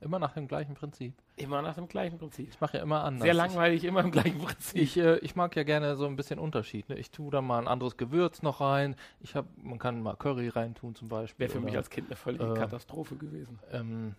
[0.00, 1.12] Immer nach dem gleichen Prinzip.
[1.36, 2.48] immer nach dem gleichen Prinzip.
[2.50, 3.24] Ich mache ja immer anders.
[3.24, 4.80] Sehr langweilig, immer im gleichen Prinzip.
[4.80, 6.88] Ich, äh, ich mag ja gerne so ein bisschen Unterschied.
[6.88, 6.96] Ne?
[6.98, 8.94] Ich tue da mal ein anderes Gewürz noch rein.
[9.20, 11.48] Ich hab, man kann mal Curry reintun zum Beispiel.
[11.48, 13.58] Wäre für mich oder, als Kind eine völlige äh, Katastrophe gewesen.
[13.72, 14.14] ähm,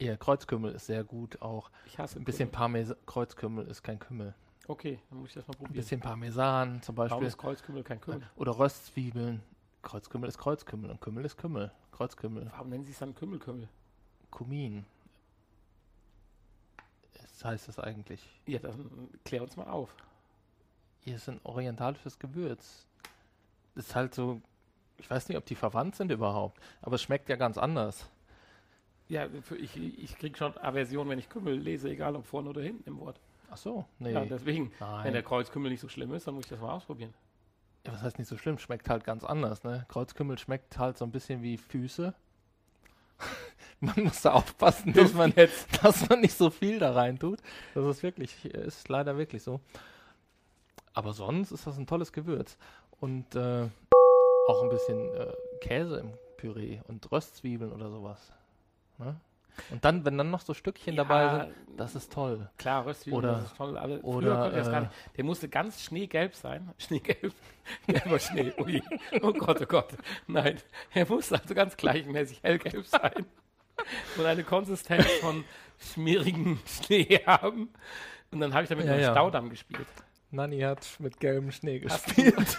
[0.00, 1.70] ja, Kreuzkümmel ist sehr gut auch.
[1.86, 2.50] Ich hasse Ein bisschen.
[2.50, 2.96] Parmesan.
[3.06, 4.34] Kreuzkümmel ist kein Kümmel.
[4.66, 5.74] Okay, dann muss ich das mal Ein probieren.
[5.74, 7.28] bisschen Parmesan zum Warum Beispiel.
[7.28, 8.22] ist Kreuzkümmel kein Kümmel?
[8.36, 9.42] Oder Röstzwiebeln.
[9.82, 11.70] Kreuzkümmel ist Kreuzkümmel und Kümmel ist Kümmel.
[11.92, 12.48] Kreuzkümmel.
[12.52, 13.68] Warum nennen sie es dann Kümmelkümmel?
[14.34, 14.84] Kumin.
[17.14, 18.20] Das heißt das eigentlich.
[18.46, 19.94] Ja, dann klär uns mal auf.
[21.00, 22.86] Hier ist ein orientalisches Gewürz.
[23.74, 24.40] Das ist halt so,
[24.98, 28.08] ich weiß nicht, ob die verwandt sind überhaupt, aber es schmeckt ja ganz anders.
[29.08, 29.28] Ja,
[29.58, 32.98] ich, ich kriege schon Aversion, wenn ich Kümmel lese, egal ob vorne oder hinten im
[33.00, 33.20] Wort.
[33.50, 34.12] Ach so, nee.
[34.12, 35.12] Ja, deswegen, wenn Nein.
[35.12, 37.12] der Kreuzkümmel nicht so schlimm ist, dann muss ich das mal ausprobieren.
[37.86, 38.58] Ja, was heißt nicht so schlimm?
[38.58, 39.84] Schmeckt halt ganz anders, ne?
[39.88, 42.14] Kreuzkümmel schmeckt halt so ein bisschen wie Füße.
[43.84, 45.82] Man muss da aufpassen, dass man, jetzt.
[45.82, 47.40] dass man nicht so viel da rein tut.
[47.74, 49.60] Das ist wirklich, ist leider wirklich so.
[50.92, 52.56] Aber sonst ist das ein tolles Gewürz.
[53.00, 53.68] Und äh,
[54.46, 58.32] auch ein bisschen äh, Käse im Püree und Röstzwiebeln oder sowas.
[58.98, 59.16] Ne?
[59.70, 62.48] Und dann, wenn dann noch so Stückchen dabei sind, das ist toll.
[62.58, 63.78] Klar, Röstzwiebeln, Oder- das ist toll.
[63.78, 64.92] Aber früher oder, konnte ich das gar äh, nicht.
[65.16, 66.70] Der musste ganz schneegelb sein.
[66.78, 67.34] Schneegelb.
[67.86, 68.52] Gelber Schnee.
[68.58, 68.82] Ui.
[69.22, 69.94] Oh Gott, oh Gott.
[70.26, 70.58] Nein,
[70.92, 73.26] er musste also ganz gleichmäßig hellgelb sein.
[74.16, 75.44] und eine Konsistenz von
[75.78, 77.70] schmierigen Schnee haben.
[78.30, 79.12] Und dann habe ich damit ja, ja.
[79.12, 79.86] Staudamm gespielt.
[80.30, 82.58] Nanni hat mit gelbem Schnee gespielt.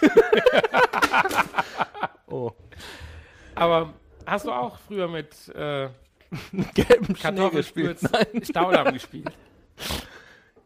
[2.26, 2.52] oh.
[3.54, 3.92] Aber
[4.24, 5.88] hast du auch früher mit äh,
[6.74, 7.98] gelbem Schnee gespielt?
[8.02, 8.44] Nein.
[8.44, 9.32] Staudamm gespielt.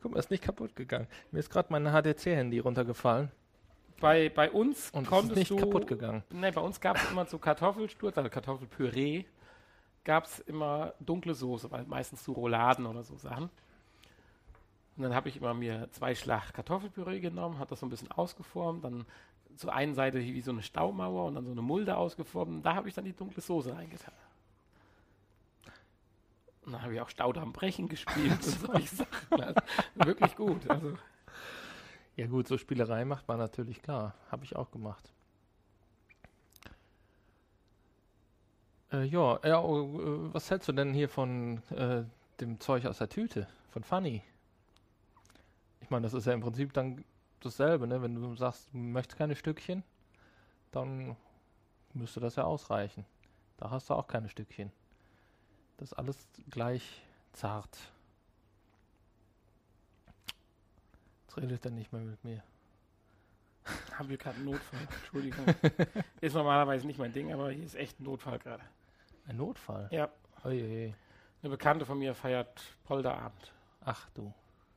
[0.03, 1.09] Guck mal, ist nicht kaputt gegangen.
[1.31, 3.31] Mir ist gerade mein HDC-Handy runtergefallen.
[4.01, 6.23] Bei, bei uns Und konntest ist nicht du, kaputt gegangen.
[6.31, 9.25] Nee, bei uns gab es immer so Kartoffelsturz, also Kartoffelpüree,
[10.05, 13.51] gab es immer dunkle Soße, weil meistens so Rouladen oder so Sachen.
[14.97, 18.11] Und dann habe ich immer mir zwei Schlag Kartoffelpüree genommen, hat das so ein bisschen
[18.11, 19.07] ausgeformt, dann
[19.57, 22.51] zur einen Seite wie so eine Staumauer und dann so eine Mulde ausgeformt.
[22.51, 24.15] Und da habe ich dann die dunkle Soße reingetan.
[26.65, 29.41] Und dann habe ich auch Staudamm Brechen gespielt und solche Sachen.
[29.41, 29.61] Also,
[29.95, 30.69] wirklich gut.
[30.69, 30.97] Also.
[32.17, 34.15] Ja gut, so Spielerei macht man natürlich klar.
[34.31, 35.13] Habe ich auch gemacht.
[38.93, 42.05] Äh, ja, oh, äh, was hältst du denn hier von äh,
[42.41, 43.47] dem Zeug aus der Tüte?
[43.71, 44.23] Von Funny?
[45.81, 47.05] Ich meine, das ist ja im Prinzip dann
[47.41, 48.03] dasselbe, ne?
[48.03, 49.85] Wenn du sagst, du möchtest keine Stückchen,
[50.73, 51.17] dann
[51.95, 53.05] müsste das ja ausreichen.
[53.59, 54.73] Da hast du auch keine Stückchen.
[55.77, 56.17] Das ist alles
[56.51, 57.03] gleich
[57.33, 57.79] zart.
[61.23, 62.43] Jetzt redet er nicht mehr mit mir.
[63.93, 64.81] Haben wir gerade einen Notfall?
[64.81, 65.47] Entschuldigung.
[66.21, 68.65] ist normalerweise nicht mein Ding, aber hier ist echt ein Notfall gerade.
[69.27, 69.89] Ein Notfall?
[69.91, 70.09] Ja.
[70.45, 70.95] Oje.
[71.43, 73.53] Eine Bekannte von mir feiert Polderabend.
[73.85, 74.33] Ach du.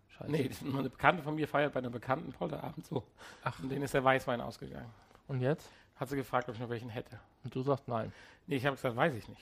[0.09, 0.31] Scheiße.
[0.31, 3.03] Nee, eine Bekannte von mir feiert bei einem bekannten Polterabend so.
[3.43, 3.59] Ach.
[3.59, 4.91] Und denen ist der Weißwein ausgegangen.
[5.27, 5.69] Und jetzt?
[5.95, 7.19] Hat sie gefragt, ob ich noch welchen hätte.
[7.43, 8.13] Und du sagst nein.
[8.47, 9.41] Nee, ich habe gesagt, weiß ich nicht.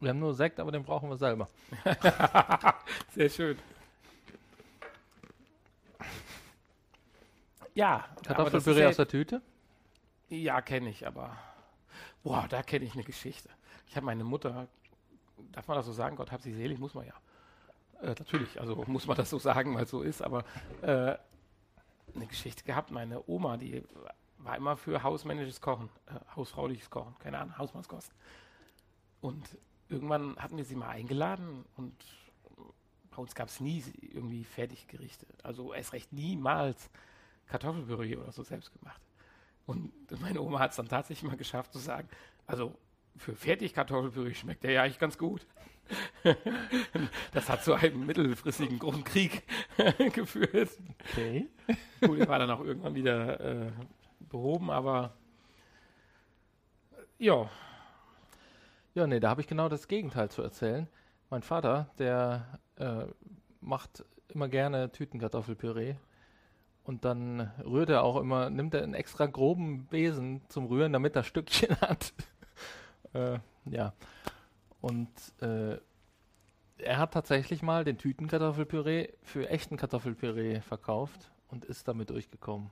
[0.00, 1.48] Wir haben nur Sekt, aber den brauchen wir selber.
[3.10, 3.58] Sehr schön.
[7.74, 8.04] Ja.
[8.24, 9.42] Kartoffelpüree aus der Tüte?
[10.28, 11.36] Ja, kenne ich, aber.
[12.22, 13.48] Boah, da kenne ich eine Geschichte.
[13.88, 14.68] Ich habe meine Mutter,
[15.52, 17.14] darf man das so sagen, Gott hab sie selig, muss man ja.
[18.02, 20.44] Äh, natürlich, also muss man das so sagen, weil es so ist, aber
[20.82, 21.16] äh,
[22.14, 22.90] eine Geschichte gehabt.
[22.90, 23.84] Meine Oma, die
[24.38, 28.14] war immer für hausmännisches Kochen, äh, hausfrauliches Kochen, keine Ahnung, Hausmannskosten.
[29.20, 29.58] Und
[29.88, 31.94] irgendwann hatten wir sie mal eingeladen und
[33.10, 35.26] bei uns gab es nie irgendwie Fertiggerichte.
[35.42, 36.88] Also erst recht niemals
[37.46, 39.00] Kartoffelpüree oder so selbst gemacht.
[39.66, 42.08] Und meine Oma hat es dann tatsächlich mal geschafft zu sagen,
[42.46, 42.74] also
[43.18, 45.46] für Fertigkartoffelpüree schmeckt der ja eigentlich ganz gut.
[47.32, 49.42] das hat zu einem mittelfristigen Grundkrieg
[50.12, 50.70] geführt.
[51.10, 51.48] Okay.
[52.00, 53.72] Gut, der war dann auch irgendwann wieder äh,
[54.20, 55.14] behoben, aber
[57.18, 57.50] ja.
[58.94, 60.88] Ja, nee, da habe ich genau das Gegenteil zu erzählen.
[61.30, 63.06] Mein Vater, der äh,
[63.60, 65.96] macht immer gerne Tütenkartoffelpüree
[66.84, 71.16] und dann rührt er auch immer, nimmt er einen extra groben Besen zum Rühren, damit
[71.16, 72.12] er Stückchen hat.
[73.14, 73.92] Äh, ja.
[74.80, 75.08] Und
[75.40, 75.78] äh,
[76.78, 82.70] er hat tatsächlich mal den Tütenkartoffelpüree für echten Kartoffelpüree verkauft und ist damit durchgekommen.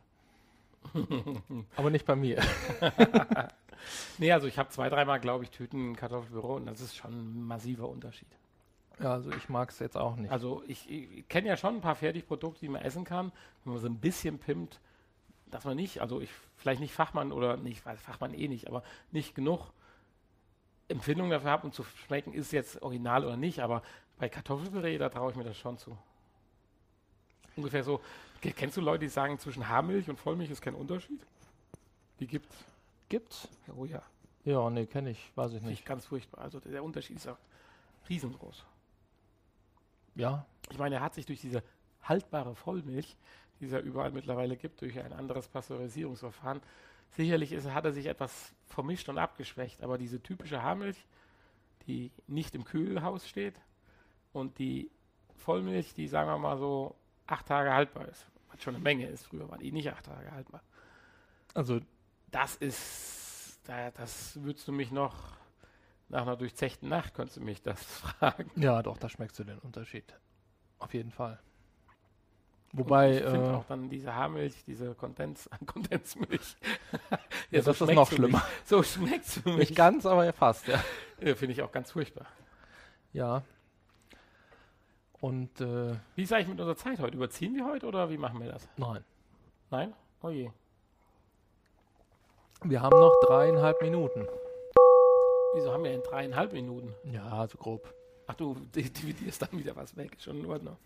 [1.76, 2.40] Aber nicht bei mir.
[4.18, 7.88] nee, also ich habe zwei, dreimal, glaube ich, Tütenkartoffelpüree und das ist schon ein massiver
[7.88, 8.28] Unterschied.
[9.00, 10.30] Ja, also ich mag es jetzt auch nicht.
[10.30, 13.32] Also ich, ich kenne ja schon ein paar Fertigprodukte, die man essen kann,
[13.64, 14.80] wenn man so ein bisschen pimmt,
[15.50, 18.82] dass man nicht, also ich vielleicht nicht Fachmann oder nicht, weiß Fachmann eh nicht, aber
[19.10, 19.72] nicht genug
[20.88, 23.82] Empfindung dafür habe, um zu schmecken, ist jetzt original oder nicht, aber
[24.18, 25.96] bei Kartoffelpüree, da traue ich mir das schon zu.
[27.56, 28.00] Ungefähr so.
[28.40, 31.20] Kennst du Leute, die sagen, zwischen Haarmilch und Vollmilch ist kein Unterschied?
[32.20, 32.54] Die gibt's.
[33.08, 33.48] Gibt's?
[33.76, 34.02] Oh ja.
[34.44, 35.84] Ja, nee, kenne ich, weiß ich nicht.
[35.84, 36.42] Ganz furchtbar.
[36.42, 37.38] Also der Unterschied ist auch
[38.08, 38.64] riesengroß.
[40.14, 40.46] Ja.
[40.70, 41.62] Ich meine, er hat sich durch diese
[42.02, 43.16] haltbare Vollmilch,
[43.60, 46.60] die es ja überall mittlerweile gibt, durch ein anderes Pasteurisierungsverfahren,
[47.10, 51.06] Sicherlich ist, hat er sich etwas vermischt und abgeschwächt, aber diese typische Haarmilch,
[51.86, 53.60] die nicht im Kühlhaus steht
[54.32, 54.90] und die
[55.36, 56.96] Vollmilch, die sagen wir mal so
[57.26, 60.30] acht Tage haltbar ist, was schon eine Menge ist, früher war die nicht acht Tage
[60.30, 60.62] haltbar.
[61.54, 61.80] Also
[62.30, 65.36] das ist, da, das würdest du mich noch
[66.08, 68.50] nach einer durchzechten Nacht, könntest du mich das fragen.
[68.56, 70.14] Ja, doch, da schmeckst du den Unterschied.
[70.78, 71.40] Auf jeden Fall.
[72.78, 73.08] Wobei.
[73.08, 76.56] Und ich finde äh, auch dann diese Haarmilch, diese Kondens, Kondensmilch.
[77.10, 77.18] ja,
[77.50, 78.38] ja so das ist noch schlimmer.
[78.38, 78.66] Mich.
[78.66, 79.70] So schmeckt es für mich.
[79.70, 80.82] Nicht ganz, aber fast, ja.
[81.20, 82.26] ja finde ich auch ganz furchtbar.
[83.12, 83.42] Ja.
[85.20, 85.60] Und.
[85.60, 87.16] Äh, wie ist eigentlich mit unserer Zeit heute?
[87.16, 88.68] Überziehen wir heute oder wie machen wir das?
[88.76, 89.02] Nein.
[89.70, 89.94] Nein?
[90.22, 90.50] Oh je.
[92.62, 94.26] Wir haben noch dreieinhalb Minuten.
[95.54, 96.94] Wieso haben wir denn dreieinhalb Minuten?
[97.04, 97.92] Ja, so grob.
[98.26, 100.16] Ach du dividierst dann wieder was weg.
[100.18, 100.76] Schon in Ordnung.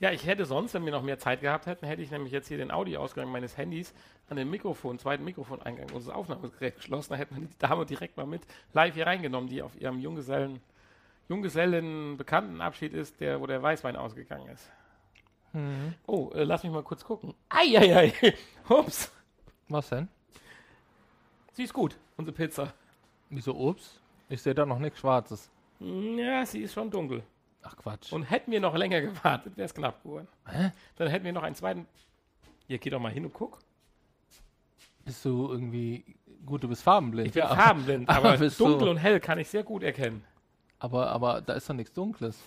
[0.00, 2.48] Ja, ich hätte sonst, wenn wir noch mehr Zeit gehabt hätten, hätte ich nämlich jetzt
[2.48, 3.94] hier den Audioausgang meines Handys
[4.28, 7.12] an den Mikrofon, zweiten Mikrofoneingang unseres Aufnahmegeräts geschlossen.
[7.12, 8.42] Da hätten wir die Dame direkt mal mit
[8.72, 10.60] live hier reingenommen, die auf ihrem Junggesellen
[11.28, 14.70] Junggesellen Bekanntenabschied ist, der, wo der Weißwein ausgegangen ist.
[15.52, 15.94] Mhm.
[16.06, 17.34] Oh, äh, lass mich mal kurz gucken.
[17.48, 18.12] Eieiei.
[18.68, 19.10] Ups.
[19.68, 20.08] Was denn?
[21.52, 22.74] Sie ist gut, unsere Pizza.
[23.30, 24.00] Wieso Obst?
[24.28, 25.50] Ich sehe da noch nichts Schwarzes.
[25.80, 27.22] Ja, sie ist schon dunkel.
[27.66, 28.12] Ach Quatsch.
[28.12, 30.28] Und hätten wir noch länger gewartet, wäre es knapp geworden.
[30.46, 30.70] Hä?
[30.96, 31.86] Dann hätten wir noch einen zweiten.
[32.66, 33.58] Hier, geh doch mal hin und guck.
[35.04, 36.04] Bist du irgendwie.
[36.46, 37.28] Gut, du bist farbenblind.
[37.28, 37.54] Ich bin ja.
[37.54, 40.22] farbenblind, Aber aber dunkel du- und hell kann ich sehr gut erkennen.
[40.78, 42.38] Aber, aber da ist doch nichts Dunkles.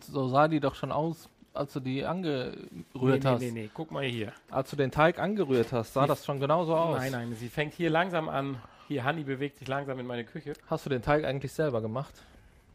[0.00, 2.58] So sah die doch schon aus, als du die angerührt
[2.94, 3.40] nee, hast.
[3.40, 4.32] nee, nee, nee, guck mal hier.
[4.50, 6.98] Als du den Teig angerührt hast, sah Sie- das schon genauso aus.
[6.98, 8.60] Nein, nein, sie fängt hier langsam an.
[8.88, 10.52] Hier, Hanni bewegt sich langsam in meine Küche.
[10.66, 12.12] Hast du den Teig eigentlich selber gemacht?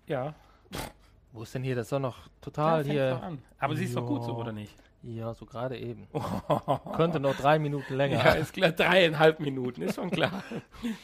[0.08, 0.34] Ja,
[1.38, 1.76] Wo ist denn hier?
[1.76, 3.12] Das ist doch noch total hier.
[3.12, 3.44] doch an.
[3.60, 4.38] Aber sie ist doch gut so, Ja.
[4.38, 4.76] oder nicht?
[5.04, 6.08] Ja, so gerade eben.
[6.96, 8.18] Könnte noch drei Minuten länger.
[8.18, 10.44] Ja, ist klar, dreieinhalb Minuten, ist schon klar.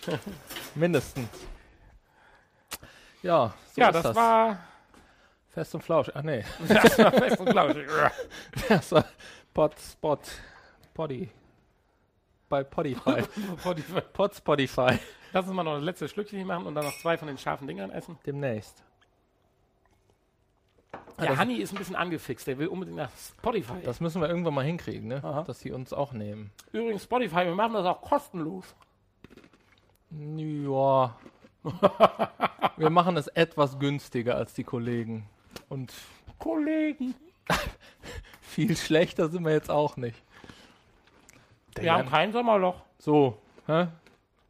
[0.76, 1.30] Mindestens.
[3.22, 4.16] Ja, so ja, das, das.
[4.16, 4.58] war
[5.50, 6.10] Fest und Flausch.
[6.16, 6.44] Ach nee.
[6.68, 7.88] das war fest und flauschig.
[8.68, 9.06] Das war
[9.54, 10.18] Pod Spot.
[10.96, 11.30] Poddy.
[12.50, 13.22] Bei Podify.
[14.14, 14.98] Pod Spotify.
[15.32, 17.68] Lass uns mal noch das letzte Schlückchen machen und dann noch zwei von den scharfen
[17.68, 18.18] Dingern essen.
[18.26, 18.84] Demnächst.
[21.20, 22.48] Ja, das- Hanni ist ein bisschen angefixt.
[22.48, 23.82] Der will unbedingt nach Spotify.
[23.84, 25.24] Das müssen wir irgendwann mal hinkriegen, ne?
[25.24, 25.44] Aha.
[25.44, 26.52] Dass sie uns auch nehmen.
[26.72, 28.76] Übrigens, Spotify, wir machen das auch kostenlos.
[30.10, 31.16] Ja.
[32.78, 35.28] wir machen es etwas günstiger als die Kollegen.
[35.70, 35.94] Und
[36.40, 37.16] Kollegen.
[38.42, 40.22] viel schlechter sind wir jetzt auch nicht.
[41.78, 42.82] Der Wir haben Jan- kein Sommerloch.
[43.00, 43.38] So,
[43.68, 43.88] hä?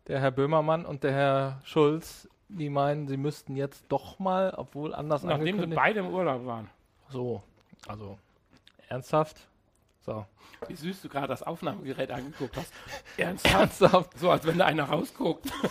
[0.08, 4.94] der Herr Böhmermann und der Herr Schulz, die meinen, sie müssten jetzt doch mal, obwohl
[4.94, 6.70] anders Nachdem sie beide im Urlaub waren.
[7.10, 7.42] So,
[7.88, 8.18] also
[8.88, 9.38] ernsthaft?
[10.06, 10.26] So.
[10.68, 12.74] Wie süß du gerade das Aufnahmegerät angeguckt hast.
[13.18, 13.56] Ernsthaft?
[13.82, 14.18] Ernsthaft?
[14.20, 15.52] So, als wenn da einer rausguckt.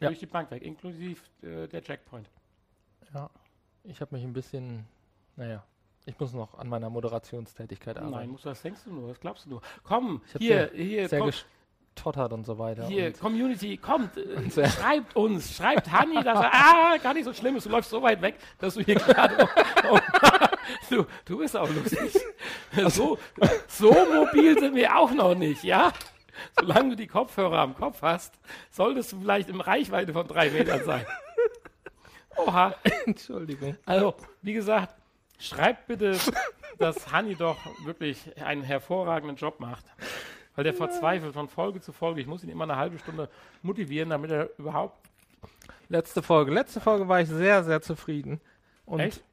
[0.00, 0.08] Ja.
[0.08, 2.30] Durch die Bank weg, inklusive äh, der Checkpoint.
[3.12, 3.28] Ja.
[3.82, 4.86] Ich habe mich ein bisschen,
[5.36, 5.64] naja,
[6.06, 8.30] ich muss noch an meiner Moderationstätigkeit Nein, arbeiten.
[8.32, 9.62] musst du, das denkst du nur, das glaubst du nur.
[9.82, 12.86] Komm, Ich hier, hier, Sehr komm, gestottert und so weiter.
[12.86, 17.32] hier, Community, kommt, äh, sehr- schreibt uns, schreibt Hanni, dass er, ah, gar nicht so
[17.32, 19.48] schlimm ist, du läufst so weit weg, dass du hier gerade,
[19.90, 19.98] oh,
[20.90, 22.14] du, du bist auch lustig.
[22.88, 23.18] So,
[23.68, 25.92] so mobil sind wir auch noch nicht, ja?
[26.58, 28.34] Solange du die Kopfhörer am Kopf hast,
[28.70, 31.06] solltest du vielleicht in Reichweite von drei Metern sein.
[32.36, 32.74] Oha.
[33.06, 33.76] Entschuldigung.
[33.86, 34.96] Also, wie gesagt,
[35.46, 36.18] schreibt bitte,
[36.78, 39.84] dass Hanni doch wirklich einen hervorragenden Job macht.
[40.54, 42.20] Weil der verzweifelt von Folge zu Folge.
[42.20, 43.28] Ich muss ihn immer eine halbe Stunde
[43.62, 45.08] motivieren, damit er überhaupt.
[45.88, 46.52] Letzte Folge.
[46.52, 48.40] Letzte Folge war ich sehr, sehr zufrieden.
[48.86, 49.24] Und Echt?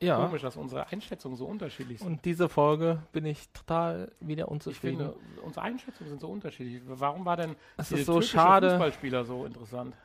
[0.00, 0.24] ja.
[0.24, 2.06] Komisch, dass unsere Einschätzungen so unterschiedlich sind.
[2.06, 4.98] Und diese Folge bin ich total wieder ich unzufrieden.
[4.98, 6.80] finde, unsere Einschätzungen sind so unterschiedlich.
[6.86, 8.70] Warum war denn es der ist so schade.
[8.70, 9.96] Fußballspieler so interessant?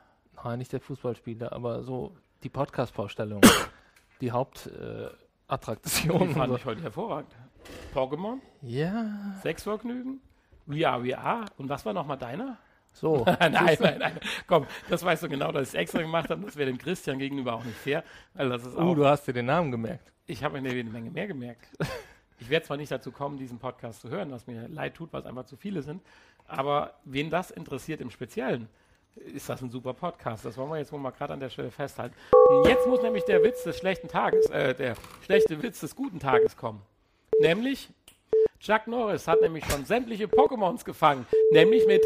[0.43, 3.41] Nein, nicht der Fußballspieler, aber so die Podcast-Vorstellung.
[4.21, 5.05] die Hauptattraktion.
[5.05, 7.35] Äh, Attraktion Die fand ich heute hervorragend.
[7.93, 8.39] Pokémon.
[8.61, 9.35] Ja.
[9.41, 10.21] Sexvergnügen,
[10.65, 11.45] We Are We Are.
[11.57, 12.57] Und was war nochmal deiner?
[12.93, 13.23] So.
[13.39, 14.19] nein, nein, nein.
[14.47, 16.43] Komm, das weißt du genau, dass ich es extra gemacht habe.
[16.45, 18.03] Das wäre dem Christian gegenüber auch nicht fair.
[18.33, 20.11] Weil das ist auch, Uh, du hast dir den Namen gemerkt.
[20.25, 21.67] ich habe eine Menge mehr gemerkt.
[22.39, 25.21] Ich werde zwar nicht dazu kommen, diesen Podcast zu hören, was mir leid tut, weil
[25.21, 26.01] es einfach zu viele sind.
[26.47, 28.69] Aber wen das interessiert im Speziellen,
[29.33, 30.45] ist das ein super Podcast.
[30.45, 32.15] Das wollen wir jetzt wohl mal gerade an der Stelle festhalten.
[32.65, 36.57] Jetzt muss nämlich der Witz des schlechten Tages, äh, der schlechte Witz des guten Tages
[36.57, 36.81] kommen.
[37.39, 37.89] Nämlich,
[38.59, 41.25] Chuck Norris hat nämlich schon sämtliche Pokémons gefangen.
[41.51, 42.03] Nämlich mit